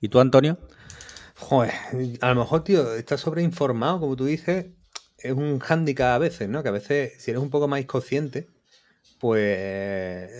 [0.00, 0.58] ¿Y tú, Antonio?
[1.36, 1.72] Joder,
[2.20, 4.66] a lo mejor, tío, estás sobreinformado, como tú dices,
[5.18, 6.62] es un hándicap a veces, ¿no?
[6.62, 8.48] Que a veces, si eres un poco más consciente,
[9.18, 10.30] pues,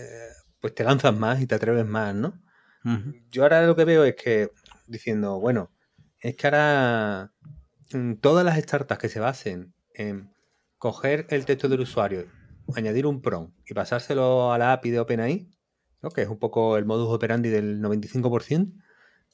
[0.61, 2.39] pues te lanzas más y te atreves más, ¿no?
[3.29, 4.49] Yo ahora lo que veo es que,
[4.87, 5.71] diciendo, bueno,
[6.19, 7.31] es que ahora
[7.93, 10.31] mm, todas las startups que se basen en
[10.77, 12.25] coger el texto del usuario,
[12.75, 15.49] añadir un prompt y pasárselo a la API de OpenAI,
[16.01, 16.09] ¿no?
[16.09, 18.73] que es un poco el modus operandi del 95%,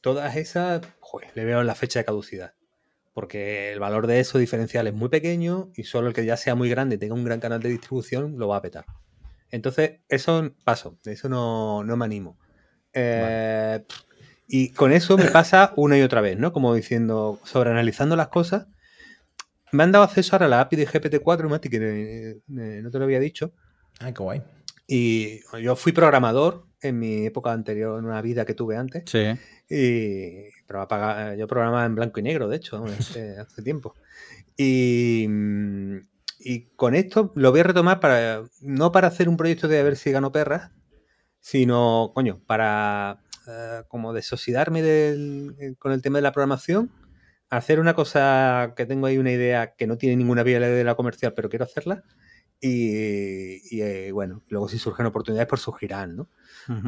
[0.01, 2.53] todas esas, joder, le veo la fecha de caducidad.
[3.13, 6.55] Porque el valor de eso diferencial es muy pequeño y solo el que ya sea
[6.55, 8.85] muy grande y tenga un gran canal de distribución lo va a petar.
[9.51, 12.37] Entonces, eso paso, de eso no, no me animo.
[12.93, 13.83] Eh,
[14.47, 16.53] Y con eso me pasa una y otra vez, ¿no?
[16.53, 18.67] Como diciendo, sobreanalizando las cosas,
[19.71, 22.89] me han dado acceso ahora a la API de GPT-4, Mati, que eh, eh, no
[22.89, 23.53] te lo había dicho.
[23.99, 24.41] Ay, qué guay.
[24.87, 29.03] Y yo fui programador en mi época anterior, en una vida que tuve antes.
[29.05, 29.25] Sí.
[29.69, 30.43] Y
[31.37, 33.95] yo programaba en blanco y negro, de hecho, hace, hace tiempo.
[34.55, 35.97] Y, mm,
[36.49, 39.83] y con esto lo voy a retomar para no para hacer un proyecto de a
[39.83, 40.71] ver si gano perras,
[41.39, 46.91] sino, coño, para eh, como desoxidarme del- eh, con el tema de la programación,
[47.49, 50.95] hacer una cosa que tengo ahí una idea que no tiene ninguna vía de la
[50.95, 52.03] comercial, pero quiero hacerla.
[52.59, 56.29] Y, y, eh, bueno, luego si surgen oportunidades, pues surgirán, ¿no?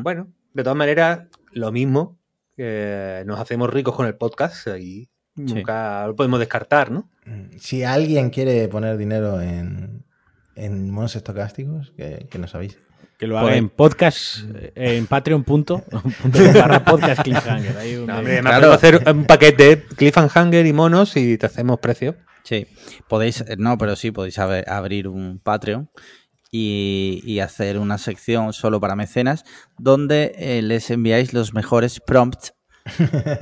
[0.03, 2.17] Bueno, de todas maneras, lo mismo,
[2.57, 5.09] eh, nos hacemos ricos con el podcast y
[5.45, 7.09] nunca lo podemos descartar, ¿no?
[7.25, 10.03] Mm, Si alguien quiere poner dinero en,
[10.55, 12.77] en monos estocásticos, que, que nos avise.
[13.17, 15.43] Que lo haga Pues- en podcast, eh, en patreon.
[15.43, 15.83] punto-
[16.55, 17.77] barra podcast cliffhanger.
[17.77, 18.71] Ahí un- No, hombre, además Claro.
[18.73, 22.15] hacer un paquete de cliffhanger y monos y te hacemos precio.
[22.43, 22.65] Sí,
[23.09, 25.89] podéis, eh, no, pero sí, podéis abrir un Patreon
[26.51, 29.43] y, y hacer una sección solo para mecenas
[29.77, 32.53] donde eh, les enviáis los mejores prompts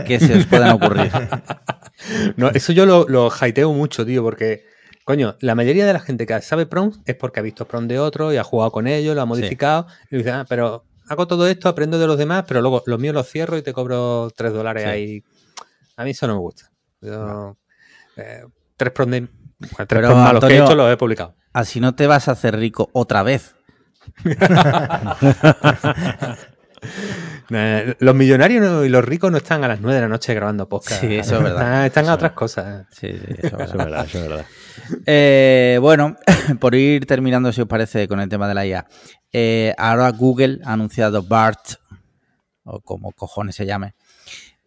[0.06, 1.12] que se os puedan ocurrir.
[2.36, 4.66] No, eso yo lo, lo hypeo mucho, tío, porque,
[5.04, 7.98] coño, la mayoría de la gente que sabe prompts es porque ha visto prompts de
[8.00, 11.48] otro y ha jugado con ellos, lo ha modificado y dice, ah, pero hago todo
[11.48, 14.54] esto, aprendo de los demás, pero luego los míos los cierro y te cobro 3
[14.54, 14.90] dólares Sí.
[14.90, 15.24] ahí.
[15.96, 16.72] A mí eso no me gusta.
[17.02, 17.58] Yo,
[18.16, 18.44] eh,
[18.78, 19.32] tres prompts, de- bueno,
[19.76, 21.34] tres Pero, prompts malos que he hecho los he publicado.
[21.52, 23.56] Así no te vas a hacer rico otra vez.
[27.50, 30.68] Eh, los millonarios y los ricos no están a las 9 de la noche grabando
[30.68, 31.02] podcast.
[31.02, 31.62] Sí, eso es verdad.
[31.62, 32.86] Están, están a otras cosas.
[32.92, 33.78] Sí, sí, eso es verdad.
[33.78, 34.46] verdad, eso es verdad.
[35.06, 36.16] Eh, bueno,
[36.60, 38.86] por ir terminando, si os parece, con el tema de la IA.
[39.34, 41.76] eh, ahora Google ha anunciado BART,
[42.64, 43.96] o como cojones se llame.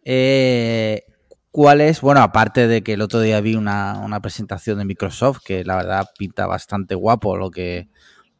[0.03, 1.03] Eh,
[1.49, 2.01] ¿Cuál es?
[2.01, 5.75] Bueno, aparte de que el otro día vi una, una presentación de Microsoft, que la
[5.75, 7.89] verdad pinta bastante guapo lo que,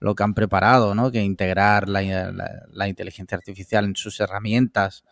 [0.01, 1.11] lo que han preparado, ¿no?
[1.11, 2.01] Que integrar la,
[2.71, 5.05] la- inteligencia artificial en sus herramientas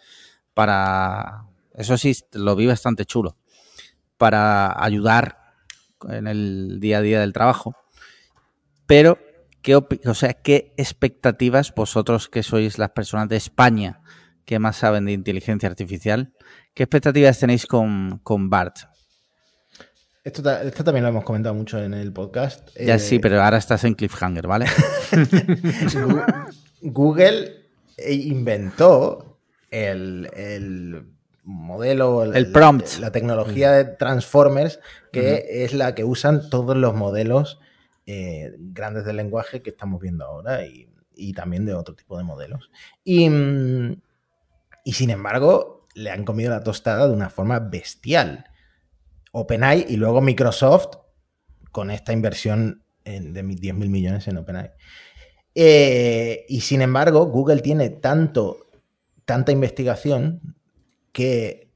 [0.53, 1.45] para...
[1.75, 3.37] Eso sí, lo vi bastante chulo.
[4.17, 5.37] Para ayudar
[6.09, 7.75] en el día a día del trabajo.
[8.87, 9.19] Pero,
[9.61, 14.01] ¿qué, o sea, ¿qué expectativas vosotros que sois las personas de España
[14.43, 16.33] que más saben de inteligencia artificial?
[16.73, 18.89] ¿Qué expectativas tenéis con, con BART?
[20.23, 22.69] Esto, esto también lo hemos comentado mucho en el podcast.
[22.77, 24.65] Ya Eh, sí, pero ahora estás en cliffhanger, ¿vale?
[26.81, 27.65] Google
[28.07, 29.39] inventó
[29.71, 31.05] el, el
[31.43, 32.99] modelo, El prompt.
[32.99, 34.79] la tecnología de Transformers,
[35.11, 37.59] que es la que usan todos los modelos
[38.05, 42.23] eh, grandes del lenguaje que estamos viendo ahora y, y también de otro tipo de
[42.23, 42.69] modelos.
[43.03, 44.01] Y, mm,
[44.83, 48.45] y sin embargo, le han comido la tostada de una forma bestial.
[49.31, 50.97] OpenAI y luego Microsoft
[51.71, 54.71] con esta inversión en- de 10 mil millones en OpenAI.
[55.55, 58.67] Eh, y sin embargo, Google tiene tanto,
[59.25, 60.55] tanta investigación
[61.11, 61.71] que,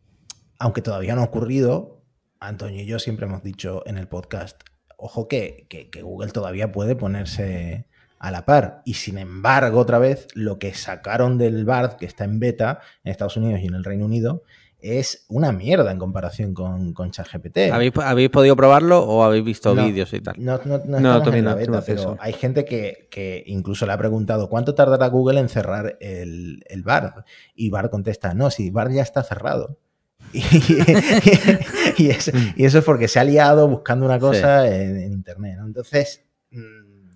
[0.59, 2.01] aunque todavía no ha ocurrido,
[2.39, 4.61] Antonio y yo siempre hemos dicho en el podcast,
[4.97, 7.87] ojo que, que- que Google todavía puede ponerse
[8.19, 8.81] a la par.
[8.85, 13.11] Y sin embargo, otra vez, lo que sacaron del BARD, que está en beta en
[13.11, 14.43] Estados Unidos y en el Reino Unido,
[14.83, 17.71] es una mierda en comparación con, con ChatGPT.
[17.71, 19.85] ¿Habéis, habéis podido probarlo o habéis visto No.
[19.85, 20.35] vídeos y tal?
[20.37, 23.97] No, no, no, No, en la beta, pero hay gente que, que incluso le ha
[23.97, 27.23] preguntado ¿cuánto tardará Google en cerrar el, el bar?
[27.55, 29.79] Y Bar contesta, no, si Bar ya está cerrado.
[30.33, 35.13] Y, y es- y eso es porque se ha liado buscando una cosa en, en
[35.13, 35.57] internet.
[35.59, 35.67] ¿no?
[35.67, 37.09] Entonces, mm,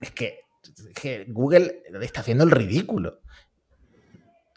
[0.00, 0.40] es que,
[0.88, 3.20] es que Google está haciendo el ridículo.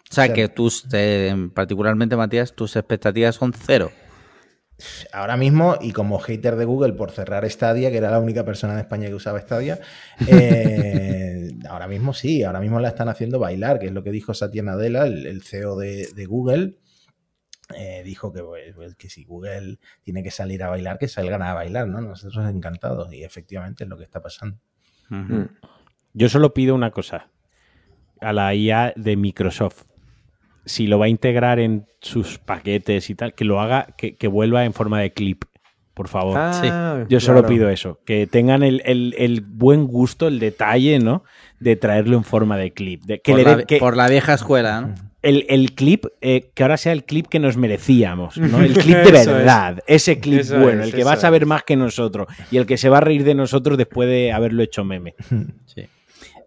[0.10, 3.92] O sea, que tus, eh, particularmente Matías, tus expectativas son cero.
[5.12, 8.74] Ahora mismo, y como hater de Google por cerrar Stadia, que era la única persona
[8.74, 9.80] en España que usaba Stadia,
[10.28, 14.34] eh, ahora mismo sí, ahora mismo la están haciendo bailar, que es lo que dijo
[14.34, 16.76] Satya Nadella, el, el CEO de, de Google.
[17.76, 21.42] Eh, dijo que, pues, pues, que si Google tiene que salir a bailar, que salgan
[21.42, 22.00] a bailar, ¿no?
[22.00, 24.58] Nosotros encantados, y efectivamente es lo que está pasando.
[26.14, 27.30] Yo solo pido una cosa
[28.22, 29.84] a la IA de Microsoft.
[30.68, 34.28] Si lo va a integrar en sus paquetes y tal, que lo haga, que, que
[34.28, 35.44] vuelva en forma de clip,
[35.96, 36.38] por favor.
[36.38, 37.54] Ah, Yo solo claro.
[37.56, 41.24] pido eso, que tengan el, el- el buen gusto, el detalle, ¿no?
[41.60, 43.02] De traerlo en forma de clip.
[43.06, 44.96] De, que por, le la, den- que por la vieja escuela, ¿no?
[45.24, 48.62] el, el clip, eh, que ahora sea el clip que nos merecíamos, ¿no?
[48.64, 49.26] El clip de es.
[49.26, 51.48] verdad, ese clip Eso bueno, es, el que va a saber es.
[51.48, 54.62] más que nosotros y el que se va a reír de nosotros después de haberlo
[54.64, 55.16] hecho meme.
[55.66, 55.86] Sí.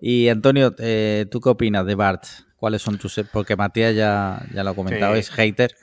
[0.00, 2.22] Y Antonio, eh, ¿tú qué opinas de Bart?
[2.60, 3.20] ¿Cuáles son tus...?
[3.32, 5.20] Porque Matías ya, ya lo ha comentado, Sí.
[5.20, 5.74] es hater.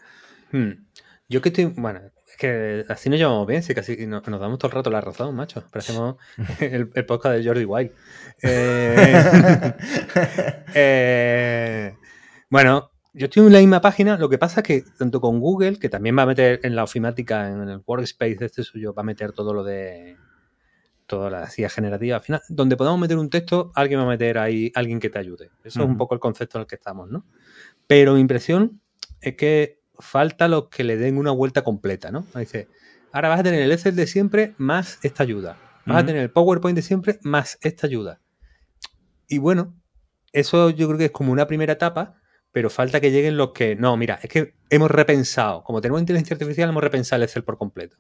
[0.51, 0.85] Hmm.
[1.27, 4.59] Yo que estoy, bueno, Es que así nos llevamos bien, sí, casi nos, nos damos
[4.59, 5.63] todo el rato la razón, macho.
[5.71, 6.15] Parecemos
[6.59, 7.91] el, el podcast de Jordi Wild.
[8.43, 9.73] Eh,
[10.75, 11.95] eh,
[12.49, 15.79] bueno, yo estoy en la misma página, lo que pasa es que tanto con Google,
[15.79, 19.05] que también va a meter en la ofimática, en el workspace este suyo, va a
[19.05, 20.15] meter todo lo de
[21.07, 22.17] toda la CIA generativa.
[22.17, 25.17] Al final, donde podamos meter un texto, alguien va a meter ahí alguien que te
[25.17, 25.49] ayude.
[25.63, 27.25] Eso es un poco el concepto en el que estamos, ¿no?
[27.88, 28.81] Pero mi impresión
[29.21, 32.25] es que falta los que le den una vuelta completa, ¿no?
[32.35, 32.67] Dice,
[33.11, 35.57] ahora vas a tener el Excel de siempre más esta ayuda.
[35.85, 38.19] Vas a tener el PowerPoint de siempre más esta ayuda.
[39.29, 39.73] Y bueno,
[40.34, 42.15] eso yo creo que es como una primera etapa,
[42.51, 46.34] pero falta que lleguen los que, no, mira, es que hemos repensado, como tenemos inteligencia
[46.34, 47.95] artificial, hemos repensado el Excel por completo.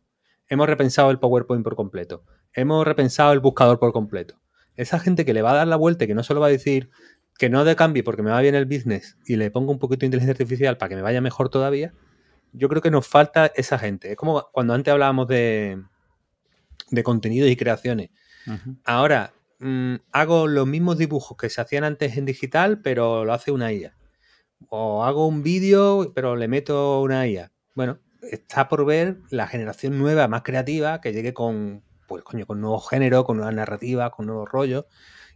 [0.49, 2.25] Hemos repensado el PowerPoint por completo.
[2.57, 4.41] Hemos repensado el buscador por completo.
[4.77, 6.49] Esa gente que le va a dar la vuelta y que no solo va a
[6.49, 6.89] decir
[7.37, 9.99] que no de cambie porque me va bien el business y le pongo un poquito
[9.99, 11.93] de inteligencia artificial para que me vaya mejor todavía,
[12.53, 14.09] yo creo que nos falta esa gente.
[14.09, 15.83] Es como cuando antes hablábamos de,
[16.89, 18.09] de contenidos y creaciones.
[18.85, 23.51] Ahora mm, hago los mismos dibujos que se hacían antes en digital, pero lo hace
[23.51, 23.93] una IA.
[24.69, 27.51] O hago un vídeo, pero le meto una IA.
[27.75, 27.99] Bueno,
[28.31, 32.89] está por ver la generación nueva, más creativa, que llegue con, pues, coño, con nuevos
[32.89, 34.85] géneros, con nuevas narrativas, con nuevos rollos.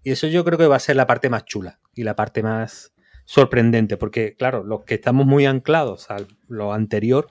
[0.03, 2.41] Y eso yo creo que va a ser la parte más chula y la parte
[2.41, 2.93] más
[3.25, 6.17] sorprendente, porque claro, los que estamos muy anclados a
[6.47, 7.27] lo anterior,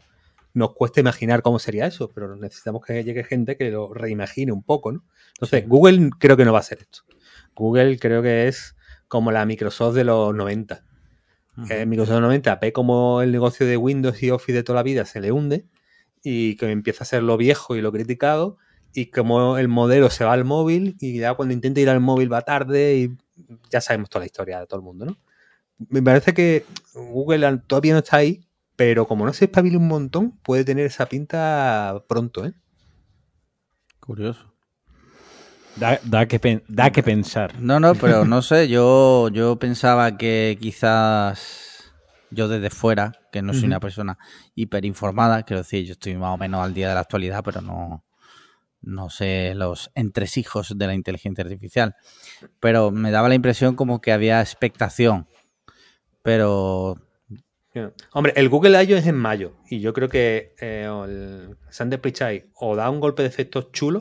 [0.52, 4.62] nos cuesta imaginar cómo sería eso, pero necesitamos que llegue gente que lo reimagine un
[4.62, 5.04] poco, ¿no?
[5.34, 7.02] Entonces, Google creo que no va a hacer esto.
[7.54, 8.76] Google creo que es
[9.08, 10.84] como la Microsoft de los 90.
[11.68, 15.04] Eh, Microsoft 90 ve como el negocio de Windows y Office de toda la vida
[15.04, 15.66] se le hunde
[16.22, 18.56] y que empieza a ser lo viejo y lo criticado
[18.94, 22.32] y como el modelo se va al móvil y ya cuando intenta ir al móvil
[22.32, 23.16] va tarde y
[23.70, 25.16] ya sabemos toda la historia de todo el mundo, ¿no?
[25.88, 28.44] Me parece que Google todavía no está ahí,
[28.76, 32.52] pero como no se espabile un montón, puede tener esa pinta pronto, ¿eh?
[34.00, 34.52] Curioso.
[35.76, 37.54] Da, da que, pen- da que pensar.
[37.60, 41.92] No, no, pero no sé, yo, yo pensaba que quizás
[42.30, 44.18] yo desde fuera, que no soy una persona
[44.54, 48.04] hiperinformada, quiero decir, yo estoy más o menos al día de la actualidad, pero no,
[48.82, 51.94] no sé los entresijos de la inteligencia artificial.
[52.61, 55.27] Pero me daba la impresión como que había expectación.
[56.23, 56.97] Pero
[58.12, 58.97] Hombre, el Google I.O.
[58.97, 63.23] es en mayo y yo creo que eh, el Sander Pichai o da un golpe
[63.23, 64.01] de efectos chulo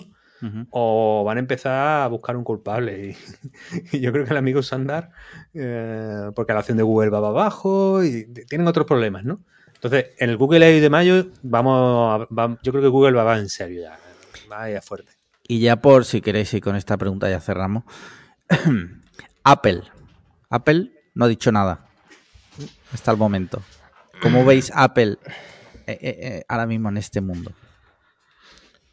[0.71, 3.09] o van a empezar a buscar un culpable.
[3.09, 5.11] Y, y yo creo que el amigo Sandar,
[5.53, 9.41] eh, porque la acción de Google va para abajo y tienen otros problemas, ¿no?
[9.75, 10.81] Entonces, en el Google I.O.
[10.81, 13.99] de mayo, vamos, a- va- yo creo que Google va, va en serio ya,
[14.51, 15.11] va a ir fuerte.
[15.47, 17.83] Y ya por si queréis y con esta pregunta ya cerramos.
[19.43, 19.83] Apple.
[20.49, 21.87] Apple no ha dicho nada.
[22.93, 23.61] Hasta el momento.
[24.21, 25.17] ¿Cómo veis Apple
[25.87, 27.51] eh, eh, eh, ahora mismo en este mundo?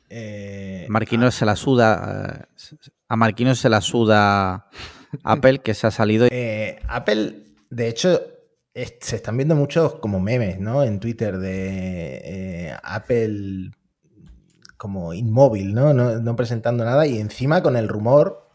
[0.09, 2.47] Eh, Marquino se la suda.
[2.73, 2.77] eh,
[3.09, 4.69] a Marquino se la suda
[5.25, 6.29] Apple, que se ha salido.
[6.31, 8.21] Eh, Apple, de hecho,
[8.73, 10.83] es- se están viendo muchos como memes, ¿no?
[10.85, 12.21] En Twitter de
[12.71, 13.71] eh, Apple
[14.77, 15.93] como inmóvil, ¿no?
[15.94, 16.19] ¿no?
[16.20, 18.47] no presentando nada y encima con el rumor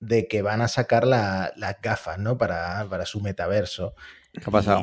[0.00, 2.38] de que van a sacar la- las gafas, ¿no?
[2.38, 3.94] Para, para su metaverso.
[4.32, 4.82] ¿Qué ha pasado?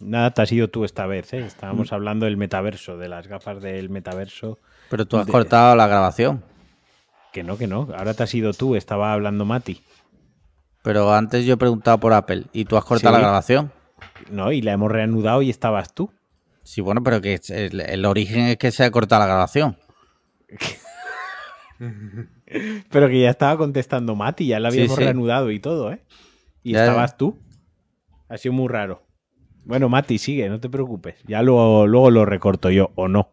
[0.00, 1.38] Nada, te has ido tú esta vez, ¿eh?
[1.44, 4.58] Estábamos hablando del metaverso, de las gafas del metaverso.
[4.90, 6.44] Pero tú has de- cortado la grabación.
[7.32, 7.88] Que no, que no.
[7.96, 9.82] Ahora te has ido tú, estaba hablando Mati.
[10.82, 13.20] Pero antes yo he preguntado por Apple y tú has cortado Sí.
[13.20, 13.72] la grabación.
[14.30, 16.10] No, y la hemos reanudado y estabas tú.
[16.68, 19.78] Sí, bueno, pero que el, el origen es que se ha cortado la grabación.
[22.90, 25.02] Pero que ya estaba contestando Mati, ya la habíamos sí.
[25.02, 26.02] reanudado y todo, ¿eh?
[26.62, 27.38] Y Ya, estabas tú.
[28.28, 29.02] Ha sido muy raro.
[29.64, 31.14] Bueno, Mati, sigue, no te preocupes.
[31.26, 33.30] Ya luego, luego lo recorto yo, o no.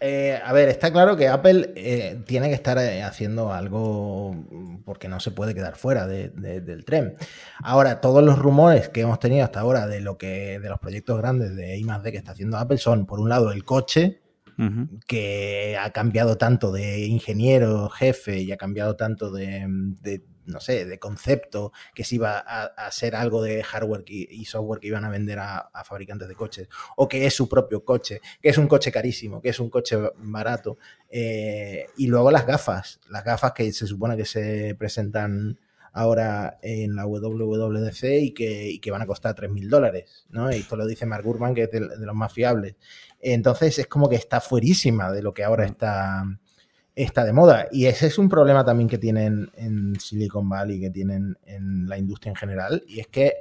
[0.00, 4.36] Eh, a ver, está claro que Apple eh, tiene que estar eh, haciendo algo
[4.84, 7.14] porque no se puede quedar fuera de- de- del tren.
[7.62, 11.16] Ahora, todos los rumores que hemos tenido hasta ahora de lo que de los proyectos
[11.18, 14.20] grandes de I+D que está haciendo Apple son, por un lado, el coche,
[15.08, 19.64] que ha cambiado tanto de ingeniero jefe y ha cambiado tanto de,
[20.00, 24.44] de, no sé, de concepto, que se iba a, a ser algo de hardware y
[24.44, 27.84] software que iban a vender a, a fabricantes de coches, o que es su propio
[27.84, 30.78] coche, que es un coche carísimo, que es un coche barato.
[31.08, 35.58] Eh, y luego las gafas, las gafas que se supone que se presentan
[35.92, 40.50] ahora en la WWDC y que, y que van a costar 3.000 dólares, ¿no?
[40.50, 42.74] Y esto lo dice Mark Gurman, que es de, de los más fiables.
[43.20, 46.24] Entonces es como que está fuerísima de lo que ahora está,
[46.94, 47.66] está de moda.
[47.72, 51.98] Y ese es un problema también que tienen en Silicon Valley, que tienen en la
[51.98, 53.32] industria en general, y es que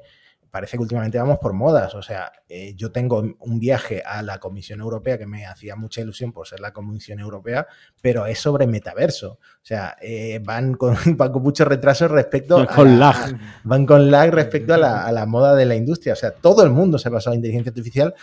[0.49, 1.95] parece que últimamente vamos por modas.
[1.95, 6.01] O sea, eh, yo tengo un viaje a la Comisión Europea que me hacía mucha
[6.01, 7.65] ilusión por ser la Comisión Europea,
[8.03, 9.31] pero es sobre metaverso.
[9.31, 13.39] O sea, eh, van, con, van con mucho retraso respecto a Con la- lag.
[13.63, 16.13] van con lag respecto a la, a la moda de la industria.
[16.13, 18.13] O sea, todo el mundo se ha pasado a inteligencia artificial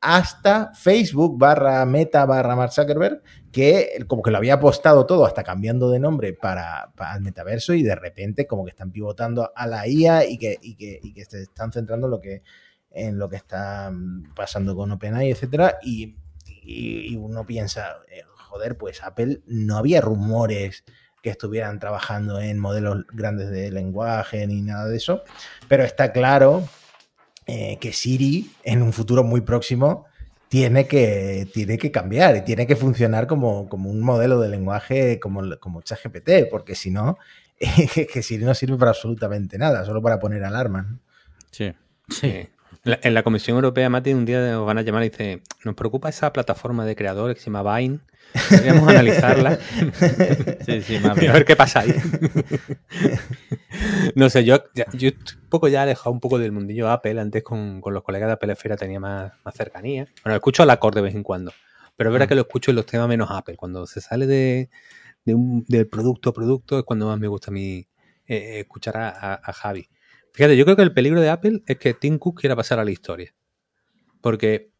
[0.00, 5.42] hasta Facebook barra Meta barra Mark Zuckerberg, que como que lo había apostado todo hasta
[5.42, 9.66] cambiando de nombre para, para el metaverso y de repente como que están pivotando a
[9.66, 12.42] la IA y que, y que, y que se están centrando en lo que,
[12.90, 16.16] en lo que está mm, pasando con OpenAI, etcétera, y,
[16.46, 20.84] y- uno piensa, eh, joder, pues Apple no había rumores
[21.22, 25.22] que estuvieran trabajando en modelos grandes de lenguaje ni nada de eso,
[25.66, 26.62] pero está claro
[27.48, 30.04] eh, que Siri en un futuro muy próximo
[30.48, 35.18] tiene que, tiene que cambiar y tiene que funcionar como, como un modelo de lenguaje
[35.18, 37.18] como, como ChatGPT, porque si no,
[38.12, 40.86] que Siri no sirve para absolutamente nada, solo para poner alarmas.
[40.88, 40.98] ¿no?
[41.50, 41.72] Sí.
[42.08, 42.48] Sí.
[42.84, 45.74] La- En la Comisión Europea, Mati, un día nos van a llamar y dice, nos
[45.74, 47.98] preocupa esa plataforma de creadores que se llama Vine.
[48.50, 49.58] Podríamos analizarla
[50.66, 51.26] Sí, sí, mami.
[51.26, 51.92] a ver qué pasa ahí.
[54.14, 57.20] no sé, yo, yo un poco ya alejado un poco del mundillo Apple.
[57.20, 60.06] Antes con, con los colegas de Apple Esfera tenía más, más cercanía.
[60.24, 61.52] Bueno, escucho al acorde de vez en cuando.
[61.96, 63.56] Pero es verdad que lo escucho en los temas menos Apple.
[63.56, 64.70] Cuando se sale de,
[65.24, 67.86] de un- del producto a producto es cuando más me gusta a mí
[68.26, 69.88] eh, escuchar a, a- a Javi.
[70.32, 72.84] Fíjate, yo creo que el peligro de Apple es que Tim Cook quiera pasar a
[72.84, 73.34] la historia.
[74.20, 74.70] Porque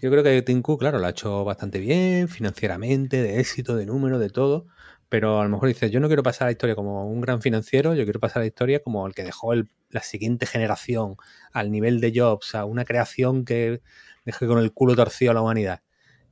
[0.00, 4.18] yo creo que Cook, claro, lo ha hecho bastante bien, financieramente, de éxito, de número,
[4.18, 4.66] de todo.
[5.08, 7.40] Pero a lo mejor dice, yo no quiero pasar a la historia como un gran
[7.40, 11.16] financiero, yo quiero pasar a la historia como el que dejó el- la siguiente generación
[11.52, 13.80] al nivel de Jobs, a una creación que
[14.24, 15.82] deje con el culo torcido a la humanidad.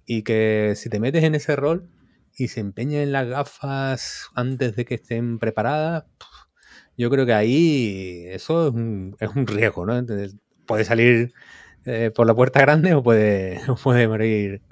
[0.06, 1.88] Y que si te metes en ese rol
[2.36, 6.04] y se empeña en las gafas antes de que estén preparadas,
[6.96, 9.96] yo creo que ahí eso es un, es un riesgo, ¿no?
[9.96, 10.36] Entonces,
[10.66, 11.32] puede salir
[11.86, 14.62] eh, por la puerta grande o puede, o puede morir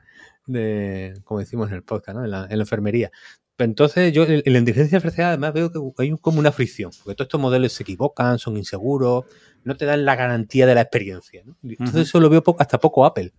[0.47, 2.25] de, como decimos en el podcast, ¿no?
[2.25, 3.11] En la, en la enfermería.
[3.57, 7.15] Pero entonces yo en la inteligencia artificial además veo que hay como una fricción, porque
[7.15, 9.25] todos estos modelos se equivocan, son inseguros,
[9.63, 11.43] no te dan la garantía de la experiencia.
[11.63, 13.33] Entonces eso lo veo po- hasta poco Apple.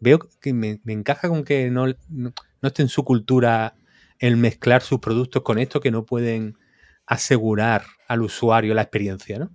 [0.00, 1.94] Veo que me, me encaja con que no, no,
[2.60, 3.74] no esté en su cultura
[4.18, 6.56] el mezclar sus productos con esto que no pueden
[7.06, 9.50] asegurar al usuario la experiencia, ¿no?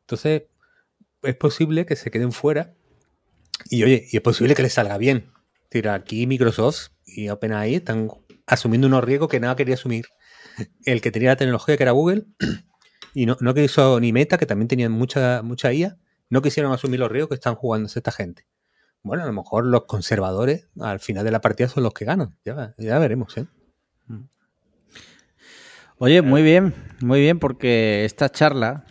[0.00, 0.44] Entonces,
[1.22, 2.74] es posible que se queden fuera
[3.70, 5.30] y oye, y es posible que les salga bien.
[5.70, 8.08] Decir, aquí Microsoft y OpenAI están
[8.46, 10.06] asumiendo unos riesgos que nada quería asumir.
[10.84, 12.26] El que tenía la tecnología, que era Google,
[13.14, 15.96] y no, no quiso ni Meta, que también tenían mucha, mucha IA,
[16.28, 18.46] no quisieron asumir los riesgos que están jugándose esta gente.
[19.02, 22.36] Bueno, a lo mejor los conservadores al final de la partida son los que ganan.
[22.44, 23.46] Ya, ya veremos, ¿eh?
[25.98, 28.84] Oye, muy bien, muy bien, porque esta charla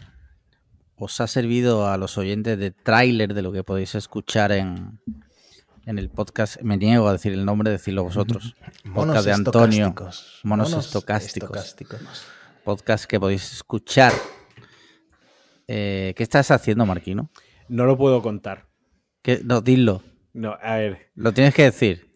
[1.04, 5.00] os ha servido a los oyentes de tráiler de lo que podéis escuchar en,
[5.88, 6.62] en el podcast.
[6.62, 8.56] Me niego a decir el nombre, decirlo vosotros.
[8.94, 9.88] Podcast de Antonio.
[9.88, 10.40] estocásticos.
[10.44, 11.58] Monos estocásticos.
[11.58, 12.26] estocásticos.
[12.64, 14.14] Podcast que podéis escuchar.
[15.68, 17.32] Eh, ¿Qué estás haciendo, Marquino?
[17.68, 18.68] No lo puedo contar.
[19.24, 19.42] ¿Qué?
[19.44, 20.04] No, dilo.
[20.34, 21.10] No, a ver.
[21.16, 22.16] Lo tienes que decir.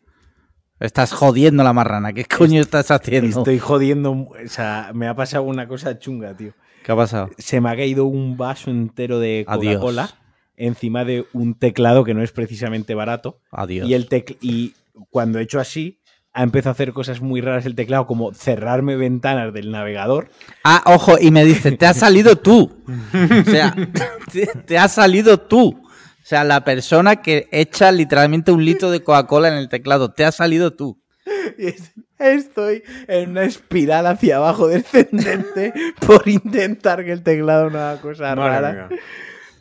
[0.79, 2.13] Estás jodiendo la marrana.
[2.13, 3.39] ¿Qué coño estás haciendo?
[3.39, 4.11] Estoy jodiendo.
[4.11, 6.53] O sea, me ha pasado una cosa chunga, tío.
[6.85, 7.29] ¿Qué ha pasado?
[7.39, 9.43] Se me ha caído un vaso entero de.
[9.79, 10.09] Coca-Cola
[10.57, 13.39] encima de un teclado que no es precisamente barato.
[13.51, 13.89] Adiós.
[13.89, 14.73] Y, el tec- y
[15.09, 15.99] cuando he hecho así,
[16.31, 20.29] ha empezado a hacer cosas muy raras el teclado, como cerrarme ventanas del navegador.
[20.63, 22.71] Ah, ojo, y me dice, te has salido tú.
[22.87, 23.75] O sea,
[24.31, 25.81] te, te has salido tú.
[25.81, 30.23] O sea, la persona que echa literalmente un litro de Coca-Cola en el teclado, te
[30.25, 31.01] has salido tú.
[31.57, 35.73] Y es- Estoy en una espiral hacia abajo descendente
[36.07, 38.89] por intentar que el teclado no haga cosas raras.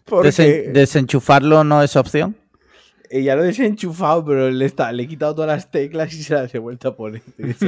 [0.05, 2.37] Porque Desen- desenchufarlo no es opción.
[3.11, 6.23] eh, ya lo he desenchufado, pero le, está, le he quitado todas las teclas y
[6.23, 7.23] se las he vuelto a poner.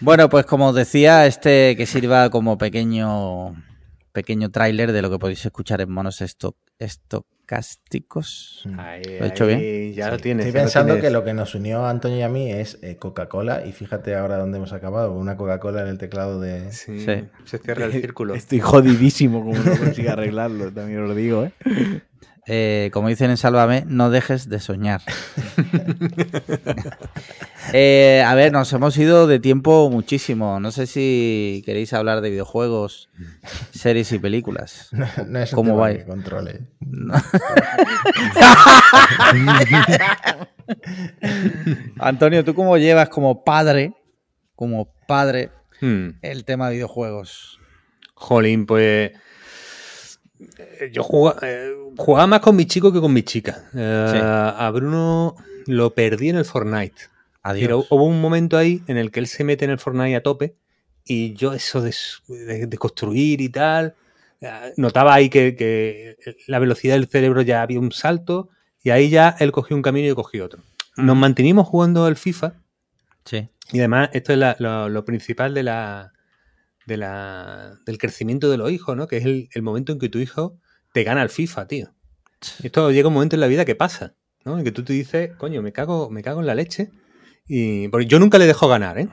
[0.00, 3.54] Bueno, pues como os decía, este que sirva como pequeño
[4.12, 6.56] pequeño tráiler de lo que podéis escuchar en monos esto-
[7.42, 8.64] estocásticos.
[8.78, 10.46] Ahí, ¿Lo he hecho ahí, Ya lo tienes.
[10.46, 11.04] Estoy lo pensando tienes.
[11.04, 14.14] que lo que nos unió a Antonio y a mí es eh, Coca-Cola y fíjate
[14.14, 16.72] ahora dónde hemos acabado, una Coca-Cola en el teclado de...
[16.72, 17.24] Sí, Sí.
[17.44, 18.34] Se cierra el círculo.
[18.34, 21.52] Estoy jodidísimo como no consiga arreglarlo, también os lo digo, ¿eh?
[22.54, 25.00] Eh, como dicen en Sálvame, no dejes de soñar.
[27.74, 30.58] Eh, a ver, nos hemos ido de tiempo muchísimo.
[30.60, 33.08] No sé si queréis hablar de videojuegos,
[33.72, 34.90] series y películas.
[35.28, 35.92] No es un ¿Cómo va?
[35.92, 36.66] que controle.
[41.98, 43.94] Antonio, ¿tú cómo llevas como padre,
[44.54, 45.50] como padre,
[45.80, 46.10] Hmm.
[46.22, 47.58] el tema de videojuegos?
[48.14, 49.10] Jolín, pues.
[50.58, 53.64] Eh, Yo jugaba, eh, jugaba más con mi chico que con mi chica.
[53.74, 54.18] Eh, Sí.
[54.22, 55.36] A Bruno
[55.66, 57.02] lo perdí en el Fortnite.
[57.42, 57.62] Adiós.
[57.66, 60.22] Pero hubo un momento ahí en el que él se mete en el Fortnite a
[60.22, 60.54] tope
[61.04, 61.94] y yo eso de,
[62.28, 63.94] de- de construir y tal,
[64.40, 66.16] eh, notaba ahí que, que
[66.46, 68.48] la velocidad del cerebro ya había un salto
[68.82, 70.60] y ahí ya él cogió un camino y yo cogí otro.
[70.96, 72.54] Nos mantenimos jugando el FIFA
[73.24, 73.48] Sí.
[73.72, 76.12] y además esto es la- lo, lo principal de la,
[76.86, 79.06] de la, del crecimiento de los hijos, ¿no?
[79.06, 80.58] Que es el, el momento en que tu hijo
[80.92, 81.94] te gana al FIFA, tío.
[82.62, 84.14] Esto llega un momento en la vida que pasa,
[84.44, 84.58] ¿no?
[84.58, 86.90] En que tú te dices, coño, me cago, me cago en la leche.
[87.46, 89.08] Y porque yo nunca le dejo ganar, ¿eh?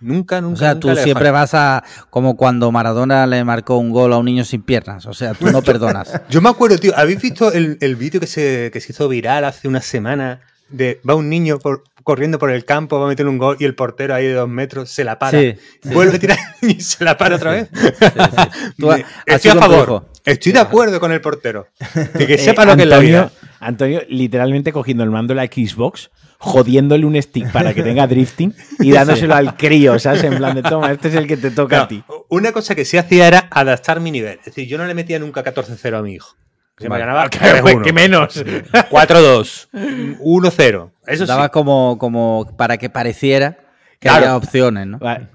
[0.00, 0.54] Nunca, nunca.
[0.54, 1.42] O sea, nunca tú siempre ganar.
[1.42, 1.84] vas a.
[2.08, 5.06] Como cuando Maradona le marcó un gol a un niño sin piernas.
[5.06, 6.22] O sea, tú no perdonas.
[6.30, 9.44] Yo me acuerdo, tío, ¿habéis visto el, el vídeo que se, que se hizo viral
[9.44, 10.40] hace una semana?
[10.70, 13.64] De va un niño por- corriendo por el campo, va a meter un gol y
[13.64, 15.38] el portero ahí de dos metros se la para.
[15.38, 15.88] Sí, sí.
[15.94, 17.68] Vuelve a tirar y se la para otra vez.
[19.26, 20.06] Estoy a favor.
[20.24, 21.66] Estoy de acuerdo con el portero.
[22.14, 23.32] De que Eh, sepa lo que es la Antonio, vida.
[23.60, 28.54] Antonio, literalmente cogiendo el mando de la Xbox, jodiéndole un stick para que tenga drifting
[28.78, 30.24] y dándoselo al crío, ¿sabes?
[30.24, 32.02] En plan de toma, este es el que te toca No, a ti.
[32.28, 34.38] una cosa que sí hacía era adaptar mi nivel.
[34.40, 36.34] Es decir, yo no le metía nunca 14-0 a mi hijo.
[36.80, 37.04] Se Vale.
[37.04, 38.42] me ganaba 3-1, ¿Qué menos?
[38.44, 39.68] 4-2,
[40.20, 40.90] 1-0.
[41.06, 41.28] Eso sí.
[41.28, 43.58] Daba como, como para que pareciera
[43.98, 44.16] que Claro.
[44.16, 44.98] había opciones, ¿no?
[44.98, 45.28] Vale.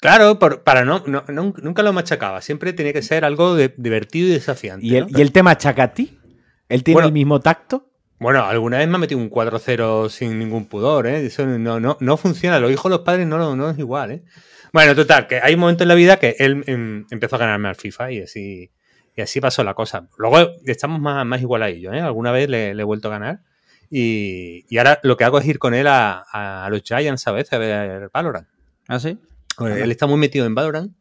[0.00, 2.40] Claro, por- para no, no- no- nunca lo machacaba.
[2.40, 4.86] Siempre tenía que ser algo de- divertido y desafiante.
[4.86, 5.18] ¿Y, él, ¿no?
[5.18, 6.18] ¿Y él te machaca a ti?
[6.68, 7.08] ¿Él tiene Bueno.
[7.08, 7.90] el mismo tacto?
[8.20, 11.24] Bueno, alguna vez me ha metido un 4-0 sin ningún pudor, ¿eh?
[11.26, 12.58] Eso no, no, no funciona.
[12.60, 14.22] Los hijos de los padres no, no es igual, ¿eh?
[14.72, 17.68] Bueno, total, que hay un momento en la vida que él em, empezó a ganarme
[17.68, 18.70] al FIFA y así,
[19.18, 20.08] y así pasó la cosa.
[20.16, 22.00] Luego estamos más, más igualadillos, ¿eh?
[22.00, 23.40] Alguna vez le, le he vuelto a ganar
[23.90, 27.32] y, y ahora lo que hago es ir con él a, a los Giants a
[27.32, 28.46] veces a ver Valorant.
[28.86, 29.18] ¿Ah, sí?
[29.56, 30.92] Pues él está muy metido en Valorant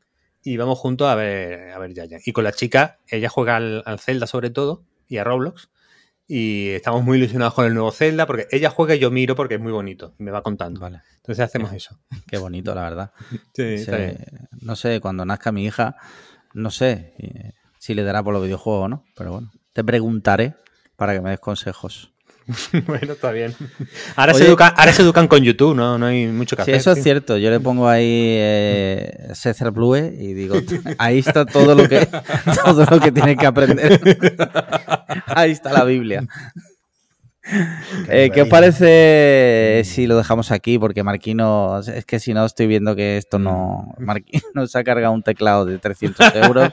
[0.44, 2.28] y vamos juntos a ver, a ver Giants.
[2.28, 5.70] Y con la chica, ella juega al, al Zelda sobre todo y a Roblox.
[6.30, 9.54] Y estamos muy ilusionados con el nuevo Zelda porque ella juega y yo miro porque
[9.56, 10.80] es muy bonito y me va contando.
[10.82, 11.02] Vale.
[11.18, 12.00] Entonces hacemos eso.
[12.28, 13.12] Qué bonito, la verdad.
[13.30, 14.18] Sí, Se- está bien.
[14.62, 15.96] no sé, cuando nazca mi hija,
[16.54, 17.54] no sé eh,
[17.88, 19.06] si le dará por los videojuegos o no.
[19.16, 20.56] Pero bueno, te preguntaré
[20.98, 22.12] para que me des consejos.
[22.86, 23.56] bueno, está bien.
[24.18, 25.98] Ahora, Oye- se educan, ahora se educan con YouTube, ¿no?
[25.98, 26.82] No hay mucho que Sí, hacer.
[26.82, 27.38] eso es cierto.
[27.38, 28.06] Yo le pongo ahí
[28.40, 30.56] eh, César Blue y digo,
[30.98, 32.06] ahí está todo lo que
[32.66, 34.02] todo lo que tiene que aprender.
[35.28, 36.28] ahí está la Biblia.
[38.10, 40.78] Eh, ¿Qué os parece si lo dejamos aquí?
[40.78, 43.94] Porque Marquino, es que si no estoy viendo que esto no...
[43.98, 46.70] Marquino se ha cargado un teclado de 300 euros.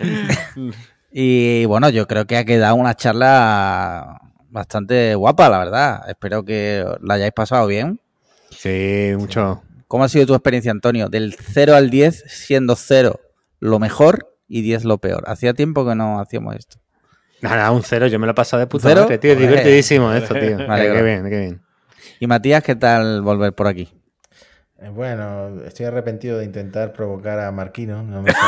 [1.12, 6.02] y bueno, yo creo que ha quedado una charla bastante guapa, la verdad.
[6.08, 8.00] Espero que la hayáis pasado bien.
[8.50, 9.62] Sí, mucho.
[9.88, 11.08] ¿Cómo ha sido tu experiencia, Antonio?
[11.08, 13.20] Del 0 al 10, siendo 0
[13.60, 15.24] lo mejor y 10 lo peor.
[15.26, 16.81] Hacía tiempo que no hacíamos esto.
[17.42, 18.06] Nada, un cero.
[18.06, 19.02] Yo me lo he pasado de puta ¿Cero?
[19.02, 19.34] madre, tío.
[19.34, 19.48] Joder.
[19.48, 20.56] Divertidísimo esto, tío.
[20.68, 21.62] Me qué bien, qué bien.
[22.20, 23.92] Y Matías, ¿qué tal volver por aquí?
[24.80, 28.02] Eh, Bueno, estoy arrepentido de intentar provocar a Marquino.
[28.02, 28.32] No me.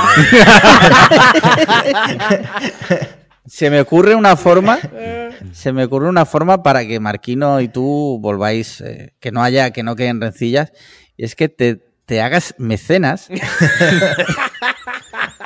[3.47, 4.79] Se me ocurre una forma,
[5.53, 9.71] se me ocurre una forma para que Marquino y tú volváis, eh, que no haya,
[9.71, 10.73] que no queden rencillas,
[11.19, 13.29] y es que te, te hagas mecenas.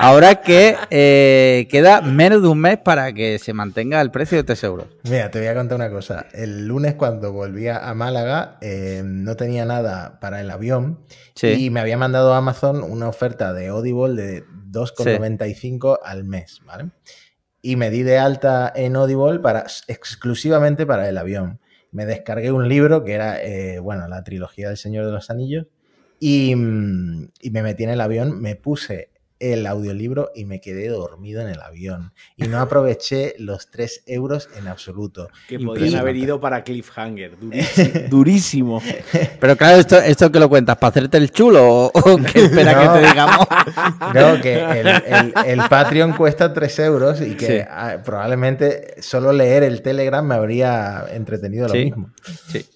[0.01, 4.45] Ahora que eh, queda menos de un mes para que se mantenga el precio de
[4.45, 4.87] 3 euros.
[5.11, 6.27] Mira, te voy a contar una cosa.
[6.33, 11.01] El lunes cuando volvía a Málaga eh, no tenía nada para el avión
[11.35, 11.49] Sí.
[11.65, 16.91] y me había mandado a Amazon una oferta de Audible de 2,95 al mes, ¿vale?
[17.61, 21.59] Y me di de alta en Audible para, exclusivamente para el avión.
[21.91, 25.67] Me descargué un libro que era, eh, bueno, la trilogía del Señor de los Anillos
[26.21, 30.89] y, mm, y me metí en el avión, me puse el audiolibro y me quedé
[30.89, 32.13] dormido en el avión.
[32.37, 35.29] Y no aproveché los 3 euros en absoluto.
[35.49, 37.39] Que podían haber ido para Cliffhanger.
[37.39, 38.01] Durísimo.
[38.11, 38.83] durísimo.
[39.41, 42.73] Pero claro, esto, esto que lo cuentas, ¿para hacerte el chulo o, o que espera
[42.85, 42.93] No.
[42.95, 43.47] que te digamos?
[44.15, 47.67] No, que el, el- el Patreon cuesta 3 euros y que Sí.
[47.71, 51.85] ah, probablemente solo leer el Telegram me habría entretenido lo Sí.
[51.85, 52.11] mismo.
[52.51, 52.67] Sí.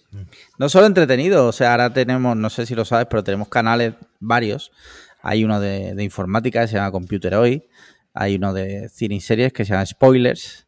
[0.59, 3.94] No solo entretenido, o sea, ahora tenemos, no sé si lo sabes, pero tenemos canales
[4.20, 4.70] varios.
[5.23, 7.65] Hay uno de, de informática que se llama Computer Hoy,
[8.15, 10.66] hay uno de cine y series que se llama Spoilers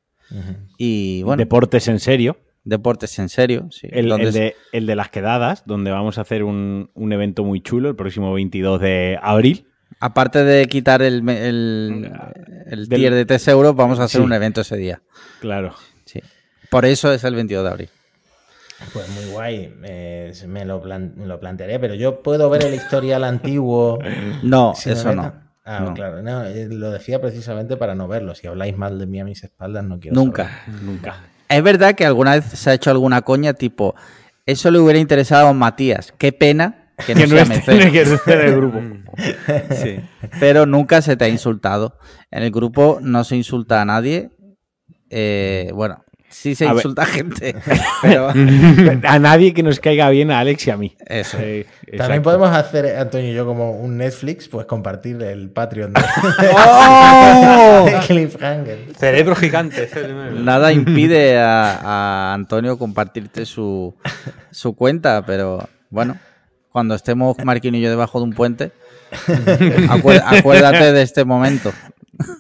[0.79, 2.39] y bueno, Deportes en serio.
[2.65, 3.69] deportes en serio.
[3.71, 7.61] Sí, El, de, el de las quedadas, donde vamos a hacer un, un evento muy
[7.61, 9.67] chulo el próximo 22 de abril.
[10.01, 11.23] Aparte de quitar el,
[12.89, 14.25] tier de 3 euros, vamos a hacer Sí.
[14.25, 15.03] un evento ese día.
[15.41, 15.75] Claro.
[16.05, 16.21] Sí.
[16.71, 17.89] Por eso es el 22 de abril.
[18.93, 22.75] Pues muy guay, eh, me, lo plan- me lo plantearé, pero yo puedo ver el
[22.75, 23.99] historial antiguo.
[24.43, 25.33] No, si eso no.
[25.65, 25.95] Ah, No.
[25.95, 26.23] claro.
[26.23, 28.35] No, eh, lo decía precisamente para no verlo.
[28.35, 30.49] Si habláis mal de mí a mis espaldas, no quiero Nunca.
[30.67, 30.83] saberlo.
[30.93, 31.17] Nunca.
[31.49, 33.95] Es verdad que alguna vez se ha hecho alguna coña tipo,
[34.47, 36.13] eso le hubiera interesado a Matías.
[36.19, 38.81] Qué pena que no Que no sea esté que esté en el grupo.
[39.71, 40.01] Sí.
[40.41, 41.99] Pero nunca se te ha insultado.
[42.33, 44.31] En el grupo no se insulta a nadie.
[45.11, 46.05] Eh, bueno,
[46.35, 46.77] sí se A ver.
[46.79, 47.55] insulta a gente.
[48.03, 48.29] Pero
[49.09, 50.95] A nadie que nos caiga bien a Alex y a mí.
[51.07, 51.39] eso.
[51.41, 51.67] Eh,
[51.97, 56.01] También podemos hacer, Antonio y yo, como un Netflix, pues compartir el Patreon de,
[56.57, 57.85] ¡Oh!
[57.87, 58.79] de Cliffhanger.
[58.99, 59.89] Cerebro gigante.
[60.35, 63.95] Nada impide a, a Antonio compartirte su,
[64.51, 66.17] su cuenta, pero bueno,
[66.71, 68.73] cuando estemos Marquín y yo debajo de un puente,
[69.89, 71.73] acuérdate de este momento.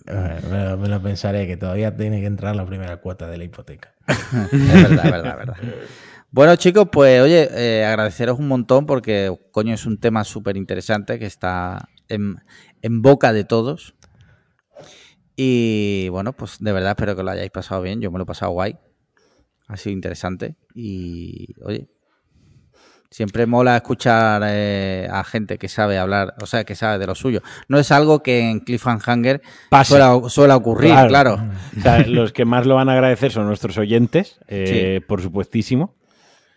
[0.07, 3.95] Me lo, pensaré, que todavía tiene que entrar la primera cuota de la hipoteca.
[4.07, 5.57] Es verdad, es verdad, es verdad.
[6.31, 11.19] Bueno, chicos, pues oye, eh, agradeceros un montón porque, coño, es un tema súper interesante
[11.19, 13.95] que está en boca de todos.
[15.37, 18.01] Y bueno, pues de verdad espero que lo hayáis pasado bien.
[18.01, 18.77] Yo me lo he pasado guay.
[19.67, 20.57] Ha sido interesante.
[20.75, 21.89] Y oye,
[23.15, 27.15] siempre mola escuchar eh, a gente que sabe hablar, o sea, que sabe de lo
[27.15, 27.43] suyo.
[27.69, 29.41] No es algo que en Cliffhanger
[29.85, 31.39] suele, suele ocurrir, claro.
[31.79, 35.95] O sea, los que más lo van a agradecer son nuestros oyentes, eh, por supuestísimo.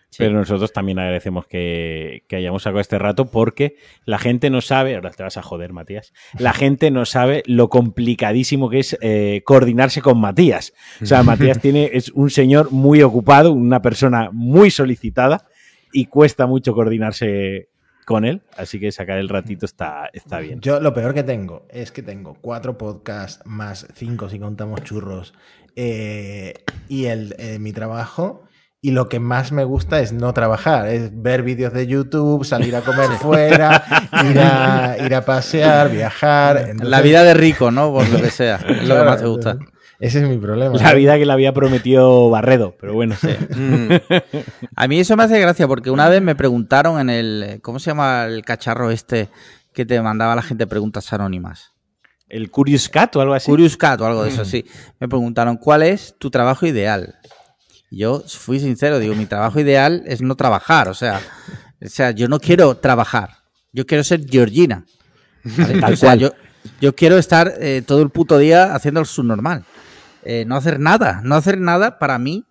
[0.09, 0.23] Sí.
[0.23, 3.75] Pero nosotros también agradecemos que, que hayamos sacado este rato porque
[4.05, 7.69] la gente no sabe, ahora te vas a joder, Matías, la gente no sabe lo
[7.69, 10.73] complicadísimo que es eh, coordinarse con Matías.
[11.03, 15.46] O sea, Matías tiene, es un señor muy ocupado, una persona muy solicitada
[15.91, 17.69] y cuesta mucho coordinarse
[18.07, 20.61] con él, así que sacar el ratito está, está bien.
[20.61, 25.33] Yo lo peor que tengo es que tengo cuatro podcasts más cinco si contamos churros
[25.75, 26.53] eh,
[26.87, 28.43] y el, eh, mi trabajo.
[28.79, 32.75] Y lo que más me gusta es no trabajar, es ver vídeos de YouTube, salir
[32.75, 33.83] a comer fuera,
[34.31, 36.57] ir a, ir a pasear, viajar.
[36.57, 37.91] Entonces, La vida de rico, ¿no?
[37.91, 38.55] Por lo que sea.
[38.55, 39.57] Es lo que más te gusta.
[39.99, 40.77] Ese es mi problema.
[40.77, 43.15] La vida que le había prometido Barredo, pero bueno.
[43.23, 43.95] Mm.
[44.75, 47.59] A mí eso me hace gracia porque una vez me preguntaron en el.
[47.61, 49.29] ¿Cómo se llama el cacharro este
[49.73, 51.71] que te mandaba la gente preguntas anónimas?
[52.29, 53.49] El Curious Cat o algo así.
[53.49, 54.65] Curious Cat o algo de eso, sí.
[54.99, 57.15] Me preguntaron, ¿cuál es tu trabajo ideal?
[57.89, 61.21] Y Yo fui sincero, digo, mi trabajo ideal es no trabajar, o sea,
[61.81, 63.37] o sea yo no quiero trabajar,
[63.71, 64.85] yo quiero ser Georgina.
[65.43, 65.79] ¿vale?
[65.81, 66.19] Tal o sea, cual.
[66.19, 66.31] yo,
[66.81, 69.63] yo quiero estar eh, todo el puto día haciendo el subnormal.
[70.23, 72.45] Eh, no hacer nada, no hacer nada para mí.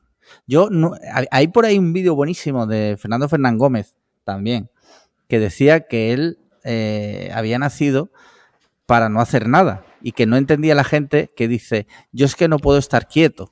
[0.47, 0.95] Yo no,
[1.31, 3.95] hay- por ahí un vídeo buenísimo de Fernando Fernán Gómez
[4.25, 4.71] también,
[5.29, 8.11] que decía que él eh, había nacido
[8.87, 12.49] para no hacer nada y que no entendía la gente que dice, yo es que
[12.49, 13.51] no puedo estar quieto.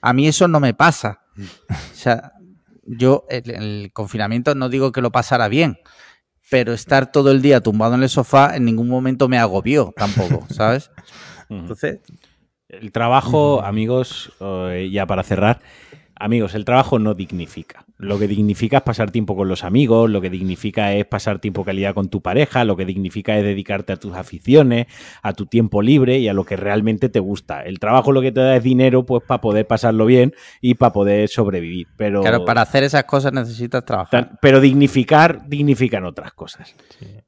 [0.00, 1.20] A mí eso no me pasa.
[1.68, 2.32] O sea,
[2.86, 5.78] yo el, el confinamiento no digo que lo pasara bien,
[6.50, 10.46] pero estar todo el día tumbado en el sofá en ningún momento me agobió tampoco,
[10.50, 10.90] ¿sabes?
[11.48, 12.00] Entonces,
[12.80, 15.60] El trabajo, amigos, eh, ya para cerrar,
[16.16, 17.83] amigos, el trabajo no dignifica.
[17.96, 21.64] Lo que dignifica es pasar tiempo con los amigos, lo que dignifica es pasar tiempo
[21.64, 24.88] calidad con tu pareja, lo que dignifica es dedicarte a tus aficiones,
[25.22, 27.62] a tu tiempo libre y a lo que realmente te gusta.
[27.62, 30.92] El trabajo lo que te da es dinero, pues para poder pasarlo bien y para
[30.92, 31.86] poder sobrevivir.
[31.96, 34.10] Pero, claro, para hacer esas cosas necesitas trabajar.
[34.28, 36.74] tan- pero dignificar, dignifican otras cosas.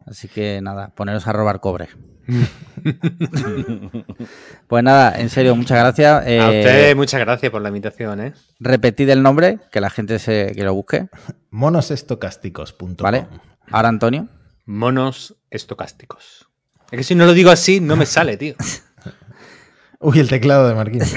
[0.05, 1.87] Así que nada, poneros a robar cobre.
[4.69, 6.25] pues nada, en serio, muchas gracias.
[6.25, 8.33] A Eh, usted, muchas gracias por la invitación, ¿eh?
[8.59, 11.09] repetid el nombre, que la gente se, que lo busque,
[11.51, 12.97] Monosestocásticos.com.
[12.99, 13.27] ¿vale?
[13.71, 14.29] Ahora, Antonio.
[14.65, 16.49] Monos estocásticos.
[16.91, 18.55] Es que si no lo digo así, no me sale, tío.
[20.01, 21.03] Uy, el teclado de Marquín.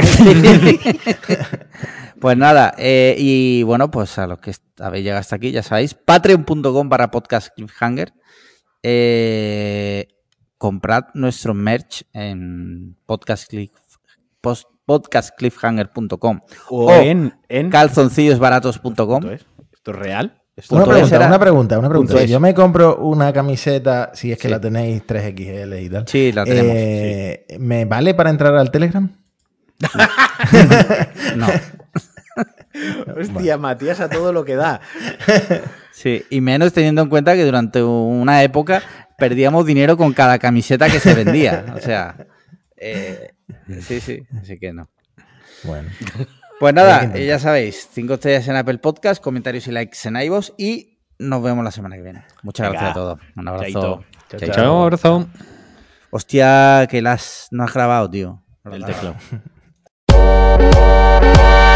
[2.20, 5.94] Pues nada, eh, y bueno, pues a los que habéis llegado hasta aquí, ya sabéis,
[5.94, 8.12] patreon.com para podcast cliffhanger.
[8.84, 10.06] Eh,
[10.58, 13.72] comprad nuestro merch en podcast cliff-
[14.42, 16.40] post- podcastcliffhanger.com
[16.70, 19.24] O O en, en calzoncillosbaratos.com.
[19.24, 20.42] Esto es, ¿Esto es real.
[20.56, 22.18] Esto Una pregunta, una pregunta, una pregunta.
[22.18, 24.52] Si yo me compro una camiseta, si es que Sí.
[24.52, 26.08] la tenéis 3XL y tal.
[26.08, 26.72] Sí, la tenemos.
[26.76, 29.10] eh, ¿Me vale para entrar al Telegram?
[31.36, 31.48] No.
[33.20, 34.80] Hostia, Matías a todo lo que da.
[35.92, 38.82] Sí, y menos teniendo en cuenta que durante una época
[39.18, 41.66] perdíamos dinero con cada camiseta que se vendía.
[41.76, 42.16] O sea,
[42.78, 43.34] eh,
[43.82, 44.90] sí, sí, así que no.
[45.64, 45.90] Bueno.
[46.60, 51.00] Pues nada, ya sabéis, cinco estrellas en Apple Podcast, comentarios y likes en iVoox y
[51.18, 52.26] nos vemos la semana que viene.
[52.44, 52.82] Muchas Venga.
[52.82, 53.20] gracias a todos.
[53.36, 53.64] Un abrazo.
[53.64, 54.04] Chaito.
[54.30, 54.56] Chao, Chaito.
[54.56, 54.84] chao.
[54.84, 55.30] abrazo.
[56.12, 58.44] Hostia, que las no has grabado, tío.
[58.66, 59.16] El teclado.